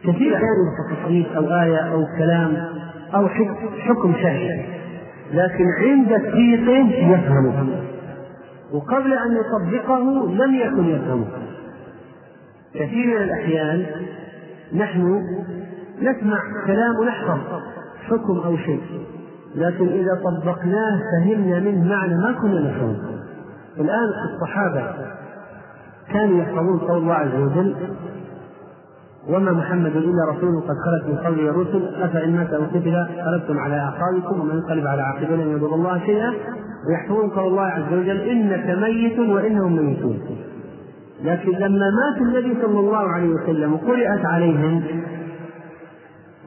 كثير 0.03 0.35
أحيانا 0.35 0.91
تصحيح 0.91 1.35
أو 1.35 1.43
آية 1.43 1.77
أو 1.77 2.05
كلام 2.17 2.57
أو 3.15 3.27
حكم 3.79 4.13
شرعي 4.13 4.65
لكن 5.33 5.65
عند 5.77 6.07
تطبيقه 6.07 7.13
يفهمه. 7.13 7.67
وقبل 8.73 9.13
أن 9.13 9.37
يطبقه 9.37 10.31
لم 10.33 10.55
يكن 10.55 10.85
يفهمه. 10.85 11.27
كثير 12.73 13.07
من 13.07 13.23
الأحيان 13.23 13.85
نحن 14.75 15.21
نسمع 16.01 16.39
كلام 16.65 16.95
ونحفظ 17.01 17.39
حكم 18.09 18.37
أو 18.45 18.57
شيء. 18.57 18.81
لكن 19.55 19.87
إذا 19.87 20.21
طبقناه 20.23 20.99
فهمنا 21.11 21.59
منه 21.59 21.89
معنى 21.89 22.15
ما 22.15 22.31
كنا 22.41 22.59
نفهمه 22.59 22.97
الآن 23.77 24.09
الصحابة 24.33 24.83
كانوا 26.13 26.39
يحفظون 26.39 26.79
قول 26.79 26.97
الله 26.97 27.13
عز 27.13 27.35
وجل 27.35 27.75
وما 29.29 29.51
محمد 29.51 29.95
إلا 29.95 30.25
رسول 30.29 30.61
قد 30.61 30.75
خلت 30.85 31.07
من 31.07 31.17
قبله 31.17 31.49
الرسل 31.49 31.95
أفإن 31.95 32.35
مات 32.35 32.53
أو 32.53 32.63
قتل 32.63 33.07
قلبتم 33.25 33.59
على 33.59 33.75
أعقابكم 33.75 34.39
ومن 34.41 34.55
ينقلب 34.55 34.87
على 34.87 35.01
عاقبته 35.01 35.35
لن 35.35 35.51
يضر 35.51 35.75
الله 35.75 35.99
شيئا. 35.99 36.33
ويحفظون 36.87 37.29
قول 37.29 37.47
الله 37.47 37.65
عز 37.65 37.93
وجل 37.93 38.21
إنك 38.21 38.77
ميت 38.79 39.19
وإنهم 39.19 39.75
ميتون. 39.85 40.19
لكن 41.23 41.51
لما 41.51 41.89
مات 41.89 42.21
النبي 42.21 42.61
صلى 42.61 42.79
الله 42.79 42.97
عليه 42.97 43.29
وسلم 43.29 43.73
وقرأت 43.73 44.25
عليهم 44.25 44.83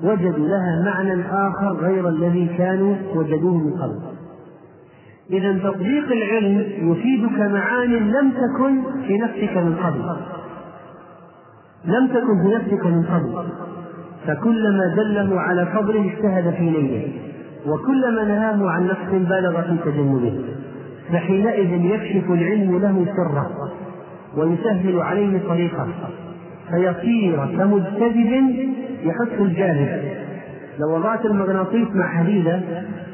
وجدوا 0.02 0.48
لها 0.48 0.82
معنى 0.84 1.22
آخر 1.22 1.76
غير 1.80 2.08
الذي 2.08 2.46
كانوا 2.58 2.96
وجدوه 3.14 3.56
من 3.56 3.72
قبل. 3.72 3.98
إذا 5.30 5.58
تطبيق 5.58 6.12
العلم 6.12 6.64
يفيدك 6.90 7.40
معان 7.40 7.90
لم 7.90 8.30
تكن 8.30 8.82
في 9.06 9.18
نفسك 9.18 9.56
من 9.56 9.74
قبل. 9.74 10.16
لم 11.84 12.06
تكن 12.06 12.42
في 12.42 12.54
نفسك 12.54 12.86
من 12.86 13.02
قبل. 13.02 13.48
فكلما 14.26 14.94
دله 14.96 15.40
على 15.40 15.66
فضله 15.66 16.12
اجتهد 16.12 16.54
في 16.54 16.62
نيله 16.62 17.08
وكلما 17.66 18.24
نهاه 18.24 18.70
عن 18.70 18.86
نفس 18.86 19.28
بالغ 19.28 19.62
في 19.62 19.90
تجنبه. 19.90 20.40
فحينئذ 21.12 21.84
يكشف 21.84 22.30
العلم 22.30 22.78
له 22.78 23.06
سره 23.16 23.50
ويسهل 24.36 25.00
عليه 25.00 25.48
طريقه. 25.48 25.88
فيصير 26.70 27.46
كمجتذب 27.58 28.71
يحث 29.02 29.40
الجاهل. 29.40 30.02
لو 30.78 30.96
وضعت 30.96 31.26
المغناطيس 31.26 31.88
مع 31.94 32.08
حديدة 32.08 32.60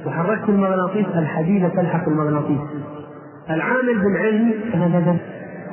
وحركت 0.06 0.48
المغناطيس 0.48 1.06
الحديدة 1.16 1.68
تلحق 1.68 2.08
المغناطيس. 2.08 2.60
العامل 3.50 3.98
بالعلم 3.98 4.52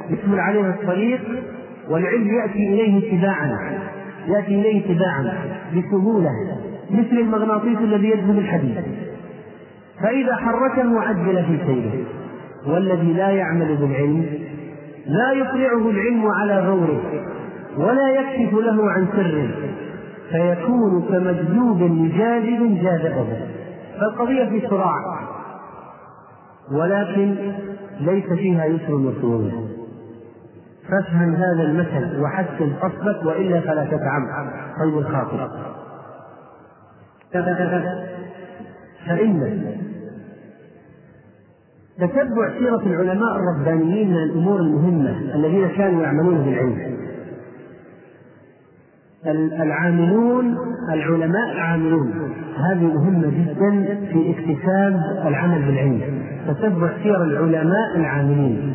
يسهل 0.09 0.39
عليه 0.39 0.69
الطريق 0.69 1.21
والعلم 1.89 2.27
يأتي 2.27 2.73
إليه 2.73 3.17
تباعا 3.17 3.79
يأتي 4.27 4.61
إليه 4.61 4.95
تباعا 4.95 5.33
بسهولة 5.75 6.31
مثل 6.91 7.17
المغناطيس 7.17 7.77
الذي 7.77 8.09
يجذب 8.09 8.39
الحديد. 8.39 8.75
فإذا 10.01 10.35
حركه 10.35 11.01
عجل 11.01 11.43
في 11.43 11.57
سيره 11.67 12.05
والذي 12.67 13.13
لا 13.13 13.29
يعمل 13.29 13.75
بالعلم 13.75 14.25
لا 15.05 15.31
يطلعه 15.31 15.89
العلم 15.89 16.27
على 16.27 16.59
غوره 16.59 17.01
ولا 17.77 18.09
يكشف 18.09 18.53
له 18.53 18.91
عن 18.91 19.07
سر 19.15 19.47
فيكون 20.31 21.01
كمجذوب 21.01 21.81
لجاذب 21.81 22.81
جاذبه. 22.83 23.27
فالقضية 23.99 24.49
في 24.49 24.67
صراع. 24.67 24.99
ولكن 26.71 27.53
ليس 27.99 28.25
فيها 28.25 28.65
يسر 28.65 28.93
وسهول 28.93 29.51
فافهم 30.89 31.35
هذا 31.35 31.63
المثل 31.63 32.21
وحسن 32.21 32.73
قصدك 32.81 33.25
وإلا 33.25 33.59
فلا 33.59 33.85
تتعب. 33.85 34.21
قلب 34.79 34.97
الخاطر. 34.97 35.49
فإن 39.07 39.65
تتبع 41.97 42.49
سيرة 42.59 42.81
العلماء 42.85 43.35
الربانيين 43.35 44.09
من 44.09 44.17
الأمور 44.17 44.59
المهمة 44.59 45.35
الذين 45.35 45.67
كانوا 45.67 46.03
يعملون 46.03 46.37
بالعلم. 46.37 47.04
العاملون 49.27 50.57
العلماء 50.93 51.51
العاملون. 51.51 52.13
هذه 52.57 52.93
مهمة 52.93 53.27
جدا 53.27 53.95
في 54.11 54.31
اكتساب 54.31 54.99
العمل 55.27 55.61
بالعلم. 55.65 56.23
تتبع 56.47 56.89
سير 57.03 57.23
العلماء 57.23 57.95
العاملين. 57.95 58.73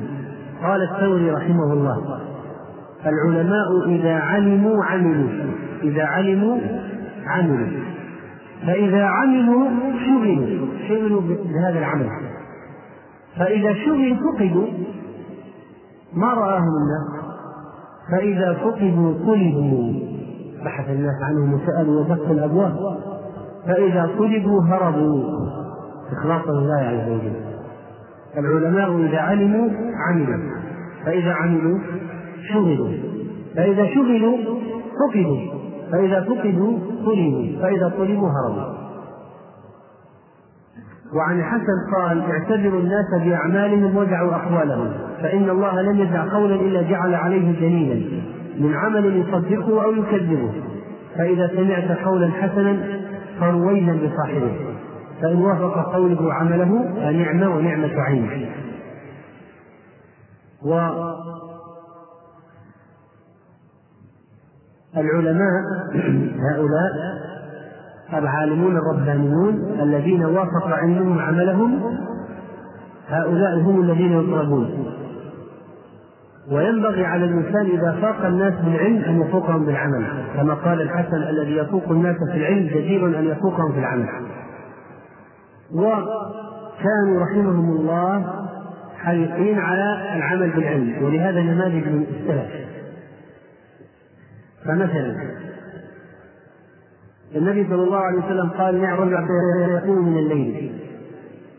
قال 0.62 0.82
الثوري 0.82 1.30
رحمه 1.30 1.72
الله 1.72 2.20
العلماء 3.06 3.88
إذا 3.88 4.14
علموا 4.14 4.84
عملوا. 4.84 5.28
إذا 5.82 6.04
علموا 6.04 6.58
عملوا. 7.26 7.68
فإذا 8.66 9.04
عملوا 9.04 9.68
شغلوا. 10.06 10.66
شغلوا 10.88 11.20
بهذا 11.20 11.78
العمل. 11.78 12.08
فإذا 13.38 13.74
شغلوا 13.74 14.16
فقدوا. 14.16 14.66
ما 16.14 16.34
رآهم 16.34 16.72
الناس؟ 16.82 17.20
فإذا 18.12 18.52
فقدوا 18.52 19.14
طلبوا 19.26 20.09
بحث 20.64 20.90
الناس 20.90 21.22
عنهم 21.22 21.54
وسألوا 21.54 22.00
وبثوا 22.00 22.34
الأبواب. 22.34 22.76
فإذا 23.66 24.10
طلبوا 24.18 24.62
هربوا. 24.62 25.24
إخلاصا 26.12 26.52
لله 26.52 26.80
عز 26.80 27.10
وجل. 27.10 27.32
العلماء 28.38 29.06
إذا 29.06 29.18
علموا 29.18 29.68
عملوا. 30.08 30.50
فإذا 31.04 31.32
عملوا 31.32 31.78
شغلوا. 32.52 32.90
فإذا 33.56 33.86
شغلوا 33.94 34.38
فقدوا. 35.00 35.38
فإذا 35.92 36.20
فقدوا 36.20 36.78
طلبوا. 37.06 37.62
فإذا 37.62 37.92
طلبوا 37.98 38.28
هربوا. 38.28 38.80
وعن 41.16 41.38
الحسن 41.38 41.96
قال 41.96 42.22
اعتبروا 42.30 42.80
الناس 42.80 43.22
بأعمالهم 43.24 43.96
ودعوا 43.96 44.34
أقوالهم. 44.34 44.90
فإن 45.22 45.50
الله 45.50 45.82
لم 45.82 45.98
يدع 45.98 46.32
قولا 46.32 46.54
إلا 46.54 46.82
جعل 46.82 47.14
عليه 47.14 47.60
دليلا 47.60 48.22
من 48.58 48.74
عمل 48.74 49.16
يصدقه 49.16 49.84
أو 49.84 49.92
يكذبه. 49.92 50.52
فإذا 51.16 51.48
سمعت 51.56 51.98
قولا 52.04 52.30
حسنا 52.30 52.76
فرويلا 53.40 53.92
بصاحبه. 53.92 54.52
فإن 55.22 55.36
وافق 55.36 55.92
قوله 55.94 56.34
عمله 56.34 56.94
فنعمة 56.94 57.56
ونعمة 57.56 58.00
عين. 58.00 58.50
والعلماء 64.94 65.62
هؤلاء 66.50 66.90
العالمون 68.12 68.76
الربانيون 68.76 69.80
الذين 69.80 70.24
وافق 70.24 70.66
علمهم 70.66 71.18
عملهم 71.18 71.96
هؤلاء 73.08 73.58
هم 73.58 73.80
الذين 73.80 74.12
يطلبون. 74.12 74.99
وينبغي 76.48 77.04
على 77.04 77.24
الإنسان 77.24 77.66
إذا 77.66 77.98
فاق 78.02 78.26
الناس 78.26 78.54
بالعلم 78.54 79.04
أن 79.04 79.20
يفوقهم 79.20 79.66
بالعمل 79.66 80.06
كما 80.36 80.54
قال 80.54 80.80
الحسن 80.80 81.16
الذي 81.16 81.56
يفوق 81.56 81.90
الناس 81.90 82.16
في 82.16 82.36
العلم 82.36 82.66
جدير 82.66 83.06
أن 83.18 83.26
يفوقهم 83.26 83.72
في 83.72 83.78
العمل. 83.78 84.08
وكانوا 85.74 87.20
رحمهم 87.20 87.76
الله 87.76 88.34
حريصين 88.98 89.58
على 89.58 90.16
العمل 90.16 90.50
بالعلم 90.50 91.04
ولهذا 91.04 91.42
نماذج 91.42 91.88
من 91.88 92.06
السلف 92.10 92.70
فمثلا 94.64 95.16
النبي 97.36 97.64
صلى 97.64 97.82
الله 97.82 97.98
عليه 97.98 98.18
وسلم 98.18 98.50
قال 98.50 98.80
نعم 98.80 99.00
رجل 99.00 99.26
يقوم 99.70 100.08
من 100.08 100.18
الليل. 100.18 100.72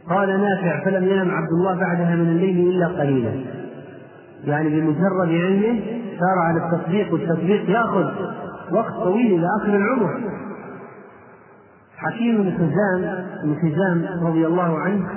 قال 0.09 0.29
نافع 0.29 0.85
فلم 0.85 1.03
ينم 1.03 1.31
عبد 1.31 1.51
الله 1.51 1.75
بعدها 1.75 2.15
من 2.15 2.27
الليل 2.27 2.69
إلا 2.69 2.87
قليلا. 2.87 3.60
يعني 4.45 4.69
بمجرد 4.69 5.29
علمه 5.29 5.79
سار 6.19 6.39
على 6.39 6.65
التطبيق 6.65 7.13
والتطبيق 7.13 7.69
ياخذ 7.69 8.11
وقت 8.71 8.93
طويل 8.93 9.39
إلى 9.39 9.47
آخر 9.61 9.75
العمر. 9.75 10.19
حكيم 11.97 12.43
بن 12.43 12.51
حزام 12.51 13.25
بن 13.43 13.55
حزام 13.55 14.27
رضي 14.27 14.47
الله 14.47 14.79
عنه 14.79 15.09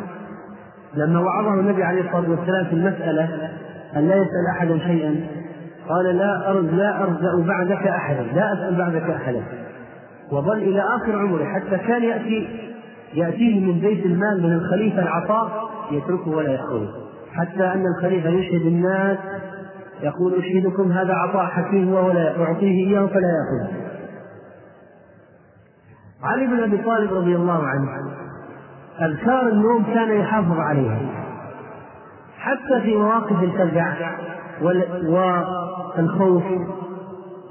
لما 0.94 1.20
وعظه 1.20 1.54
النبي 1.54 1.84
عليه 1.84 2.00
الصلاة 2.00 2.30
والسلام 2.30 2.64
في 2.64 2.72
المسألة 2.72 3.50
أن 3.96 4.08
لا 4.08 4.14
يسأل 4.14 4.46
أحدا 4.50 4.78
شيئا 4.78 5.26
قال 5.88 6.16
لا 6.16 6.50
أرز 6.50 6.64
لا 6.64 7.02
أرزأ 7.02 7.46
بعدك 7.46 7.86
أحدا 7.86 8.22
لا 8.34 8.52
أسأل 8.52 8.74
بعدك 8.78 9.10
أحدا. 9.10 9.42
وظل 10.32 10.58
إلى 10.58 10.80
آخر 10.80 11.18
عمره 11.18 11.44
حتى 11.44 11.78
كان 11.78 12.02
يأتي 12.02 12.48
يأتيه 13.14 13.60
من 13.60 13.80
بيت 13.80 14.06
المال 14.06 14.42
من 14.42 14.52
الخليفة 14.52 15.02
العطاء 15.02 15.70
يتركه 15.90 16.30
ولا 16.30 16.50
ياخذه 16.50 16.88
حتى 17.34 17.64
أن 17.64 17.84
الخليفة 17.86 18.28
يشهد 18.28 18.66
الناس 18.66 19.18
يقول 20.02 20.34
أشهدكم 20.34 20.92
هذا 20.92 21.14
عطاء 21.14 21.46
حكيم 21.46 21.92
وهو 21.92 22.12
لا 22.12 22.40
أعطيه 22.42 22.86
إياه 22.86 23.06
فلا 23.06 23.28
ياخذه 23.28 23.84
علي 26.22 26.46
بن 26.46 26.62
أبي 26.62 26.78
طالب 26.78 27.12
رضي 27.12 27.36
الله 27.36 27.66
عنه 27.66 27.88
أذكار 29.00 29.48
النوم 29.48 29.84
كان 29.84 30.20
يحافظ 30.20 30.58
عليها. 30.58 31.00
حتى 32.38 32.80
في 32.82 32.96
مواقف 32.96 33.42
الفزع 33.42 33.94
والخوف 35.02 36.42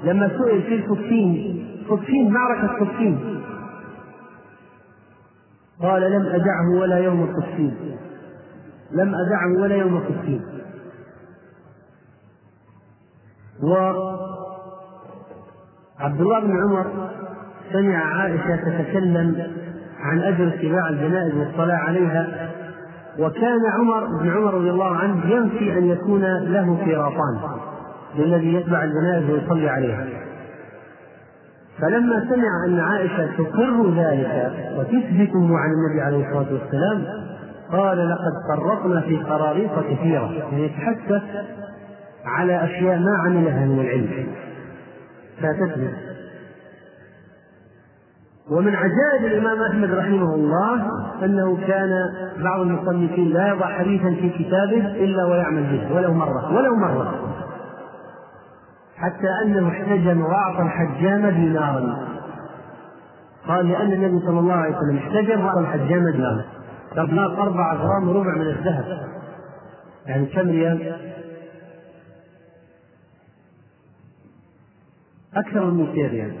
لما 0.04 0.28
سئل 0.28 0.62
في 0.62 0.74
الكفين 0.74 1.64
كفين 1.90 2.32
معركة 2.32 2.84
كفين. 2.84 3.40
قال 5.82 6.02
لم 6.02 6.26
أدعه 6.26 6.80
ولا 6.80 6.98
يوم 6.98 7.40
كفين 7.40 7.76
لم 8.92 9.14
أدعه 9.14 9.62
ولا 9.62 9.76
يوم 9.76 10.00
كفين 10.00 10.42
وعبد 16.00 16.20
الله 16.20 16.40
بن 16.40 16.62
عمر 16.62 16.86
سمع 17.72 17.96
عائشة 17.96 18.56
تتكلم 18.56 19.46
عن 20.00 20.20
أجر 20.20 20.48
اتباع 20.48 20.88
الجنائز 20.88 21.34
والصلاة 21.34 21.76
عليها 21.76 22.50
وكان 23.18 23.60
عمر 23.78 24.06
بن 24.06 24.30
عمر 24.30 24.54
رضي 24.54 24.70
الله 24.70 24.96
عنه 24.96 25.26
ينفي 25.26 25.78
أن 25.78 25.86
يكون 25.86 26.22
له 26.22 26.84
قيراطان 26.84 27.40
للذي 28.16 28.54
يتبع 28.54 28.84
الجنائز 28.84 29.30
ويصلي 29.30 29.68
عليها. 29.68 30.06
فلما 31.78 32.26
سمع 32.28 32.64
أن 32.68 32.80
عائشة 32.80 33.26
تقر 33.26 33.90
ذلك 33.96 34.52
وتثبته 34.78 35.58
عن 35.58 35.70
النبي 35.72 36.00
عليه 36.00 36.26
الصلاة 36.28 36.52
والسلام 36.52 37.04
قال 37.72 38.08
لقد 38.10 38.32
فرطنا 38.48 39.00
في 39.00 39.16
قراريط 39.16 39.70
كثيرة 39.90 40.30
يعني 40.32 40.70
على 42.24 42.64
أشياء 42.64 42.98
ما 42.98 43.18
عملها 43.26 43.66
من 43.66 43.80
العلم. 43.80 44.26
فتثبت 45.38 45.94
ومن 48.50 48.74
عجائب 48.74 49.24
الإمام 49.24 49.62
أحمد 49.62 49.90
رحمه 49.90 50.34
الله 50.34 50.90
أنه 51.24 51.66
كان 51.66 51.90
بعض 52.44 52.60
المصنفين 52.60 53.28
لا 53.28 53.48
يضع 53.48 53.66
حديثا 53.66 54.10
في 54.10 54.30
كتابه 54.30 54.86
إلا 54.86 55.24
ويعمل 55.24 55.62
به 55.62 55.96
ولو 55.96 56.14
مرة 56.14 56.54
ولو 56.56 56.76
مرة. 56.76 57.14
حتى 58.96 59.28
أنه 59.44 59.68
احتجم 59.68 60.20
وأعطى 60.20 60.62
الحجام 60.62 61.28
دينارا. 61.28 61.98
قال 63.48 63.68
لأن 63.68 63.92
النبي 63.92 64.26
صلى 64.26 64.38
الله 64.38 64.54
عليه 64.54 64.76
وسلم 64.76 64.96
احتجم 64.96 65.44
وأعطى 65.44 65.60
الحجام 65.60 66.10
دينارا. 66.10 66.44
مبلغ 66.96 67.42
أربعة 67.42 67.74
غرام 67.74 68.08
وربع 68.08 68.34
من 68.34 68.46
الذهب. 68.46 69.08
يعني 70.06 70.26
كم 70.26 70.50
ريال؟ 70.50 70.96
أكثر 75.34 75.70
من 75.70 75.76
200 75.76 76.08
ريال. 76.10 76.32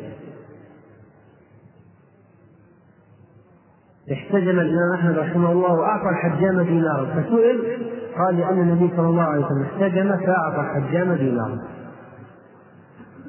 احتجم 4.12 4.60
الإمام 4.60 4.92
أحمد 4.94 5.18
رحمه 5.18 5.52
الله 5.52 5.72
وأعطى 5.72 6.08
الحجام 6.08 6.60
دينارا. 6.60 7.04
فسئل 7.04 7.78
قال 8.18 8.36
لأن 8.36 8.60
النبي 8.60 8.96
صلى 8.96 9.06
الله 9.06 9.22
عليه 9.22 9.46
وسلم 9.46 9.62
احتجم 9.62 10.16
فأعطى 10.16 10.60
الحجام 10.60 11.12
دينارا. 11.14 11.58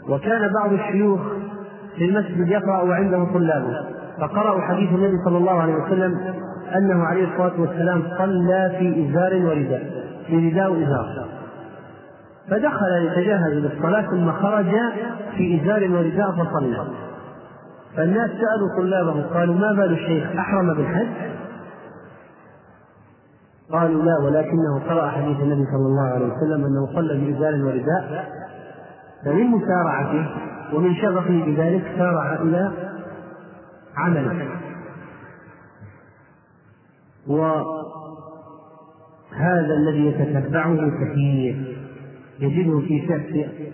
وكان 0.09 0.53
بعض 0.53 0.73
الشيوخ 0.73 1.21
في 1.95 2.05
المسجد 2.05 2.47
يقرأ 2.47 2.82
وعنده 2.82 3.26
طلابه. 3.34 3.95
فقرأوا 4.19 4.61
حديث 4.61 4.89
النبي 4.89 5.17
صلى 5.26 5.38
الله 5.38 5.61
عليه 5.61 5.76
وسلم 5.76 6.36
أنه 6.78 7.03
عليه 7.03 7.28
الصلاة 7.32 7.61
والسلام 7.61 8.03
صلى 8.17 8.76
في 8.80 9.09
إزار 9.09 9.45
ورداء 9.45 9.84
في 10.28 10.49
رداء 10.49 10.71
وإزار. 10.71 11.28
فدخل 12.49 12.91
يتجهز 13.05 13.53
للصلاة 13.53 14.01
ثم 14.01 14.32
خرج 14.32 14.71
في 15.38 15.61
إزار 15.61 15.91
ورداء 15.91 16.32
فصلى. 16.32 16.88
فالناس 17.97 18.30
سألوا 18.30 18.78
طلابه 18.78 19.23
قالوا 19.34 19.55
ما 19.55 19.71
بال 19.71 19.93
الشيخ 19.93 20.28
أحرم 20.39 20.73
بالحج؟ 20.73 21.07
قالوا 23.71 24.03
لا 24.03 24.17
ولكنه 24.19 24.80
قرأ 24.89 25.09
حديث 25.09 25.39
النبي 25.39 25.65
صلى 25.65 25.86
الله 25.86 26.07
عليه 26.13 26.26
وسلم 26.26 26.65
أنه 26.65 26.86
صلى 26.95 27.17
بإزار 27.19 27.65
ورداء 27.65 28.26
فمن 29.26 29.47
مسارعته 29.47 30.30
ومن 30.73 30.95
شغفه 30.95 31.45
بذلك 31.45 31.84
سارع 31.97 32.34
إلى 32.34 32.71
عمله. 33.97 34.47
وهذا 37.28 37.73
الذي 39.78 40.05
يتتبعه 40.05 40.76
كثير 40.76 41.78
يجده 42.39 42.80
في 42.80 43.07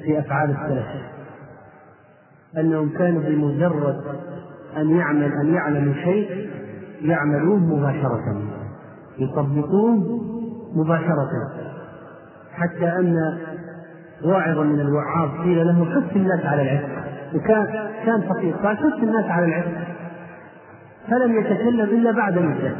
في 0.03 0.19
أفعال 0.19 0.49
السلف. 0.49 0.87
أنهم 2.57 2.89
كانوا 2.89 3.21
بمجرد 3.21 4.01
أن 4.77 4.89
يعمل 4.97 5.31
أن 5.41 5.53
يعلموا 5.53 5.93
شيء 5.93 6.49
يعملوه 7.01 7.57
مباشرة 7.57 8.41
يطبقوه 9.17 10.21
مباشرة 10.75 11.29
حتى 12.53 12.85
أن 12.85 13.15
واعظا 14.23 14.63
من 14.63 14.79
الوعاظ 14.79 15.29
قيل 15.41 15.67
له 15.67 15.85
حث 15.85 16.15
الناس 16.15 16.45
على 16.45 16.61
العلم 16.61 16.89
وكان 17.35 17.65
كان 18.05 18.21
فقير 18.21 18.55
قال 18.55 18.77
حث 18.77 19.03
الناس 19.03 19.25
على 19.25 19.45
العلم 19.45 19.73
فلم 21.07 21.39
يتكلم 21.39 21.99
إلا 21.99 22.11
بعد 22.11 22.37
مدة. 22.37 22.75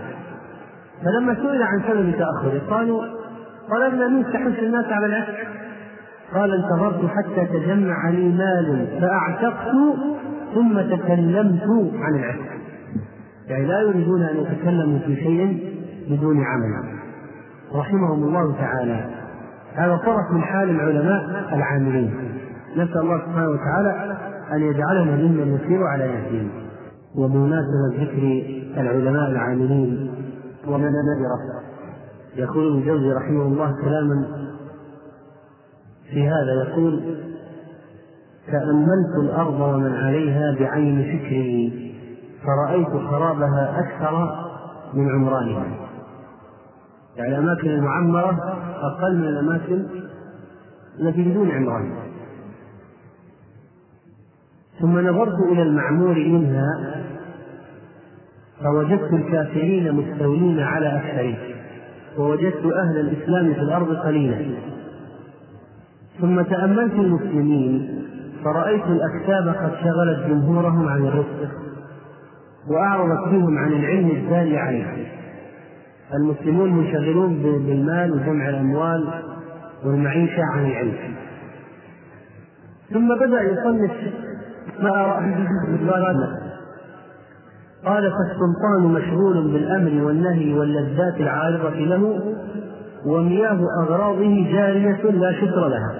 فلما 1.06 1.36
سئل 1.36 1.64
عن 1.64 1.82
سبب 1.88 2.12
تأخره 2.12 2.62
قالوا 2.70 3.04
طلبنا 3.70 4.08
منك 4.08 4.38
حث 4.38 4.60
الناس 4.60 4.86
على 4.86 5.06
العلم 5.06 5.36
قال 6.34 6.54
انتظرت 6.54 7.06
حتى 7.06 7.46
تجمع 7.46 8.10
لي 8.10 8.30
مال 8.30 8.88
فأعتقت 9.02 9.72
ثم 10.56 10.82
تكلمت 10.82 11.92
عن 11.96 12.16
العلم 12.16 12.46
يعني 13.48 13.66
لا 13.66 13.82
يريدون 13.82 14.22
أن 14.22 14.38
يتكلموا 14.38 15.00
في 15.00 15.16
شيء 15.16 15.74
بدون 16.10 16.44
عمل. 16.44 17.00
رحمهم 17.76 18.24
الله 18.24 18.56
تعالى. 18.56 19.06
هذا 19.76 19.96
طرف 19.96 20.32
من 20.32 20.42
حال 20.42 20.70
العلماء 20.70 21.50
العاملين. 21.54 22.14
نسأل 22.78 22.98
الله 22.98 23.18
سبحانه 23.18 23.50
وتعالى 23.50 24.18
أن 24.54 24.62
يجعلنا 24.62 25.16
ممن 25.16 25.60
يسير 25.60 25.84
على 25.84 26.04
يهديه 26.04 26.48
وبمناسبة 27.16 27.88
ذكر 28.00 28.44
العلماء 28.78 29.32
العاملين 29.32 30.12
ومن 30.68 30.86
نذر 30.86 31.62
يقول 32.36 32.68
ابن 32.68 32.78
الجوزي 32.78 33.12
رحمه 33.12 33.42
الله 33.42 33.76
كلاما 33.82 34.26
في 36.12 36.28
هذا 36.28 36.54
يقول 36.68 37.18
تأملت 38.48 39.16
الأرض 39.24 39.60
ومن 39.60 39.96
عليها 39.96 40.56
بعين 40.60 41.04
فكري 41.04 41.92
فرأيت 42.46 42.88
خرابها 42.88 43.80
أكثر 43.80 44.36
من 44.94 45.10
عمرانها. 45.10 45.66
يعني 47.16 47.38
الأماكن 47.38 47.70
المعمرة 47.70 48.58
أقل 48.82 49.18
من 49.18 49.28
الأماكن 49.28 49.86
التي 51.00 51.24
بدون 51.24 51.52
عمران. 51.52 51.94
ثم 54.82 55.00
نظرت 55.00 55.40
إلى 55.52 55.62
المعمور 55.62 56.16
منها 56.16 57.02
فوجدت 58.64 59.14
الكافرين 59.14 59.92
مستولين 59.92 60.60
على 60.60 60.98
أكثرهم 60.98 61.36
ووجدت 62.18 62.66
أهل 62.66 63.00
الإسلام 63.00 63.54
في 63.54 63.60
الأرض 63.60 63.96
قليلا. 63.96 64.38
ثم 66.22 66.42
تأملت 66.42 66.94
المسلمين 66.94 68.02
فرأيت 68.44 68.84
الأكتاب 68.86 69.48
قد 69.48 69.72
شغلت 69.84 70.28
جمهورهم 70.28 70.88
عن 70.88 71.06
الرزق 71.06 71.52
وأعرضت 72.70 73.30
بهم 73.30 73.58
عن 73.58 73.72
العلم 73.74 74.10
الدال 74.10 74.56
عليه 74.56 75.08
المسلمون 76.14 76.74
منشغلون 76.74 77.34
بالمال 77.44 78.12
وجمع 78.12 78.50
الأموال 78.50 79.10
والمعيشة 79.86 80.44
عن 80.54 80.66
العلم. 80.66 81.16
ثم 82.94 83.16
بدأ 83.16 83.42
يصنف 83.42 83.92
ما 84.80 85.20
قال 87.86 88.12
فالسلطان 88.12 88.84
مشغول 88.84 89.52
بالأمر 89.52 90.06
والنهي 90.06 90.54
واللذات 90.54 91.16
العارضة 91.20 91.70
له 91.70 92.20
ومياه 93.06 93.60
أغراضه 93.84 94.52
جارية 94.54 95.12
لا 95.12 95.32
شكر 95.32 95.68
لها. 95.68 95.94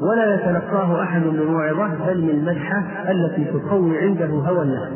ولا 0.00 0.34
يتلقاه 0.34 1.02
أحد 1.02 1.22
بموعظة 1.22 2.06
بل 2.06 2.22
من 2.22 2.30
المدحة 2.30 3.10
التي 3.10 3.44
تقوي 3.44 3.98
عنده 3.98 4.26
هوى 4.26 4.62
النفس 4.62 4.92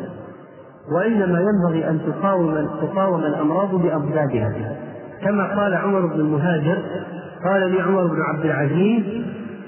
وإنما 0.91 1.39
ينبغي 1.39 1.89
أن 1.89 1.99
تقاوم 2.07 2.67
تقاوم 2.81 3.19
الأمراض 3.19 3.75
بأضدادها. 3.75 4.75
كما 5.23 5.55
قال 5.55 5.73
عمر 5.73 6.05
بن 6.05 6.19
المهاجر 6.19 6.77
قال 7.45 7.71
لي 7.71 7.81
عمر 7.81 8.07
بن 8.07 8.21
عبد 8.21 8.45
العزيز 8.45 9.03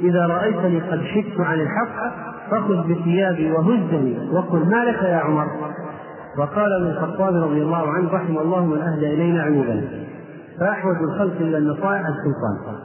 إذا 0.01 0.25
رأيتني 0.25 0.79
قد 0.79 1.01
شكت 1.15 1.39
عن 1.39 1.59
الحق 1.59 2.26
فخذ 2.51 2.87
بثيابي 2.89 3.51
وهزني 3.51 4.17
وقل 4.33 4.59
ما 4.59 4.85
لك 4.85 5.03
يا 5.03 5.17
عمر؟ 5.17 5.47
وقال 6.37 6.73
ابن 6.73 6.87
الخطاب 6.87 7.35
رضي 7.35 7.61
الله 7.61 7.87
عنه 7.87 8.13
رحم 8.13 8.37
الله 8.37 8.65
من 8.65 8.77
أهدى 8.77 9.13
إلينا 9.13 9.41
عيوبا. 9.41 9.81
فأحوج 10.59 10.95
الخلق 10.95 11.35
إلى 11.39 11.57
النصائح 11.57 12.01
السلطان. 12.07 12.75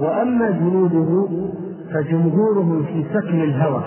وأما 0.00 0.50
جنوده 0.50 1.28
فجمهورهم 1.94 2.82
في 2.84 3.04
سكن 3.14 3.40
الهوى 3.40 3.82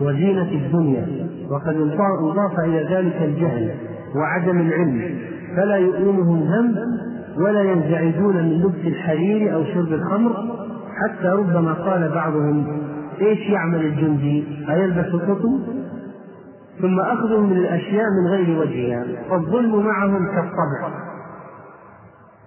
وزينة 0.00 0.50
الدنيا 0.52 1.06
وقد 1.50 1.76
أضاف 2.22 2.58
إلى 2.58 2.96
ذلك 2.96 3.22
الجهل 3.22 3.74
وعدم 4.16 4.60
العلم 4.60 5.18
فلا 5.56 5.76
يؤلمهم 5.76 6.42
هم 6.42 6.74
ولا 7.36 7.62
ينزعجون 7.62 8.36
من 8.36 8.62
لبس 8.62 8.86
الحرير 8.86 9.54
أو 9.54 9.64
شرب 9.64 9.92
الخمر 9.92 10.32
حتى 10.94 11.28
ربما 11.28 11.72
قال 11.72 12.08
بعضهم 12.08 12.66
إيش 13.20 13.38
يعمل 13.38 13.80
الجندي؟ 13.80 14.64
أيلبس 14.70 15.06
القطن؟ 15.14 15.60
ثم 16.80 17.00
أخذهم 17.00 17.50
من 17.50 17.56
الأشياء 17.56 18.04
من 18.04 18.30
غير 18.30 18.58
وجهها 18.58 19.04
والظلم 19.30 19.86
معهم 19.86 20.26
كالطبع. 20.26 20.90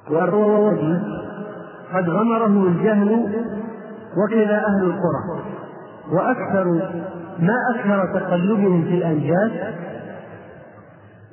والرجل 0.10 1.02
قد 1.94 2.10
غمرهم 2.10 2.68
الجهل 2.68 3.10
وكذا 4.18 4.64
أهل 4.66 4.84
القرى. 4.86 5.44
وأكثر 6.12 6.66
ما 7.40 7.56
أكثر 7.76 8.20
تقلبهم 8.20 8.84
في 8.84 8.96
الأنجاز 8.96 9.52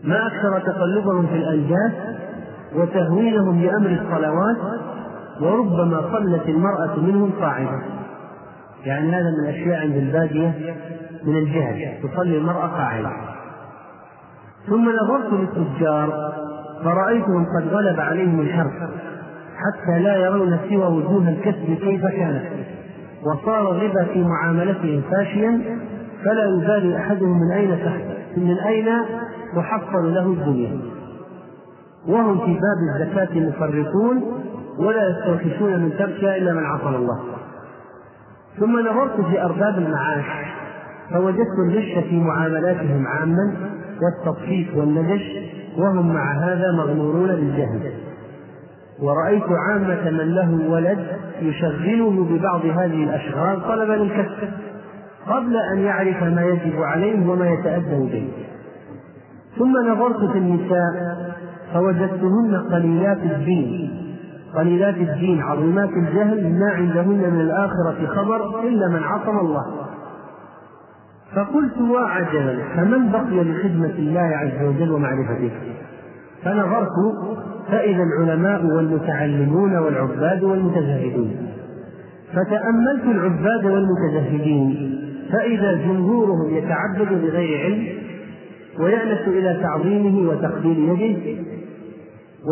ما 0.04 0.26
أكثر 0.26 0.72
تقلبهم 0.72 1.26
في 1.26 1.36
الأنجاز 1.36 1.92
وتهوينهم 2.76 3.62
لأمر 3.62 3.90
الصلوات؟ 3.90 4.56
وربما 5.40 6.02
صلت 6.12 6.48
المرأة 6.48 6.96
منهم 6.96 7.32
قاعدة. 7.40 7.80
يعني 8.84 9.08
هذا 9.08 9.30
من 9.30 9.48
الأشياء 9.48 9.80
عند 9.80 9.96
البادية 9.96 10.74
من 11.24 11.36
الجهل 11.36 11.98
تصلي 12.02 12.38
المرأة 12.38 12.66
قاعدة. 12.66 13.10
ثم 14.66 14.88
نظرت 14.90 15.32
للتجار 15.32 16.32
فرأيتهم 16.84 17.46
قد 17.56 17.68
غلب 17.68 18.00
عليهم 18.00 18.40
الحرف 18.40 18.72
حتى 19.56 19.98
لا 19.98 20.16
يرون 20.16 20.58
سوى 20.68 20.86
وجوه 20.86 21.28
الكسب 21.28 21.74
كيف 21.80 22.06
كانت. 22.06 22.44
وصار 23.24 23.70
الربا 23.70 24.04
في 24.04 24.24
معاملتهم 24.24 25.02
فاشيا 25.10 25.60
فلا 26.24 26.44
يبالي 26.44 26.96
أحدهم 26.96 27.40
من 27.40 27.52
أين 27.52 27.84
تحت 27.84 28.04
من 28.36 28.58
أين 28.58 28.86
تحصل 29.56 30.14
له 30.14 30.26
الدنيا. 30.26 30.78
وهم 32.08 32.38
في 32.38 32.52
باب 32.52 33.06
الزكاة 33.06 33.40
مفرطون 33.40 34.22
ولا 34.78 35.08
يستوحشون 35.08 35.80
من 35.80 35.92
تركها 35.98 36.36
إلا 36.36 36.52
من 36.52 36.64
عصم 36.64 36.94
الله. 36.94 37.39
ثم 38.60 38.78
نظرت 38.80 39.20
في 39.20 39.42
أرباب 39.42 39.78
المعاش 39.78 40.24
فوجدت 41.10 41.58
الغش 41.68 42.04
في 42.08 42.16
معاملاتهم 42.20 43.06
عاما 43.06 43.56
والتطفيف 44.02 44.76
والنجش 44.76 45.22
وهم 45.76 46.14
مع 46.14 46.32
هذا 46.32 46.72
مغمورون 46.76 47.28
بالجهل. 47.28 47.92
ورأيت 49.02 49.44
عامة 49.68 50.10
من 50.10 50.34
له 50.34 50.70
ولد 50.70 50.98
يشغله 51.42 52.24
ببعض 52.24 52.60
هذه 52.66 53.04
الأشغال 53.04 53.62
طلبا 53.68 53.92
للكسب 53.92 54.48
قبل 55.26 55.56
أن 55.56 55.78
يعرف 55.78 56.22
ما 56.22 56.42
يجب 56.42 56.82
عليه 56.82 57.28
وما 57.28 57.48
يتأدب 57.48 58.10
به. 58.12 58.28
ثم 59.58 59.72
نظرت 59.92 60.32
في 60.32 60.38
النساء 60.38 61.16
فوجدتهن 61.74 62.62
قليلات 62.72 63.18
الدين. 63.18 63.99
قليلات 64.54 64.96
الدين 64.96 65.42
عظيمات 65.42 65.88
الجهل 65.88 66.58
ما 66.58 66.70
عندهن 66.70 67.34
من 67.34 67.40
الآخرة 67.40 68.06
خبر 68.06 68.60
إلا 68.68 68.88
من 68.88 69.02
عصم 69.02 69.38
الله. 69.38 69.64
فقلت 71.34 71.80
وعجبا 71.80 72.58
فمن 72.76 73.12
بقي 73.12 73.44
لخدمة 73.44 73.94
الله 73.98 74.20
عز 74.20 74.64
وجل 74.66 74.90
ومعرفته؟ 74.90 75.50
فنظرت 76.44 76.88
فإذا 77.70 78.02
العلماء 78.02 78.66
والمتعلمون 78.66 79.76
والعباد 79.76 80.42
والمتزهدون 80.42 81.36
فتأملت 82.32 83.04
العباد 83.04 83.64
والمتزهدين 83.64 84.96
فإذا 85.32 85.72
جمهورهم 85.72 86.56
يتعبد 86.56 87.22
بغير 87.22 87.64
علم 87.64 87.86
ويأنس 88.78 89.28
إلى 89.28 89.60
تعظيمه 89.62 90.30
وتقبيل 90.30 90.78
يده 90.78 91.42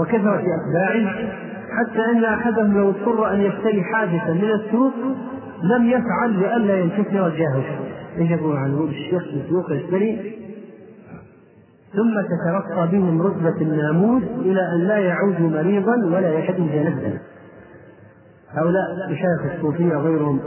وكثرة 0.00 0.42
أتباعه 0.42 1.14
حتى 1.70 2.10
أن 2.10 2.24
أحدهم 2.24 2.78
لو 2.78 2.88
اضطر 2.88 3.32
أن 3.32 3.40
يشتري 3.40 3.82
حادثا 3.82 4.32
من 4.32 4.50
السوق 4.50 4.94
لم 5.62 5.86
يفعل 5.86 6.40
لئلا 6.40 6.78
ينكسر 6.78 7.28
جاهه 7.28 7.64
إيش 8.18 8.30
يقول 8.30 8.56
عنه 8.56 8.84
الشيخ 8.84 9.22
في 9.22 9.42
السوق 9.44 9.72
يشتري؟ 9.72 10.38
ثم 11.92 12.20
تترقى 12.20 12.88
بهم 12.88 13.22
رتبة 13.22 13.60
الناموس 13.60 14.22
إلى 14.22 14.60
أن 14.74 14.78
لا 14.78 14.98
يعود 14.98 15.40
مريضا 15.40 15.94
ولا 16.04 16.32
يحتج 16.32 16.76
نفسا 16.76 17.18
هؤلاء 18.50 19.10
مشايخ 19.10 19.54
الصوفية 19.54 19.96
وغيرهم 19.96 20.40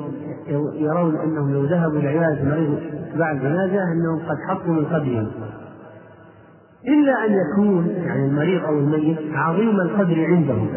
يرون 0.76 1.16
أنهم 1.16 1.54
لو 1.54 1.66
ذهبوا 1.66 2.00
لعيادة 2.00 2.44
مريض 2.44 2.80
بعد 3.16 3.40
جنازة 3.40 3.84
أنهم 3.92 4.20
قد 4.20 4.38
حطوا 4.48 4.74
من 4.74 4.86
قبلهم. 4.86 5.28
إلا 6.88 7.26
أن 7.26 7.34
يكون 7.34 7.88
يعني 7.88 8.26
المريض 8.26 8.64
أو 8.64 8.80
الميت 8.80 9.18
عظيم 9.34 9.80
القدر 9.80 10.26
عندهم. 10.26 10.70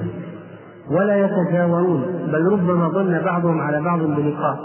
ولا 0.90 1.24
يتجاورون 1.24 2.02
بل 2.32 2.52
ربما 2.52 2.88
ظن 2.88 3.20
بعضهم 3.24 3.60
على 3.60 3.80
بعض 3.80 3.98
بلقاء. 3.98 4.58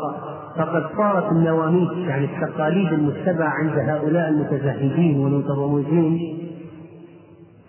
فقد 0.57 0.83
صارت 0.97 1.31
النواميس 1.31 1.89
يعني 2.07 2.25
التقاليد 2.25 2.93
المتبعة 2.93 3.49
عند 3.49 3.89
هؤلاء 3.89 4.29
المتزهدين 4.29 5.19
والمتروجين 5.19 6.37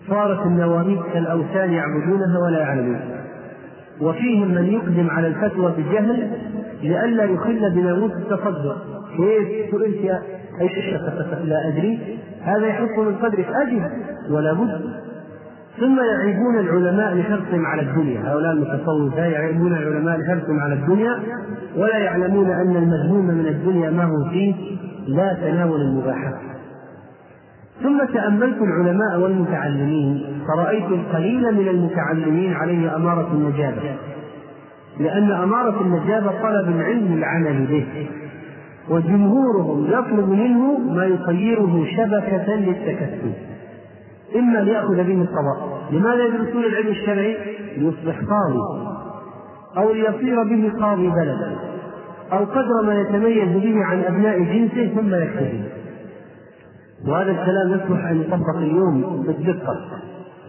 صارت 0.09 0.46
النواميس 0.46 0.98
كالأوثان 1.12 1.72
يعبدونها 1.72 2.38
ولا 2.46 2.59
يعلمون. 2.59 3.01
وفيهم 4.01 4.48
من 4.48 4.64
يقدم 4.64 5.11
على 5.11 5.26
الفتوى 5.26 5.72
بجهل 5.78 6.30
لئلا 6.82 7.24
يخل 7.24 7.70
بناموس 7.74 8.12
التصدق. 8.12 8.76
كيف؟ 9.16 9.70
سئلت 9.70 10.05
يا 10.05 10.22
لا 11.44 11.68
أدري. 11.68 12.18
هذا 12.42 12.66
يحق 12.66 12.98
من 12.98 13.14
قدرك 13.14 13.48
أجب. 13.48 13.82
ولا 14.30 14.53
بد. 14.53 15.09
ثم 15.78 15.98
يعيبون 16.00 16.58
العلماء 16.58 17.14
لحرصهم 17.14 17.66
على 17.66 17.82
الدنيا. 17.82 18.20
هؤلاء 18.32 18.52
المتصوفة 18.52 19.24
يعيبون 19.24 19.72
العلماء 19.72 20.18
لحرصهم 20.18 20.60
على 20.60 20.74
الدنيا 20.74 21.18
ولا 21.76 21.98
يعلمون 21.98 22.50
أن 22.50 22.76
المذموم 22.76 23.26
من 23.26 23.46
الدنيا 23.46 23.90
ما 23.90 24.04
هو 24.04 24.30
فيه 24.30 24.54
لا 25.06 25.34
تناول 25.40 25.80
المباحات 25.80 26.34
ثم 27.82 28.04
تأملت 28.14 28.62
العلماء 28.62 29.20
والمتعلمين 29.20 30.22
فرأيت 30.48 30.84
القليل 30.84 31.54
من 31.54 31.68
المتعلمين 31.68 32.52
عليه 32.54 32.96
أمارة 32.96 33.32
النجابة. 33.32 33.96
لأن 35.00 35.30
أمارة 35.32 35.80
النجابة 35.80 36.30
طلب 36.42 36.68
العلم 36.68 37.12
العمل 37.12 37.66
به 37.66 37.86
وجمهورهم 38.88 39.86
يطلب 39.86 40.28
منه 40.28 40.78
ما 40.78 41.04
يصيره 41.04 41.86
شبكة 41.96 42.54
للتكسب 42.54 43.49
إما 44.37 44.59
ليأخذ 44.59 44.95
به 44.95 45.22
القضاء 45.22 45.83
لماذا 45.91 46.24
يدرسون 46.24 46.64
العلم 46.64 46.89
الشرعي؟ 46.89 47.37
ليصبح 47.76 48.20
قاضي. 48.20 48.91
أو 49.76 49.93
ليصير 49.93 50.43
به 50.43 50.72
قاضي 50.81 51.09
بلد. 51.09 51.57
أو 52.33 52.45
قدر 52.45 52.83
ما 52.87 53.01
يتميز 53.01 53.62
به 53.62 53.85
عن 53.85 54.03
أبناء 54.05 54.39
جنسه 54.39 54.95
ثم 54.95 55.14
يكتفي 55.14 55.62
وهذا 57.09 57.31
الكلام 57.31 57.70
يصلح 57.70 58.07
أن 58.07 58.20
يطبق 58.20 58.57
اليوم 58.57 59.24
بالدقة. 59.26 59.76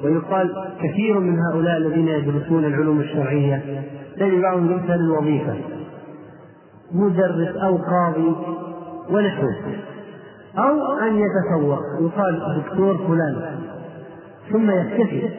ويقال 0.03 0.53
كثير 0.83 1.19
من 1.19 1.39
هؤلاء 1.39 1.77
الذين 1.77 2.07
يدرسون 2.07 2.65
العلوم 2.65 2.99
الشرعية 2.99 3.83
تجد 4.19 4.41
بعضهم 4.41 4.71
يرسل 4.71 4.93
الوظيفة. 4.93 5.55
مدرس 6.91 7.55
أو 7.55 7.77
قاضي 7.77 8.35
ونحوه. 9.09 9.55
أو 10.57 10.97
أن 10.97 11.15
يتفوق 11.15 11.79
يقال 12.01 12.61
دكتور 12.61 12.97
فلان. 12.97 13.35
ثم 14.51 14.71
يكتفي. 14.71 15.29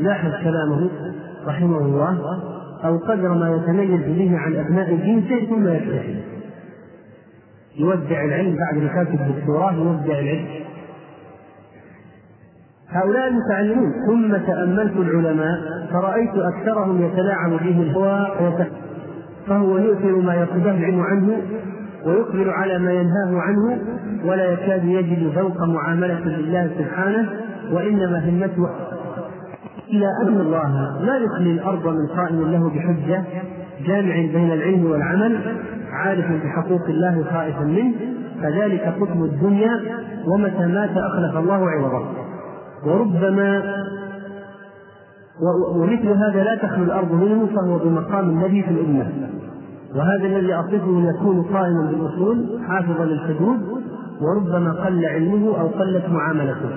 لاحظ 0.00 0.30
كلامه 0.44 0.90
رحمه 1.46 1.78
الله 1.78 2.18
أو 2.84 2.98
قدر 2.98 3.28
ما 3.28 3.56
يتميز 3.56 4.00
به 4.00 4.38
عن 4.38 4.56
أبناء 4.56 4.94
جنسه 4.94 5.46
ثم 5.46 5.68
يكتفي. 5.68 6.16
يودع 7.78 8.24
العلم. 8.24 8.56
بعد 8.56 8.78
رسالة 8.78 9.14
الدكتوراه 9.14 9.72
يودع 9.72 10.18
العلم. 10.18 10.46
هؤلاء 12.88 13.28
المتعلمون. 13.28 13.92
ثم 14.06 14.36
تأملت 14.36 14.96
العلماء. 14.96 15.86
فرأيت 15.92 16.34
أكثرهم 16.34 17.02
يتلاعب 17.06 17.50
به 17.50 17.82
الهوى 17.82 18.26
فهو 19.46 19.78
يؤثر 19.78 20.16
ما 20.16 20.34
يقصده 20.34 20.70
العلم 20.70 21.00
عنه. 21.00 21.42
ويقبل 22.06 22.50
على 22.50 22.78
ما 22.78 22.92
ينهاه 22.92 23.40
عنه 23.40 23.78
ولا 24.24 24.52
يكاد 24.52 24.84
يجد 24.84 25.38
ذوق 25.38 25.62
معاملة 25.62 26.24
لله 26.24 26.70
سبحانه 26.78 27.28
وإنما 27.72 28.28
همته 28.28 28.68
إلى 29.90 30.06
أن 30.22 30.40
الله 30.40 30.98
لا 31.00 31.16
يخلي 31.16 31.50
الأرض 31.50 31.86
من 31.86 32.06
قائم 32.06 32.50
له 32.52 32.70
بحجة 32.70 33.24
جامع 33.86 34.14
بين 34.14 34.52
العلم 34.52 34.90
والعمل 34.90 35.38
عارف 35.92 36.26
بحقوق 36.44 36.84
الله 36.88 37.24
خائفا 37.32 37.64
منه 37.64 37.92
فذلك 38.42 38.94
قطب 39.00 39.24
الدنيا 39.24 39.80
ومتى 40.26 40.66
مات 40.66 40.90
أخلف 40.96 41.36
الله 41.36 41.70
عوضه. 41.70 42.06
وربما 42.86 43.62
ومثل 45.76 46.08
هذا 46.08 46.44
لا 46.44 46.56
تخلو 46.56 46.84
الأرض 46.84 47.12
منه 47.12 47.46
فهو 47.46 47.78
بمقام 47.78 48.28
النبي 48.28 48.62
في 48.62 48.70
الأمة. 48.70 49.06
وهذا 49.94 50.26
الذي 50.26 50.54
أصفه 50.54 51.10
يكون 51.10 51.42
قائما 51.42 51.90
بالأصول 51.90 52.60
حافظا 52.68 53.04
للحدود 53.04 53.60
وربما 54.20 54.72
قل 54.72 55.04
علمه 55.06 55.60
أو 55.60 55.66
قلت 55.66 56.08
معاملته. 56.08 56.70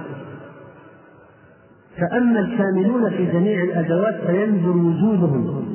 فأما 1.97 2.39
الكاملون 2.39 3.09
في 3.09 3.25
جميع 3.25 3.63
الأدوات 3.63 4.15
فينزل 4.15 4.69
وجودهم. 4.69 5.65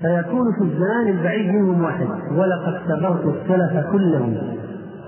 فيكون 0.00 0.52
في 0.58 0.64
الزمان 0.64 1.18
البعيد 1.18 1.54
منهم 1.54 1.84
واحد. 1.84 2.06
ولقد 2.36 2.80
سبرت 2.88 3.24
السلف 3.24 3.86
كلهم. 3.92 4.36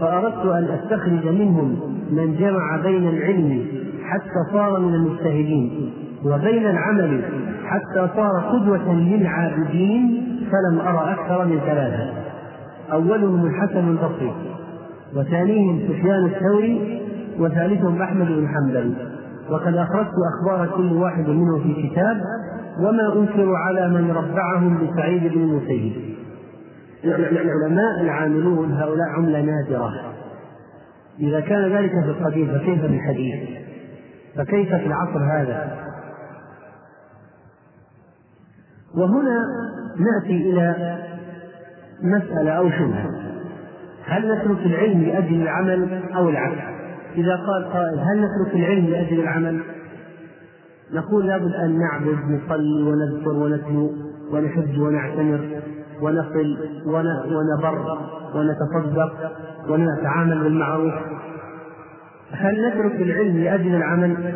فأردت 0.01 0.47
أن 0.47 0.64
أستخرج 0.64 1.26
منهم 1.28 1.76
من 2.11 2.36
جمع 2.36 2.76
بين 2.82 3.09
العلم 3.09 3.66
حتى 4.05 4.53
صار 4.53 4.80
من 4.80 4.94
المجتهدين 4.94 5.90
وبين 6.24 6.66
العمل 6.66 7.22
حتى 7.64 8.09
صار 8.16 8.40
قدوة 8.53 8.94
للعابدين 8.94 10.26
فلم 10.53 10.80
أرى 10.80 11.12
أكثر 11.12 11.44
من 11.44 11.61
ثلاثة. 11.61 12.12
أولهم 12.92 13.47
الحسن 13.47 13.88
البصري 13.88 14.32
وثانيهم 15.16 15.80
سفيان 15.88 16.24
الثوري 16.24 17.03
وثالثهم 17.38 18.03
أحمد 18.03 18.26
بن 18.26 18.49
حنبل. 18.49 18.94
وقد 19.51 19.76
أخرجت 19.76 20.14
أخبار 20.34 20.68
كل 20.76 20.92
واحد 20.92 21.28
منهم 21.28 21.62
في 21.62 21.88
كتاب 21.88 22.20
وما 22.78 23.12
أنكر 23.16 23.55
على 23.55 23.88
من 23.88 24.11
ربعهم 24.11 24.86
بسعيد 24.86 25.32
بن 25.32 25.40
المسيب. 25.40 25.92
العلماء 27.05 28.01
العاملون 28.01 28.72
هؤلاء 28.72 29.09
عملة 29.09 29.40
نادرة. 29.40 29.92
إذا 31.20 31.40
كان 31.40 31.72
ذلك 31.72 31.90
في 31.90 32.11
القديم 32.11 32.47
فكيف 32.47 32.80
في 32.80 32.86
الحديث 32.86 33.49
فكيف 34.36 34.74
في 34.74 34.86
العصر 34.86 35.18
هذا؟ 35.18 35.86
وهنا 38.97 39.38
نأتي 39.99 40.51
إلى 40.51 40.97
مسألة 42.03 42.51
أو 42.51 42.70
شبهة 42.70 43.11
هل 44.05 44.32
نترك 44.32 44.66
العلم 44.66 45.03
لأجل 45.03 45.42
العمل 45.42 46.03
أو 46.16 46.28
العكس؟ 46.28 46.62
إذا 47.16 47.36
قال 47.36 47.72
قائل 47.72 47.99
هل 47.99 48.20
نترك 48.20 48.55
العلم 48.55 48.86
لأجل 48.86 49.20
العمل؟ 49.20 49.61
نقول 50.92 51.26
لابد 51.26 51.53
أن 51.55 51.78
نعبد 51.78 52.18
نصلي 52.28 52.82
ونذكر 52.82 53.30
ونتلو 53.30 53.92
ونحج 54.32 54.78
ونعتمر 54.78 55.40
ونصل 56.03 56.57
ونبر 56.86 57.99
ونتصدق 58.34 59.32
ونتعامل 59.68 60.42
بالمعروف 60.42 60.94
هل 62.30 62.68
نترك 62.68 62.94
العلم 63.01 63.36
لأجل 63.36 63.74
العمل؟ 63.74 64.34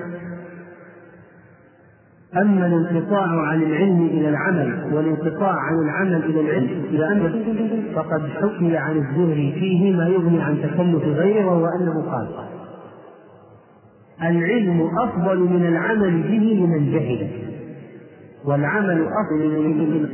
أما 2.37 2.66
الانقطاع 2.66 3.26
عن 3.26 3.62
العلم 3.62 4.07
إلى 4.07 4.28
العمل 4.28 4.95
والانقطاع 4.95 5.53
عن 5.53 5.78
العمل 5.85 6.24
إلى 6.24 6.41
العلم 6.41 6.85
إلى 6.91 7.09
أن 7.09 7.43
فقد 7.95 8.28
حكي 8.28 8.76
عن 8.76 8.97
الزهري 8.97 9.53
فيه 9.53 9.97
ما 9.97 10.09
يغني 10.09 10.43
عن 10.43 10.62
تكلف 10.62 11.05
غيره 11.05 11.47
وهو 11.47 11.66
أنه 11.66 12.11
قال 12.11 12.28
العلم 14.22 14.91
أفضل 14.99 15.39
من 15.39 15.66
العمل 15.66 16.22
به 16.22 16.64
لمن 16.64 16.93
جهل 16.93 17.28
والعمل 18.45 19.07
أفضل 19.07 19.62
من 19.62 20.09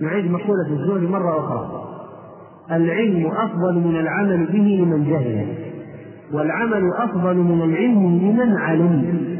نعيد 0.00 0.30
مقولة 0.30 0.68
الزهري 0.70 1.06
مرة 1.06 1.38
أخرى. 1.38 1.84
العلم 2.70 3.26
أفضل 3.26 3.74
من 3.74 3.96
العمل 3.96 4.46
به 4.46 4.84
لمن 4.84 5.04
جهل 5.04 5.46
والعمل 6.32 6.92
أفضل 6.92 7.36
من 7.36 7.62
العلم 7.62 8.18
لمن 8.18 8.56
علم. 8.56 9.33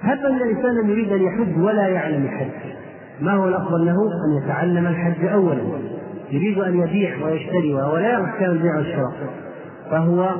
هب 0.00 0.18
أن 0.18 0.48
إنسانا 0.48 0.90
يريد 0.90 1.12
أن 1.12 1.22
يحج 1.22 1.58
ولا 1.58 1.88
يعلم 1.88 2.24
الحج؟ 2.24 2.72
ما 3.20 3.32
هو 3.32 3.48
الأفضل 3.48 3.86
له؟ 3.86 3.94
أن 3.94 4.42
يتعلم 4.42 4.86
الحج 4.86 5.24
أولا. 5.24 5.62
يريد 6.30 6.58
أن 6.58 6.80
يبيع 6.80 7.26
ويشتري 7.26 7.74
ولا 7.74 8.08
يعرف 8.08 8.24
أحكام 8.24 8.50
البيع 8.50 8.76
والشراء 8.76 9.12
فهو 9.90 10.34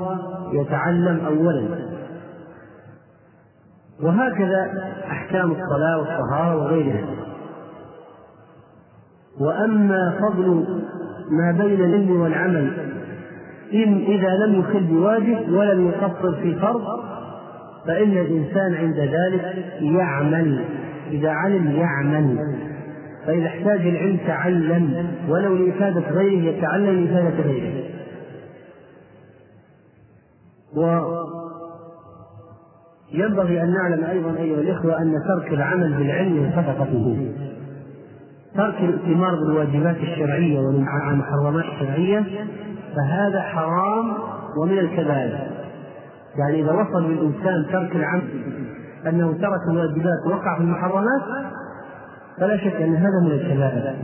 يتعلم 0.52 1.20
أولا. 1.26 1.68
وهكذا 4.02 4.92
أحكام 5.10 5.50
الصلاة 5.50 5.98
والطهارة 5.98 6.56
وغيرها. 6.56 7.04
وأما 9.40 10.18
فضل 10.20 10.64
ما 11.30 11.52
بين 11.52 11.80
العلم 11.84 12.20
والعمل 12.20 12.90
إن 13.74 13.96
إذا 13.96 14.46
لم 14.46 14.60
يخل 14.60 14.84
بواجب 14.84 15.52
ولم 15.52 15.86
يقصر 15.88 16.34
في 16.42 16.54
فرض 16.54 17.09
فإن 17.86 18.18
الإنسان 18.18 18.74
عند 18.74 18.98
ذلك 18.98 19.64
يعمل. 19.80 20.64
إذا 21.10 21.30
علم 21.30 21.70
يعمل. 21.70 22.38
فإذا 23.26 23.46
احتاج 23.46 23.86
العلم 23.86 24.18
تعلم. 24.26 25.06
ولو 25.28 25.54
لإفادة 25.54 26.10
غيره 26.10 26.56
يتعلم 26.56 27.04
لإفادة 27.04 27.42
غيره. 27.42 27.90
ينبغي 33.12 33.62
أن 33.62 33.74
نعلم 33.74 34.04
أيضا 34.04 34.36
أيها 34.38 34.60
الإخوة 34.60 35.02
أن 35.02 35.14
ترك 35.28 35.52
العمل 35.52 35.94
بالعلم 35.94 36.52
صدقة 36.56 36.84
فيه 36.84 37.32
ترك 38.56 38.74
الائتمار 38.80 39.34
بالواجبات 39.34 39.96
الشرعية 39.96 40.60
والمحرمات 40.60 41.64
الشرعية 41.64 42.24
فهذا 42.96 43.40
حرام 43.40 44.12
ومن 44.62 44.78
الكبائر. 44.78 45.49
يعني 46.38 46.62
إذا 46.62 46.72
وصل 46.72 47.10
للإنسان 47.10 47.66
ترك 47.72 47.96
العمل 47.96 48.22
أنه 49.06 49.32
ترك 49.32 49.60
الواجبات 49.70 50.26
وقع 50.26 50.56
في 50.56 50.62
المحرمات 50.62 51.22
فلا 52.38 52.56
شك 52.56 52.74
أن 52.82 52.94
هذا 52.94 53.20
من 53.24 53.30
الكبائر 53.30 53.94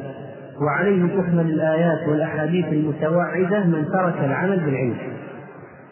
وعليه 0.61 1.21
تحمل 1.21 1.51
الآيات 1.51 2.09
والأحاديث 2.09 2.67
المتواعدة 2.67 3.65
من 3.65 3.87
ترك 3.93 4.25
العمل 4.25 4.61
بالعلم. 4.61 4.97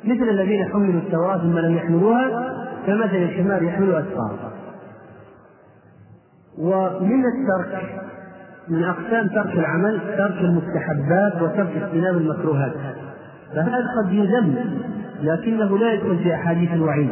مثل 0.04 0.28
الذين 0.28 0.64
حملوا 0.64 1.00
التوراة 1.00 1.38
ثم 1.38 1.58
لم 1.58 1.74
يحملوها 1.76 2.54
كمثل 2.86 3.16
الحمار 3.16 3.62
يحمل 3.62 3.94
أسفارا 3.94 4.52
ومن 6.58 7.24
الترك 7.24 7.82
من 8.68 8.84
أقسام 8.84 9.28
ترك 9.28 9.58
العمل 9.58 10.00
ترك 10.18 10.40
المستحبات 10.40 11.42
وترك 11.42 11.82
اجتناب 11.82 12.16
المكروهات. 12.16 12.72
فهذا 13.54 13.86
قد 14.02 14.12
يذم. 14.12 14.54
لكنه 15.22 15.78
لا 15.78 15.92
يدخل 15.92 16.18
في 16.18 16.34
أحاديث 16.34 16.72
الوعيد 16.72 17.10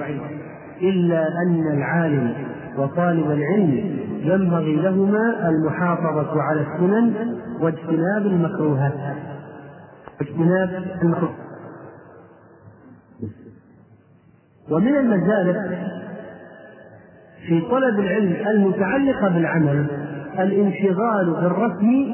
إلا 0.83 1.29
أن 1.47 1.73
العالم 1.73 2.35
وطالب 2.79 3.31
العلم 3.31 3.99
ينبغي 4.23 4.77
لهما 4.77 5.49
المحافظة 5.49 6.43
على 6.43 6.61
السنن 6.61 7.15
واجتناب 7.61 8.27
المكروهات. 8.27 8.93
اجتناب 10.21 10.85
المكروهات 11.03 11.37
ومن 14.71 14.97
المزالق 14.97 15.57
في 17.47 17.61
طلب 17.61 18.01
العلم 18.01 18.37
المتعلقة 18.47 19.29
بالعمل 19.29 19.87
الانشغال 20.39 21.31
بالرسم 21.31 22.07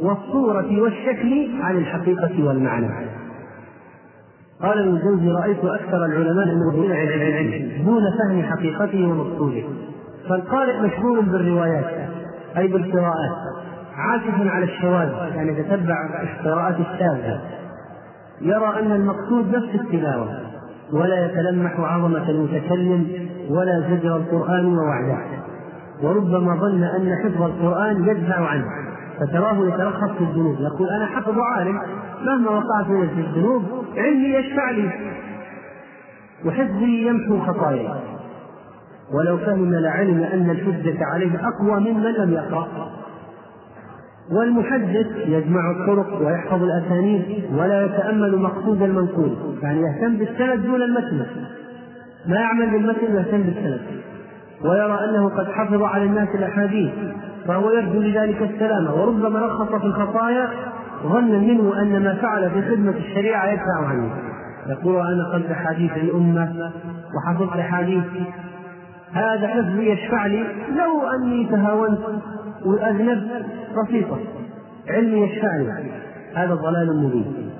والصورة 0.00 0.80
والشكل 0.80 1.48
عن 1.60 1.76
الحقيقة 1.76 2.44
والمعنى. 2.44 3.05
قال 4.62 4.78
ابن 4.78 4.96
الجوزي 4.96 5.28
رأيت 5.28 5.64
أكثر 5.64 6.04
العلماء 6.04 6.44
العلم 6.44 7.84
دون 7.84 8.02
فهم 8.18 8.42
حقيقته 8.42 9.06
ومقصوده. 9.06 9.62
فالقارئ 10.28 10.80
مشغول 10.80 11.24
بالروايات 11.24 12.10
أي 12.56 12.68
بالقراءات 12.68 13.36
عاكف 13.96 14.46
على 14.46 14.64
الشواذ 14.64 15.08
يعني 15.34 15.52
يتتبع 15.52 16.22
القراءات 16.22 16.76
الشاذة 16.80 17.40
يرى 18.40 18.80
أن 18.80 18.92
المقصود 18.92 19.56
نفس 19.56 19.74
التلاوة 19.74 20.28
ولا 20.92 21.26
يتلمح 21.26 21.80
عظمة 21.80 22.30
المتكلم 22.30 23.06
ولا 23.50 23.80
زجر 23.80 24.16
القرآن 24.16 24.66
ووعده. 24.66 25.18
وربما 26.02 26.56
ظن 26.56 26.82
أن 26.82 27.16
حفظ 27.24 27.42
القرآن 27.42 28.08
يدفع 28.08 28.48
عنه 28.48 28.66
فتراه 29.20 29.66
يترخص 29.68 30.10
في 30.18 30.24
الذنوب 30.24 30.56
يقول 30.60 30.88
أنا 30.88 31.06
حفظ 31.06 31.38
عالم 31.38 31.80
مهما 32.22 32.50
وقعت 32.50 32.86
في 32.86 33.20
الذنوب 33.20 33.62
علمي 33.96 34.28
يشفع 34.28 34.70
لي 34.70 34.90
وحفظي 36.44 37.06
يمحو 37.06 37.40
خطاياي. 37.40 37.88
ولو 39.12 39.38
فهم 39.38 39.74
لعلم 39.74 40.22
أن 40.22 40.50
الحجة 40.50 41.04
عليه 41.04 41.48
أقوى 41.48 41.80
ممن 41.80 42.12
لم 42.12 42.32
يقرأ. 42.32 42.68
والمحدث 44.32 45.06
يجمع 45.26 45.70
الطرق 45.70 46.26
ويحفظ 46.26 46.62
الأسانيد 46.62 47.44
ولا 47.54 47.84
يتأمل 47.84 48.36
مقصود 48.36 48.82
المنقول. 48.82 49.36
يعني 49.62 49.80
يهتم 49.80 50.16
بالسند 50.16 50.66
دون 50.66 50.82
المتن. 50.82 51.26
ما 52.26 52.36
يعمل 52.36 52.70
بالمتن 52.70 53.16
يهتم 53.16 53.42
بالسند. 53.42 53.80
ويرى 54.64 54.98
أنه 55.04 55.28
قد 55.28 55.46
حفظ 55.46 55.82
على 55.82 56.04
الناس 56.04 56.28
الأحاديث. 56.34 56.92
فهو 57.46 57.70
يرجو 57.70 58.00
لذلك 58.00 58.42
السلامة. 58.42 58.94
وربما 58.94 59.46
رخص 59.46 59.74
في 59.74 59.86
الخطايا 59.86 60.48
ظنا 61.02 61.38
منه 61.38 61.82
أن 61.82 62.02
ما 62.02 62.14
فعل 62.14 62.50
في 62.50 62.62
خدمة 62.62 62.94
الشريعة 62.96 63.50
يدفع 63.50 63.86
عنه. 63.88 64.10
يقول 64.68 65.06
أنا 65.06 65.32
قلت 65.32 65.50
أحاديث 65.50 65.92
الأمة 65.96 66.72
وحفظت 67.16 67.52
أحاديث 67.52 68.04
هذا 69.12 69.48
حفظي 69.48 69.90
يشفع 69.90 70.26
لي 70.26 70.44
لو 70.76 71.08
أني 71.08 71.46
تهاونت 71.46 71.98
وأذنبت 72.64 73.46
بسيطة. 73.76 74.18
علمي 74.88 75.20
يشفع 75.20 75.56
لي 75.56 75.90
هذا 76.34 76.54
ضلال 76.54 77.04
مبين. 77.04 77.50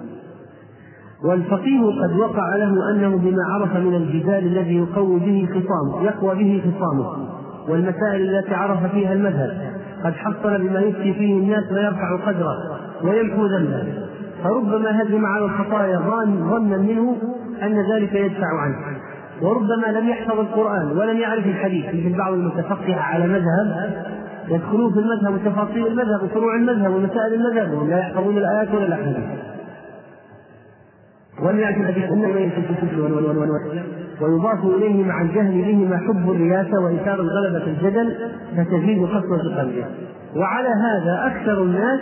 والفقيه 1.25 1.81
قد 2.03 2.17
وقع 2.17 2.57
له 2.57 2.91
أنه 2.91 3.17
بما 3.19 3.43
عرف 3.55 3.77
من 3.77 3.95
الجدال 3.95 4.47
الذي 4.47 4.77
يقوي 4.77 5.21
به 5.21 5.49
خصامه 5.51 6.05
يقوى 6.05 6.35
به 6.35 6.63
خصامه. 6.65 7.29
والمسائل 7.69 8.37
التي 8.37 8.55
عرف 8.55 8.93
فيها 8.93 9.13
المذهب 9.13 9.73
قد 10.05 10.13
حصل 10.13 10.59
بما 10.59 10.81
يفتي 10.81 11.15
فيه 11.15 11.39
الناس 11.39 11.73
ويرفع 11.73 12.17
قدره. 12.27 12.76
ويمحو 13.05 13.47
ذنبه. 13.47 13.85
فربما 14.45 15.03
هدم 15.03 15.27
على 15.27 15.45
الخطايا 15.45 15.99
ظنا 16.51 16.77
منه 16.77 17.17
أن 17.63 17.93
ذلك 17.93 18.15
يدفع 18.15 18.61
عنه. 18.61 18.77
وربما 19.43 19.99
لم 19.99 20.09
يحفظ 20.09 20.39
القرآن 20.41 20.99
ولم 20.99 21.17
يعرف 21.17 21.47
الحديث 21.47 21.87
مثل 21.87 22.19
بعض 22.19 22.33
المتفقهة 22.33 23.01
على 23.01 23.27
مذهب 23.27 23.93
يدخلون 24.49 24.93
في 24.93 24.99
المذهب 24.99 25.35
وتفاصيل 25.35 25.87
المذهب 25.87 26.23
وفروع 26.23 26.57
المذهب 26.57 26.95
ومسائل 26.95 27.35
المذهب 27.35 27.73
وهم 27.73 27.91
لا 27.91 27.99
يحفظون 27.99 28.39
الآيات 28.39 28.75
ولا 28.75 28.87
الأحاديث. 28.87 29.25
ولم 31.43 31.59
يأتي 31.59 31.81
الحديث 31.81 32.11
ويضاف 34.21 34.65
إليه 34.65 35.05
مع 35.05 35.23
الجهل 35.23 35.63
بهما 35.63 35.97
حب 35.97 36.31
الرياسة 36.31 36.81
وإثار 36.81 37.21
الغلبة 37.21 37.59
في 37.59 37.71
الجدل 37.71 38.17
فتزيد 38.57 39.03
قسوة 39.03 39.59
قلبه 39.59 39.85
وعلى 40.37 40.69
هذا 40.69 41.27
أكثر 41.27 41.63
الناس 41.63 42.01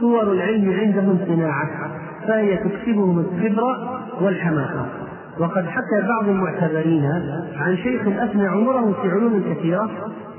صور 0.00 0.32
العلم 0.32 0.72
عندهم 0.72 1.18
صناعة 1.28 1.68
فهي 2.28 2.56
تكسبهم 2.56 3.18
الكبر 3.18 4.00
والحماقة. 4.20 4.86
وقد 5.40 5.66
حكى 5.66 6.08
بعض 6.08 6.28
المعتبرين 6.28 7.04
عن 7.56 7.76
شيخ 7.76 8.00
أثنى 8.06 8.46
عمره 8.46 8.94
في 9.02 9.10
علوم 9.10 9.42
كثيرة 9.50 9.90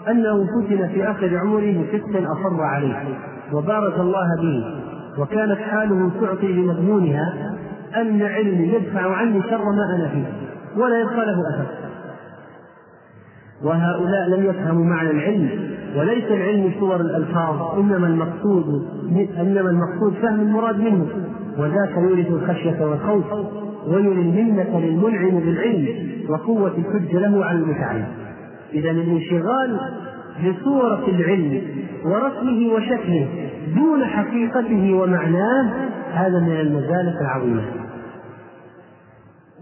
أنه 0.07 0.45
فتن 0.45 0.87
في 0.87 1.11
آخر 1.11 1.37
عمره 1.37 1.83
بفسق 1.83 2.31
أصر 2.31 2.61
عليه 2.63 2.95
وبارك 3.53 3.99
الله 3.99 4.27
به. 4.41 4.63
وكانت 5.21 5.57
حاله 5.57 6.11
تعطي 6.21 6.53
بمضمونها 6.53 7.33
أن 7.97 8.21
علمي 8.21 8.67
يدفع 8.73 9.15
عني 9.15 9.41
شر 9.41 9.63
ما 9.63 9.95
أنا 9.95 10.07
فيه 10.07 10.25
ولا 10.81 10.99
يبقى 10.99 11.25
له 11.25 11.41
أثر. 11.55 11.88
وهؤلاء 13.63 14.29
لم 14.29 14.45
يفهموا 14.45 14.85
معنى 14.85 15.11
العلم 15.11 15.49
وليس 15.97 16.25
العلم 16.25 16.71
صور 16.79 17.01
الألفاظ 17.01 17.79
إنما 17.79 18.07
المقصود 18.07 18.87
إنما 19.39 19.69
المقصود 19.69 20.13
فهم 20.21 20.39
المراد 20.39 20.79
منه. 20.79 21.07
وذاك 21.57 21.97
يورث 21.97 22.27
الخشية 22.31 22.85
والخوف 22.85 23.25
ويري 23.87 24.21
المنة 24.21 24.79
للمنعم 24.79 25.39
بالعلم 25.39 25.87
وقوة 26.29 26.73
الحجة 26.77 27.19
له 27.19 27.45
على 27.45 27.59
المتعلم 27.59 28.05
إذا 28.73 28.91
الانشغال 28.91 29.79
بصورة 30.45 31.07
العلم 31.07 31.61
ورسمه 32.05 32.73
وشكله 32.73 33.27
دون 33.75 34.05
حقيقته 34.05 34.93
ومعناه 34.93 35.71
هذا 36.13 36.39
من 36.39 36.59
المزالق 36.59 37.15
العظيمة. 37.21 37.61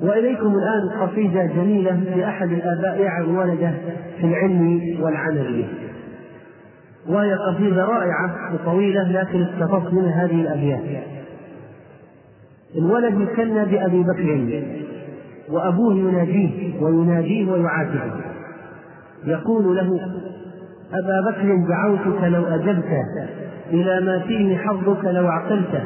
وإليكم 0.02 0.56
الآن 0.56 1.02
قصيدة 1.07 1.45
جميلة 1.45 1.99
لأحد 2.15 2.52
الآباء 2.52 3.02
يعظ 3.02 3.30
ولده 3.30 3.74
في 4.18 4.24
العلم 4.24 4.82
والعمل 5.02 5.53
به. 5.53 5.68
وهي 7.14 7.34
قصيدة 7.34 7.86
رائعة 7.86 8.53
وطويلة 8.53 9.11
لكن 9.11 9.41
استفدت 9.41 9.94
من 9.94 10.06
هذه 10.06 10.41
الأبيات. 10.41 11.03
الولد 12.76 13.22
يكنى 13.22 13.65
بأبي 13.65 14.03
بكر 14.03 14.64
وأبوه 15.49 15.94
يناديه 15.94 16.82
ويناديه 16.82 17.52
ويعاتبه. 17.52 18.11
يقول 19.26 19.76
له 19.76 19.99
أبا 20.94 21.32
بكر 21.32 21.56
دعوتك 21.69 22.24
لو 22.24 22.45
أجبت 22.45 22.86
إلى 23.74 24.06
ما 24.06 24.19
فيه 24.19 24.57
حظك 24.57 25.06
لو 25.06 25.28
عقلت 25.28 25.84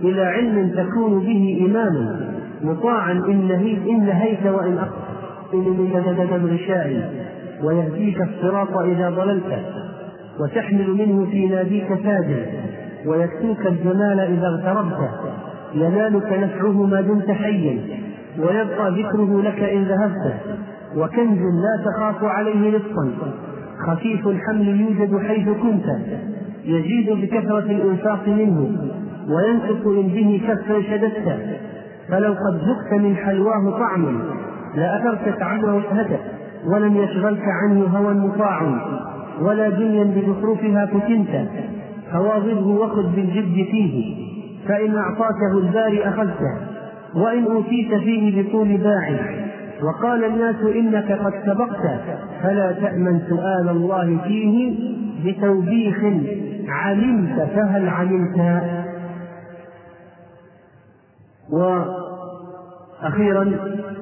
إلى 0.00 0.24
علم 0.24 0.70
تكون 0.70 1.20
به 1.20 1.66
إماما. 1.66 2.37
مطاعا 2.62 3.12
إن 3.12 3.48
نهيت 3.48 3.86
إن 3.88 4.06
نهيت 4.06 4.46
وإن 4.46 4.78
أقصد 4.78 6.32
الغشاء 6.32 7.10
ويهديك 7.64 8.20
الصراط 8.20 8.76
إذا 8.76 9.10
ضللت 9.10 9.58
وتحمل 10.40 10.90
منه 10.90 11.26
في 11.30 11.46
ناديك 11.46 11.88
تاجا 11.88 12.46
ويكسوك 13.06 13.66
الجمال 13.66 14.20
إذا 14.20 14.46
اغتربت 14.46 15.10
ينالك 15.74 16.32
نفعه 16.32 16.86
ما 16.86 17.00
دمت 17.00 17.30
حيا 17.30 17.78
ويبقى 18.38 18.90
ذكره 18.90 19.42
لك 19.42 19.62
إن 19.62 19.82
ذهبت 19.82 20.34
وكنز 20.96 21.38
لا 21.38 21.84
تخاف 21.84 22.24
عليه 22.24 22.68
رزقا 22.76 23.12
خفيف 23.86 24.28
الحمل 24.28 24.80
يوجد 24.80 25.18
حيث 25.26 25.48
كنت 25.48 25.84
يزيد 26.64 27.10
بكثرة 27.10 27.58
الإنفاق 27.70 28.28
منه 28.28 28.90
وينقص 29.28 29.86
إن 29.86 30.08
به 30.08 30.40
كفا 30.48 30.82
شددت. 30.82 31.58
فلو 32.10 32.32
قد 32.32 32.54
ذقت 32.68 33.00
من 33.00 33.16
حلواه 33.16 33.70
طعما 33.70 34.20
لأثرت 34.74 35.38
تعبه 35.38 35.74
وشهدت 35.74 36.20
ولم 36.72 36.96
يشغلك 36.96 37.42
عنه 37.62 37.84
هوى 37.84 38.14
مطاع 38.14 38.62
ولا 39.40 39.68
دنيا 39.68 40.04
بزخرفها 40.04 40.86
فتنت 40.86 41.48
فواظبه 42.12 42.66
وخذ 42.66 43.16
بالجد 43.16 43.54
فيه 43.70 44.16
فإن 44.68 44.96
أعطاكه 44.96 45.58
الباري 45.58 46.08
أخذته 46.08 46.56
وإن 47.14 47.44
أوتيت 47.44 47.94
فيه 47.94 48.42
بطول 48.42 48.76
باع. 48.76 49.18
وقال 49.82 50.24
الناس 50.24 50.56
إنك 50.76 51.12
قد 51.12 51.32
سبقت 51.46 52.00
فلا 52.42 52.72
تأمن 52.72 53.20
سؤال 53.28 53.68
الله 53.68 54.18
فيه 54.24 54.74
بتوبيخ 55.24 55.98
علمت 56.68 57.48
فهل 57.54 57.88
علمت؟ 57.88 58.62
وأخيرا 61.50 63.44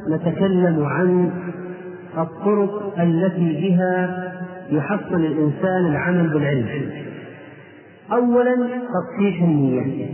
نتكلم 0.08 0.84
عن 0.84 1.30
الطرق 2.18 3.00
التي 3.00 3.52
بها 3.60 4.32
يحصل 4.70 5.14
الإنسان 5.14 5.86
العمل 5.86 6.28
بالعلم. 6.28 6.90
أولا 8.12 8.54
تصحيح 8.94 9.42
النية. 9.42 10.06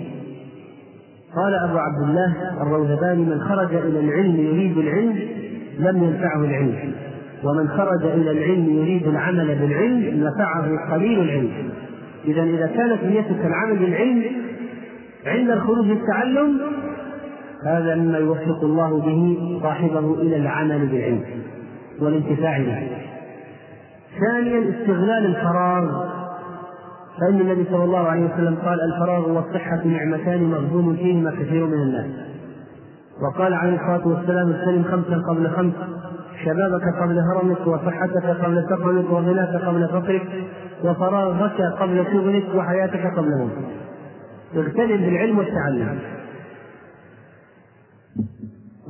قال 1.37 1.55
أبو 1.55 1.79
عبد 1.79 2.09
الله 2.09 2.63
الروذباني 2.63 3.25
من 3.25 3.41
خرج 3.41 3.75
إلى 3.75 4.01
العلم 4.01 4.37
يريد 4.37 4.79
العلم 4.79 5.19
لم 5.79 6.05
ينفعه 6.05 6.45
العلم. 6.45 6.93
ومن 7.45 7.69
خرج 7.69 8.05
إلى 8.05 8.31
العلم 8.31 8.71
يريد 8.71 9.07
العمل 9.07 9.47
بالعلم 9.47 10.25
نفعه 10.25 10.93
قليل 10.95 11.21
العلم. 11.21 11.71
إذا 12.25 12.43
إذا 12.43 12.67
كانت 12.67 13.05
نيتك 13.05 13.47
العمل 13.47 13.79
بالعلم 13.79 14.23
عند 15.27 15.51
الخروج 15.51 15.87
للتعلم 15.87 16.61
هذا 17.67 17.95
مما 17.95 18.19
يوفق 18.19 18.65
الله 18.65 19.01
به 19.01 19.61
صاحبه 19.63 20.15
إلى 20.15 20.37
العمل 20.37 20.87
بالعلم 20.87 21.25
والانتفاع 22.01 22.59
به. 22.59 22.89
ثانيا 24.21 24.71
استغلال 24.71 25.27
الفراغ. 25.27 26.13
فإن 27.21 27.41
النبي 27.41 27.65
صلى 27.71 27.85
الله 27.85 28.09
عليه 28.09 28.25
وسلم 28.25 28.57
قال 28.65 28.81
الفراغ 28.81 29.31
والصحة 29.31 29.81
نعمتان 29.85 30.43
مغبون 30.43 30.97
فيهما 30.97 31.31
كثير 31.31 31.67
من 31.67 31.83
الناس. 31.83 32.07
وقال 33.23 33.55
عليه 33.55 33.75
الصلاة 33.75 34.09
والسلام 34.09 34.53
اغتنم 34.53 34.85
خمسا 34.85 35.23
قبل 35.31 35.49
خمس. 35.49 35.73
شبابك 36.45 37.03
قبل 37.03 37.19
هرمك 37.19 37.67
وصحتك 37.67 38.27
قبل 38.27 38.65
سقمك 38.71 39.11
وغناك 39.11 39.63
قبل 39.65 39.89
فقرك 39.89 40.29
وفراغك 40.85 41.61
قبل 41.81 42.05
شغلك 42.13 42.45
وحياتك 42.55 43.07
قبل 43.17 43.29
موتك 43.39 43.69
اغتنم 44.57 44.97
بالعلم 44.97 45.39
والتعلم. 45.39 45.99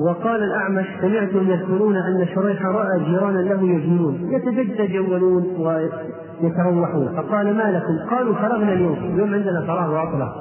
وقال 0.07 0.43
الأعمش 0.43 0.87
سمعتم 1.01 1.51
يذكرون 1.51 1.97
أن 1.97 2.27
شريح 2.35 2.67
رأى 2.67 3.01
جيرانا 3.05 3.39
له 3.39 3.63
يجنون 3.63 4.31
يتجولون 4.33 5.45
ويتروحون. 5.59 7.09
فقال 7.17 7.57
ما 7.57 7.63
لكم؟ 7.63 8.17
قالوا 8.17 8.35
فرغنا 8.35 8.73
اليوم 8.73 8.99
اليوم 9.15 9.35
عندنا 9.35 9.61
فراغ 9.67 9.93
وعطلة. 9.93 10.33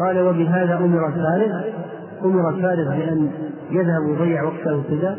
قال 0.00 0.20
وبهذا 0.20 0.76
أمر 0.76 1.06
الفارغ 1.08 1.62
أمر 2.24 2.48
الفارغ 2.48 2.88
بأن 2.96 3.30
يذهب 3.70 4.02
ويضيع 4.08 4.42
وقته 4.42 4.82
كذا. 4.90 5.18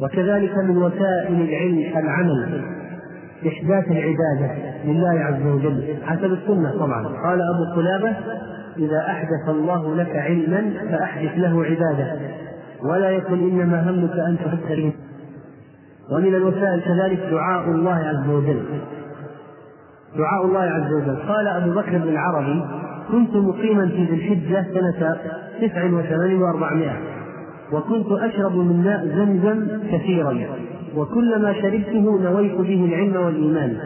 وكذلك 0.00 0.58
من 0.58 0.76
وسائل 0.76 1.40
العلم 1.40 1.98
العمل 1.98 2.64
إحداث 3.46 3.90
العبادة 3.90 4.50
لله 4.84 5.20
عز 5.20 5.46
وجل 5.46 5.96
حسب 6.04 6.32
السنة 6.32 6.78
طبعا. 6.78 7.06
قال 7.06 7.40
أبو 7.54 7.80
قلابة 7.80 8.16
إذا 8.78 8.98
أحدث 8.98 9.48
الله 9.48 9.96
لك 9.96 10.16
علما 10.16 10.70
فأحدث 10.90 11.32
له 11.36 11.64
عبادة. 11.64 12.20
ولا 12.84 13.10
يكن 13.10 13.38
إنما 13.38 13.90
همك 13.90 14.12
أن 14.12 14.36
تحدث 14.44 14.94
ومن 16.12 16.34
الوسائل 16.34 16.80
كذلك 16.80 17.20
دعاء 17.30 17.70
الله 17.70 17.94
عز 17.94 18.28
وجل. 18.28 18.62
دعاء 20.18 20.46
الله 20.46 20.60
عز 20.60 20.92
وجل. 20.92 21.16
قال 21.28 21.46
أبو 21.46 21.70
بكر 21.70 21.98
بن 21.98 22.08
العربي 22.08 22.64
كنت 23.12 23.36
مقيما 23.36 23.88
في 23.88 24.04
ذي 24.04 24.14
الحجة 24.14 24.66
سنة 24.74 25.16
تسع 25.60 25.84
وثمانين 25.84 26.42
وأربعمائة. 26.42 26.96
وكنت 27.72 28.06
أشرب 28.12 28.56
من 28.56 28.84
ماء 28.84 29.06
زمزم 29.06 29.66
كثيرا. 29.92 30.38
وكلما 30.96 31.52
شربته 31.52 32.20
نويت 32.22 32.54
به 32.60 32.84
العلم 32.84 33.16
والإيمان. 33.16 33.76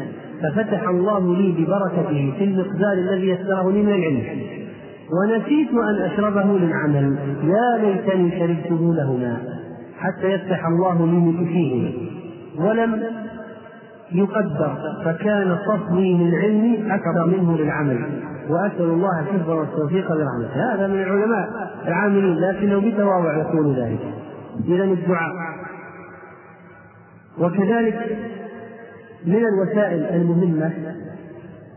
ففتح 0.43 0.89
الله 0.89 1.37
لي 1.37 1.53
ببركته 1.53 2.33
في 2.39 2.45
المقدار 2.45 2.93
الذي 2.93 3.29
يسره 3.29 3.73
لي 3.73 3.83
من 3.83 3.93
العلم. 3.93 4.60
ونسيت 5.12 5.70
أن 5.70 6.03
أشربه 6.03 6.59
للعمل. 6.59 7.19
يا 7.45 7.78
ليتني 7.82 8.31
شربته 8.31 8.95
لهما 8.95 9.37
حتى 9.99 10.27
يفتح 10.27 10.66
الله 10.66 11.07
لي 11.07 11.47
فيه 11.47 11.95
ولم 12.59 13.03
يقدر 14.12 14.74
فكان 15.05 15.59
صفوي 15.66 16.15
للعلم 16.15 16.93
أكثر 16.93 17.27
منه 17.27 17.59
للعمل. 17.59 17.99
وأسأل 18.49 18.85
الله 18.85 19.20
الحفظ 19.20 19.51
والتوفيق 19.51 20.09
برحمته 20.09 20.74
هذا 20.74 20.87
من 20.87 21.03
العلماء 21.03 21.49
العاملين 21.87 22.35
لكنه 22.35 22.78
بتواضع 22.78 23.37
يقول 23.37 23.74
ذلك. 23.74 24.01
إذا 24.69 24.85
الدعاء. 24.85 25.32
وكذلك 27.39 28.19
من 29.27 29.43
الوسائل 29.47 30.05
المهمة 30.05 30.73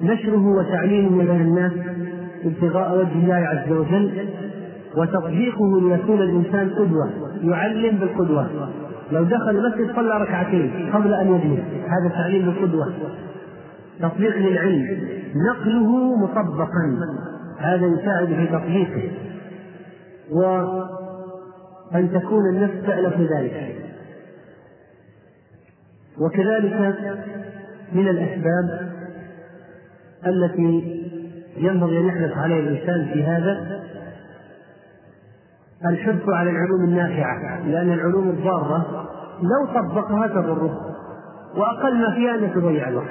نشره 0.02 0.48
وتعليمه 0.48 1.24
بين 1.24 1.42
الناس. 1.42 1.72
ابتغاء 2.46 2.98
وجه 2.98 3.14
الله 3.14 3.36
عز 3.36 3.72
وجل 3.72 4.30
وتطبيقه 4.98 5.82
ليكون 5.82 6.22
الإنسان 6.22 6.70
قدوة 6.70 7.10
يعلم 7.44 7.98
بالقدوة. 7.98 8.70
لو 9.12 9.24
دخل 9.24 9.50
المسجد 9.50 9.96
صلى 9.96 10.18
ركعتين 10.18 10.90
قبل 10.94 11.14
أن 11.14 11.36
يجلس 11.36 11.60
هذا 11.88 12.10
تعليم 12.10 12.46
بالقدوة. 12.46 12.94
تطبيق 14.00 14.38
للعلم. 14.38 15.08
نقله 15.36 16.16
مطبقا. 16.16 17.00
هذا 17.60 17.86
يساعد 17.86 18.28
في 18.28 18.48
تطبيقه. 18.48 19.12
وأن 20.32 22.12
تكون 22.14 22.50
النفس 22.50 22.86
تألف 22.86 23.20
ذلك. 23.20 23.76
وكذلك 26.20 26.96
من 27.94 28.08
الأسباب 28.08 28.94
التي 30.28 31.04
ينبغي 31.58 32.00
أن 32.00 32.06
يحرص 32.06 32.38
عليه 32.38 32.60
الإنسان 32.60 33.14
في 33.14 33.24
هذا 33.24 33.82
الحرص 35.86 36.30
على 36.30 36.50
العلوم 36.50 36.84
النافعة 36.84 37.68
لأن 37.68 37.94
العلوم 37.94 38.30
الضارة 38.30 39.06
لو 39.42 39.82
طبقها 39.82 40.28
تضره 40.28 40.80
وأقل 41.56 41.98
ما 41.98 42.12
فيها 42.12 42.36
أن 42.36 42.54
تضيع 42.54 42.88
الوقت 42.88 43.08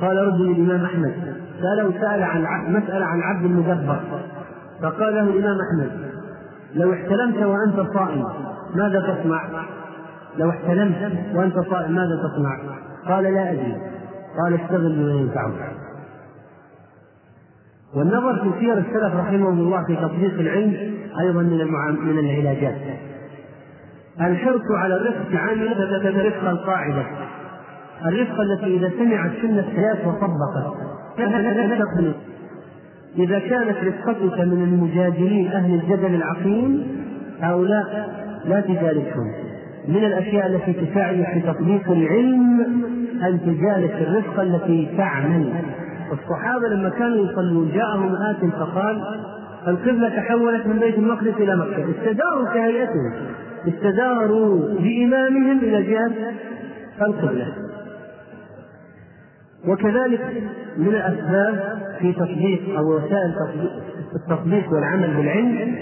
قال 0.00 0.16
رجل 0.16 0.50
الإمام 0.50 0.84
أحمد 0.84 1.14
سأله 1.60 2.00
سأل 2.00 2.22
عن 2.22 2.72
مسألة 2.72 3.04
عن 3.06 3.20
عبد 3.20 3.44
المدبر 3.44 4.00
فقال 4.82 5.14
له 5.14 5.22
الإمام 5.22 5.58
أحمد 5.60 5.90
لو 6.74 6.92
احتلمت 6.92 7.36
وأنت 7.36 7.94
صائم 7.94 8.24
ماذا 8.74 9.00
تصنع؟ 9.00 9.44
لو 10.38 10.50
احتلمت 10.50 11.12
وأنت 11.34 11.58
صائم 11.58 11.92
ماذا 11.92 12.16
تصنع؟ 12.16 12.58
قال 13.08 13.24
لا 13.24 13.52
أدري 13.52 13.76
قال 14.42 14.54
اشتغل 14.54 14.96
بما 14.96 15.12
ينفعك 15.12 15.83
والنظر 17.96 18.42
في 18.42 18.50
سير 18.60 18.78
السلف 18.78 19.16
رحمهم 19.16 19.58
الله 19.58 19.84
في 19.86 19.96
تطبيق 19.96 20.40
العلم 20.40 20.94
أيضا 21.20 21.42
من 21.42 21.58
من 22.04 22.18
العلاجات. 22.18 22.76
الحرص 24.20 24.62
على 24.70 24.96
الرفق 24.96 25.40
عامل 25.40 26.26
رفق 26.26 26.48
القاعدة. 26.48 27.02
الرفقة 28.06 28.42
التي 28.42 28.76
إذا 28.76 28.90
سمعت 28.98 29.30
سنة 29.42 29.58
الثلاث 29.58 30.06
وطبقت. 30.06 30.74
إذا 33.18 33.38
كانت 33.38 33.76
رفقتك 33.84 34.40
من 34.40 34.62
المجادلين 34.62 35.48
أهل 35.52 35.74
الجدل 35.74 36.14
العقيم 36.14 36.86
هؤلاء 37.40 38.08
لا 38.44 38.60
تجالسهم. 38.60 39.32
من 39.88 40.04
الأشياء 40.04 40.46
التي 40.46 40.72
تساعد 40.72 41.26
في 41.34 41.40
تطبيق 41.40 41.90
العلم 41.90 42.60
أن 43.22 43.40
تجالس 43.40 43.92
الرفقة 43.92 44.42
التي 44.42 44.88
تعمل. 44.96 45.52
الصحابة 46.14 46.68
لما 46.68 46.88
كانوا 46.88 47.26
يصلون 47.26 47.70
جاءهم 47.74 48.14
آت 48.14 48.52
فقال 48.52 49.02
القبلة 49.68 50.08
تحولت 50.08 50.66
من 50.66 50.78
بيت 50.78 50.98
المقدس 50.98 51.34
إلى 51.38 51.56
مكة. 51.56 51.90
استداروا 51.90 52.54
كهيئتهم. 52.54 53.12
استداروا 53.68 54.58
بإمامهم 54.78 55.58
إلى 55.58 55.82
جهة 55.82 56.12
القبلة. 57.02 57.46
وكذلك 59.68 60.42
من 60.76 60.88
الأسباب 60.88 61.78
في 61.98 62.12
تطبيق 62.12 62.78
أو 62.78 62.96
وسائل 62.96 63.34
التطبيق 64.14 64.72
والعمل 64.72 65.16
بالعلم 65.16 65.76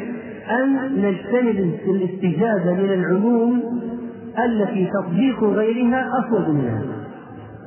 أن 0.50 0.92
نجتنب 0.96 1.78
الاستجابة 1.86 2.72
من 2.72 2.92
العلوم 2.92 3.80
التي 4.44 4.90
تطبيق 5.00 5.44
غيرها 5.44 6.10
أفضل 6.18 6.52
منها. 6.52 6.82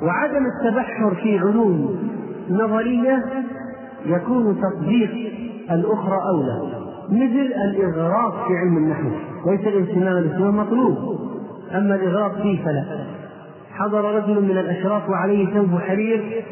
وعدم 0.01 0.45
التبحر 0.45 1.15
في 1.23 1.39
علوم 1.39 2.14
نظرية 2.49 3.25
يكون 4.05 4.61
تطبيق 4.61 5.11
الأخرى 5.71 6.17
أولى 6.29 6.85
مثل 7.09 7.53
الإغراق 7.65 8.47
في 8.47 8.53
علم 8.57 8.77
النحو 8.77 9.09
ليس 9.45 9.67
الاهتمام 9.67 10.17
الاهتمام 10.17 10.57
مطلوب 10.57 11.19
أما 11.75 11.95
الإغراق 11.95 12.41
فيه 12.41 12.63
فلا. 12.65 12.85
حضر 13.71 14.15
رجل 14.15 14.41
من 14.41 14.57
الأشراف 14.57 15.09
وعليه 15.09 15.53
ثوب 15.53 15.79
حرير 15.79 16.43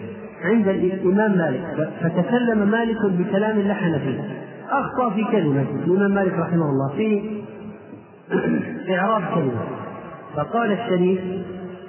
عند 0.44 0.68
الإمام 0.68 1.38
مالك 1.38 1.90
فتكلم 2.02 2.68
مالك 2.72 3.06
بكلام 3.06 3.60
لحن 3.60 4.00
فيه 4.00 4.22
أخطأ 4.70 5.10
في 5.10 5.24
كلمة 5.32 5.66
الإمام 5.86 6.12
مالك 6.12 6.34
رحمه 6.34 6.70
الله 6.70 6.90
في 6.98 7.22
إعراب 8.96 9.22
كلمة. 9.36 9.62
فقال 10.36 10.72
الشريف 10.72 11.20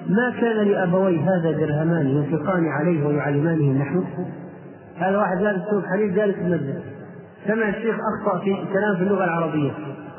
ما 0.09 0.41
كان 0.41 0.67
لأبوي 0.67 1.21
هذا 1.21 1.53
درهمان 1.53 2.07
ينفقان 2.07 2.67
عليه 2.67 3.07
ويعلمانه 3.07 3.71
النحو 3.71 4.03
هذا 4.97 5.19
واحد 5.19 5.41
لابس 5.41 5.61
ثوب 5.71 5.85
حرير 5.85 6.15
جالس 6.15 6.35
في 6.35 6.43
المسجد. 6.43 6.81
سمع 7.47 7.69
الشيخ 7.69 7.95
أخطأ 7.95 8.39
في 8.39 8.57
كلام 8.73 8.97
في 8.97 9.03
اللغة 9.03 9.25
العربية. 9.25 9.71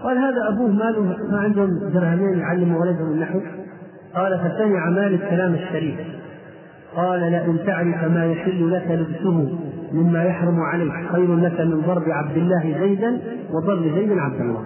قال 0.04 0.18
هذا 0.18 0.50
أبوه 0.50 0.72
ماله 0.72 1.02
ما 1.32 1.40
عندهم 1.40 1.70
درهمين 1.94 2.40
يعلم 2.40 2.76
ولدهم 2.76 3.12
النحو 3.12 3.40
قال 4.16 4.40
فسمع 4.40 4.90
مالك 4.90 5.30
كلام 5.30 5.54
الشريف. 5.54 6.00
قال 6.96 7.20
لئن 7.20 7.60
تعرف 7.66 8.04
ما 8.04 8.26
يحل 8.26 8.72
لك 8.72 8.92
لبسه 8.92 9.58
مما 9.94 10.24
يحرم 10.24 10.60
عليك 10.60 10.94
خير 11.12 11.36
لك 11.36 11.62
من 11.62 11.82
ضرب 11.88 12.04
عبد 12.10 12.38
الله 12.38 12.80
زيدا 12.80 13.20
وضرب 13.54 13.84
زيد 13.84 14.18
عبد 14.18 14.42
الله. 14.42 14.66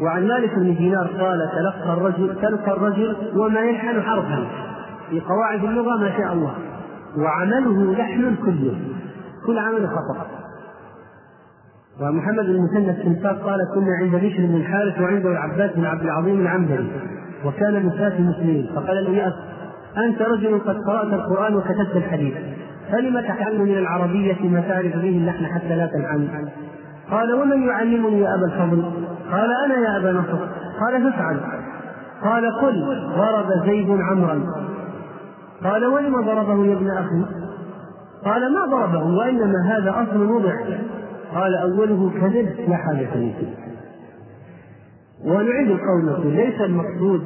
وعن 0.00 0.28
مالك 0.28 0.54
بن 0.54 0.74
دينار 0.74 1.06
قال 1.06 1.50
تلقى 1.58 1.92
الرجل 1.92 2.36
تلقى 2.42 2.72
الرجل 2.72 3.16
وما 3.36 3.60
يلحن 3.60 4.02
حرفا. 4.02 4.46
في 5.10 5.20
قواعد 5.20 5.64
اللغة 5.64 5.96
ما 5.96 6.10
شاء 6.18 6.32
الله. 6.32 6.54
وعمله 7.18 7.92
لحن 7.92 8.36
كله. 8.44 8.76
كل 9.46 9.58
عمل 9.58 9.88
خطأ. 9.88 10.26
ومحمد 12.00 12.46
بن 12.46 12.62
مثنى 12.64 12.90
السنفاق 12.90 13.38
قال 13.38 13.60
كنا 13.74 13.96
عند 14.00 14.24
بشر 14.24 14.46
بن 14.46 14.56
الحارث 14.56 15.00
وعنده 15.00 15.28
العباس 15.28 15.70
بن 15.76 15.84
عبد 15.84 16.02
العظيم 16.02 16.40
العنبري. 16.40 16.90
وكان 17.44 17.86
من 17.86 17.90
ساس 17.90 18.12
المسلمين. 18.12 18.70
فقال 18.74 19.04
له 19.04 19.32
أنت 20.06 20.22
رجل 20.22 20.58
قد 20.58 20.76
قرأت 20.86 21.12
القرآن 21.12 21.56
وكتبت 21.56 21.96
الحديث. 21.96 22.34
فلم 22.92 23.20
تتعلم 23.20 23.62
من 23.62 23.78
العربية 23.78 24.48
ما 24.48 24.60
تعرف 24.60 24.92
به 24.92 25.08
اللحن 25.08 25.46
حتى 25.46 25.76
لا 25.76 25.86
تنعم 25.86 26.28
قال 27.10 27.34
ومن 27.34 27.68
يعلمني 27.68 28.20
يا 28.20 28.34
أبا 28.34 28.46
الفضل؟ 28.46 29.05
قال 29.32 29.50
أنا 29.64 29.74
يا 29.74 29.96
أبا 29.96 30.12
نصر. 30.12 30.38
قال 30.80 31.02
فافعل. 31.02 31.40
قال 32.22 32.60
قل 32.60 32.84
ضرب 33.16 33.66
زيد 33.66 33.90
عمرا. 33.90 34.40
قال 35.64 35.86
ولم 35.86 36.20
ضربه 36.20 36.66
يا 36.66 36.74
ابن 36.74 36.90
أخي؟ 36.90 37.24
قال 38.24 38.52
ما 38.52 38.66
ضربه 38.70 39.04
وإنما 39.04 39.62
هذا 39.64 39.90
أصل 39.90 40.30
وضع. 40.30 40.54
قال 41.34 41.54
أوله 41.54 42.10
كذب 42.20 42.48
لا 42.68 42.76
حاجة 42.76 43.06
فيه 43.12 43.34
ونعيد 45.24 45.68
نقول 45.68 46.32
ليس 46.32 46.60
المقصود 46.60 47.22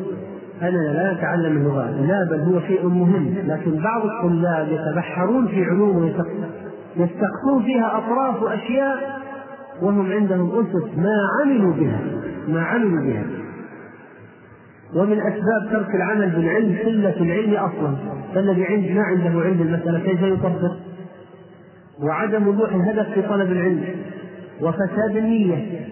أننا 0.62 0.92
لا 0.92 1.12
نتعلم 1.12 1.56
اللغات 1.56 1.90
لا 1.90 2.28
بل 2.30 2.40
هو 2.40 2.60
شيء 2.60 2.86
مهم. 2.88 3.34
لكن 3.46 3.82
بعض 3.82 4.02
الطلاب 4.04 4.68
يتبحرون 4.68 5.46
في 5.46 5.64
علوم 5.64 6.12
يستقصون 6.96 7.62
فيها 7.64 7.98
أطراف 7.98 8.42
وأشياء 8.42 9.19
وهم 9.82 10.12
عندهم 10.12 10.60
أسس 10.60 10.84
ما 10.96 11.16
عملوا 11.40 11.72
بها 11.72 12.00
ما 12.48 12.62
عملوا 12.62 13.04
بها. 13.04 13.24
ومن 14.94 15.20
أسباب 15.20 15.70
ترك 15.70 15.94
العمل 15.94 16.30
بالعلم 16.30 16.78
قلة 16.84 17.22
العلم 17.22 17.54
أصلا. 17.54 17.96
فالذي 18.34 18.64
عند 18.64 18.90
ما 18.90 19.02
عنده 19.02 19.40
علم 19.40 19.60
المسألة 19.62 19.98
كيف 19.98 20.22
يطبق؟ 20.22 20.72
وعدم 22.02 22.48
وضوح 22.48 22.74
الهدف 22.74 23.10
في 23.14 23.22
طلب 23.22 23.52
العلم 23.52 23.84
وفساد 24.62 25.16
النية. 25.16 25.86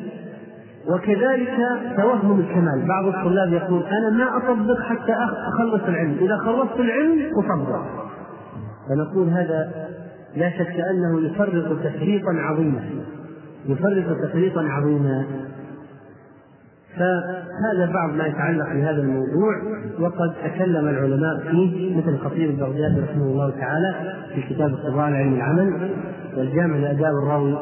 وكذلك 0.89 1.56
توهم 1.97 2.40
الكمال. 2.40 2.86
بعض 2.89 3.06
الطلاب 3.06 3.52
يقول 3.52 3.82
أنا 3.82 4.10
ما 4.10 4.36
أطبق 4.36 4.81
حتى 4.81 5.12
أخلص 5.48 5.82
العلم. 5.89 6.16
إذا 6.20 6.36
خلصت 6.36 6.81
العلم 6.81 7.23
أطبق. 7.36 7.82
فنقول 8.89 9.28
هذا 9.28 9.89
لا 10.36 10.51
شك 10.51 10.81
أنه 10.90 11.27
يفرط 11.27 11.78
تفريطا 11.85 12.32
عظيما. 12.32 12.81
يفرط 13.69 14.28
تفريطا 14.28 14.62
عظيما. 14.62 15.24
فهذا 16.97 17.93
بعض 17.95 18.11
ما 18.15 18.27
يتعلق 18.27 18.73
بهذا 18.73 19.03
الموضوع 19.03 19.55
وقد 20.01 20.32
تكلم 20.45 20.89
العلماء 20.89 21.39
فيه 21.51 21.97
مثل 21.97 22.09
الخطيب 22.09 22.51
البغدادي 22.51 23.01
رحمه 23.01 23.24
الله 23.24 23.51
تعالى 23.51 23.95
في 24.35 24.43
كتاب 24.55 24.70
الطباعة 24.70 25.11
علم 25.11 25.35
العمل 25.35 25.90
والجامع 26.36 26.77
لآداب 26.77 27.12
الراوي 27.23 27.59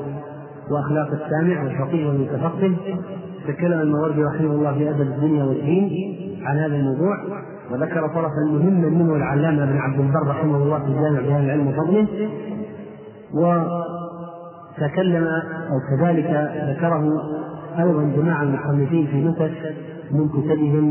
وأخلاق 0.71 1.09
السامع 1.13 1.63
والفقيه 1.63 2.07
والمتفقه. 2.07 2.75
تكلم 3.49 3.81
الموردي 3.81 4.23
رحمه 4.25 4.53
الله 4.53 4.75
في 4.75 4.91
أدب 4.91 5.01
الدنيا 5.01 5.45
والدين 5.45 5.91
عن 6.45 6.59
هذا 6.59 6.77
الموضوع 6.77 7.17
وذكر 7.71 8.09
طرفا 8.09 8.53
مهما 8.53 8.89
منه 8.89 9.17
العلامة 9.17 9.65
ابن 9.65 9.79
عبد 9.79 10.01
البر 10.01 10.29
رحمه 10.29 10.57
الله 10.57 10.79
في 10.79 10.93
جامع 10.93 11.21
بهذا 11.21 11.45
العلم 11.45 11.67
وفضله. 11.67 12.07
وتكلم 14.79 15.25
أو 15.71 15.81
كذلك 15.91 16.51
ذكره 16.69 17.23
أيضا 17.79 18.03
جماعة 18.17 18.43
المصنفين 18.43 19.07
في 19.07 19.25
نكت 19.25 19.53
من 20.11 20.29
كتبهم 20.29 20.85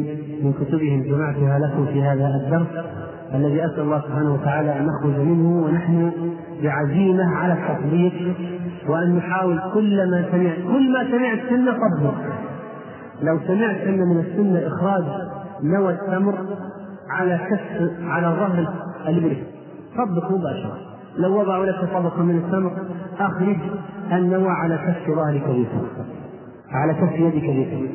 من 0.43 0.53
كتبهم 0.53 1.03
جمعتها 1.03 1.59
لكم 1.59 1.85
في 1.85 2.03
هذا 2.03 2.27
الدرس 2.27 2.85
الذي 3.33 3.65
أسأل 3.65 3.79
الله 3.79 4.01
سبحانه 4.01 4.33
وتعالى 4.33 4.79
أن 4.79 4.85
نخرج 4.85 5.19
منه 5.19 5.65
ونحن 5.65 6.11
بعزيمة 6.63 7.35
على 7.35 7.53
التطبيق 7.53 8.13
وأن 8.89 9.15
نحاول 9.15 9.61
كل 9.73 10.11
ما 10.11 10.25
سمعت 10.31 10.57
كل 10.57 10.93
ما 10.93 11.03
سمعت 11.11 11.39
سنة 11.49 11.71
طبق 11.71 12.13
لو 13.21 13.39
سمعت 13.47 13.77
أن 13.77 13.97
من 13.97 14.19
السنة 14.19 14.67
إخراج 14.67 15.03
نوى 15.63 15.93
التمر 15.93 16.35
على 17.09 17.39
كف 17.49 17.91
على 18.03 18.27
ظهر 18.27 18.73
الإبرة 19.07 19.37
طبق 19.97 20.31
مباشرة. 20.31 20.77
لو 21.17 21.39
وضعوا 21.39 21.65
لك 21.65 21.89
طبقا 21.93 22.21
من 22.23 22.37
التمر 22.37 22.71
أخرج 23.19 23.57
النوى 24.11 24.49
على 24.49 24.77
كف 24.77 25.15
ظهرك 25.15 25.43
بيسر 25.47 25.87
على 26.71 26.93
كف 26.93 27.19
يدك 27.19 27.43
بيسر 27.43 27.87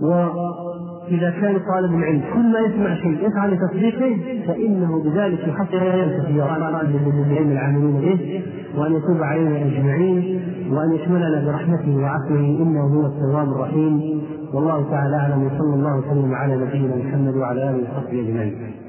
وإذا 0.00 1.30
كان 1.30 1.58
طالب 1.58 1.94
العلم 1.94 2.22
كل 2.34 2.52
ما 2.52 2.58
يسمع 2.58 2.94
شيء 2.94 3.28
يسعى 3.28 3.50
لتصديقه 3.50 4.16
فإنه 4.46 5.02
بذلك 5.02 5.48
يحصل 5.48 5.74
ينتفي 5.74 6.32
للعلم 6.32 7.52
العاملين 7.52 8.00
به 8.00 8.42
وأن 8.80 8.92
يتوب 8.92 9.22
علينا 9.22 9.56
أجمعين 9.56 10.42
وأن 10.70 10.92
يشملنا 10.92 11.44
برحمته 11.46 11.96
وعفوه 11.96 12.38
إنه 12.38 12.80
هو 12.80 13.06
التواب 13.06 13.48
الرحيم. 13.48 14.22
والله 14.54 14.90
تعالى 14.90 15.16
أعلم 15.16 15.42
وصلى 15.42 15.74
الله 15.74 15.96
وسلم 15.98 16.34
على 16.34 16.56
نبينا 16.56 16.96
محمد 16.96 17.36
وعلى 17.36 17.70
آله 17.70 17.78
وصحبه 17.78 18.20
أجمعين. 18.20 18.81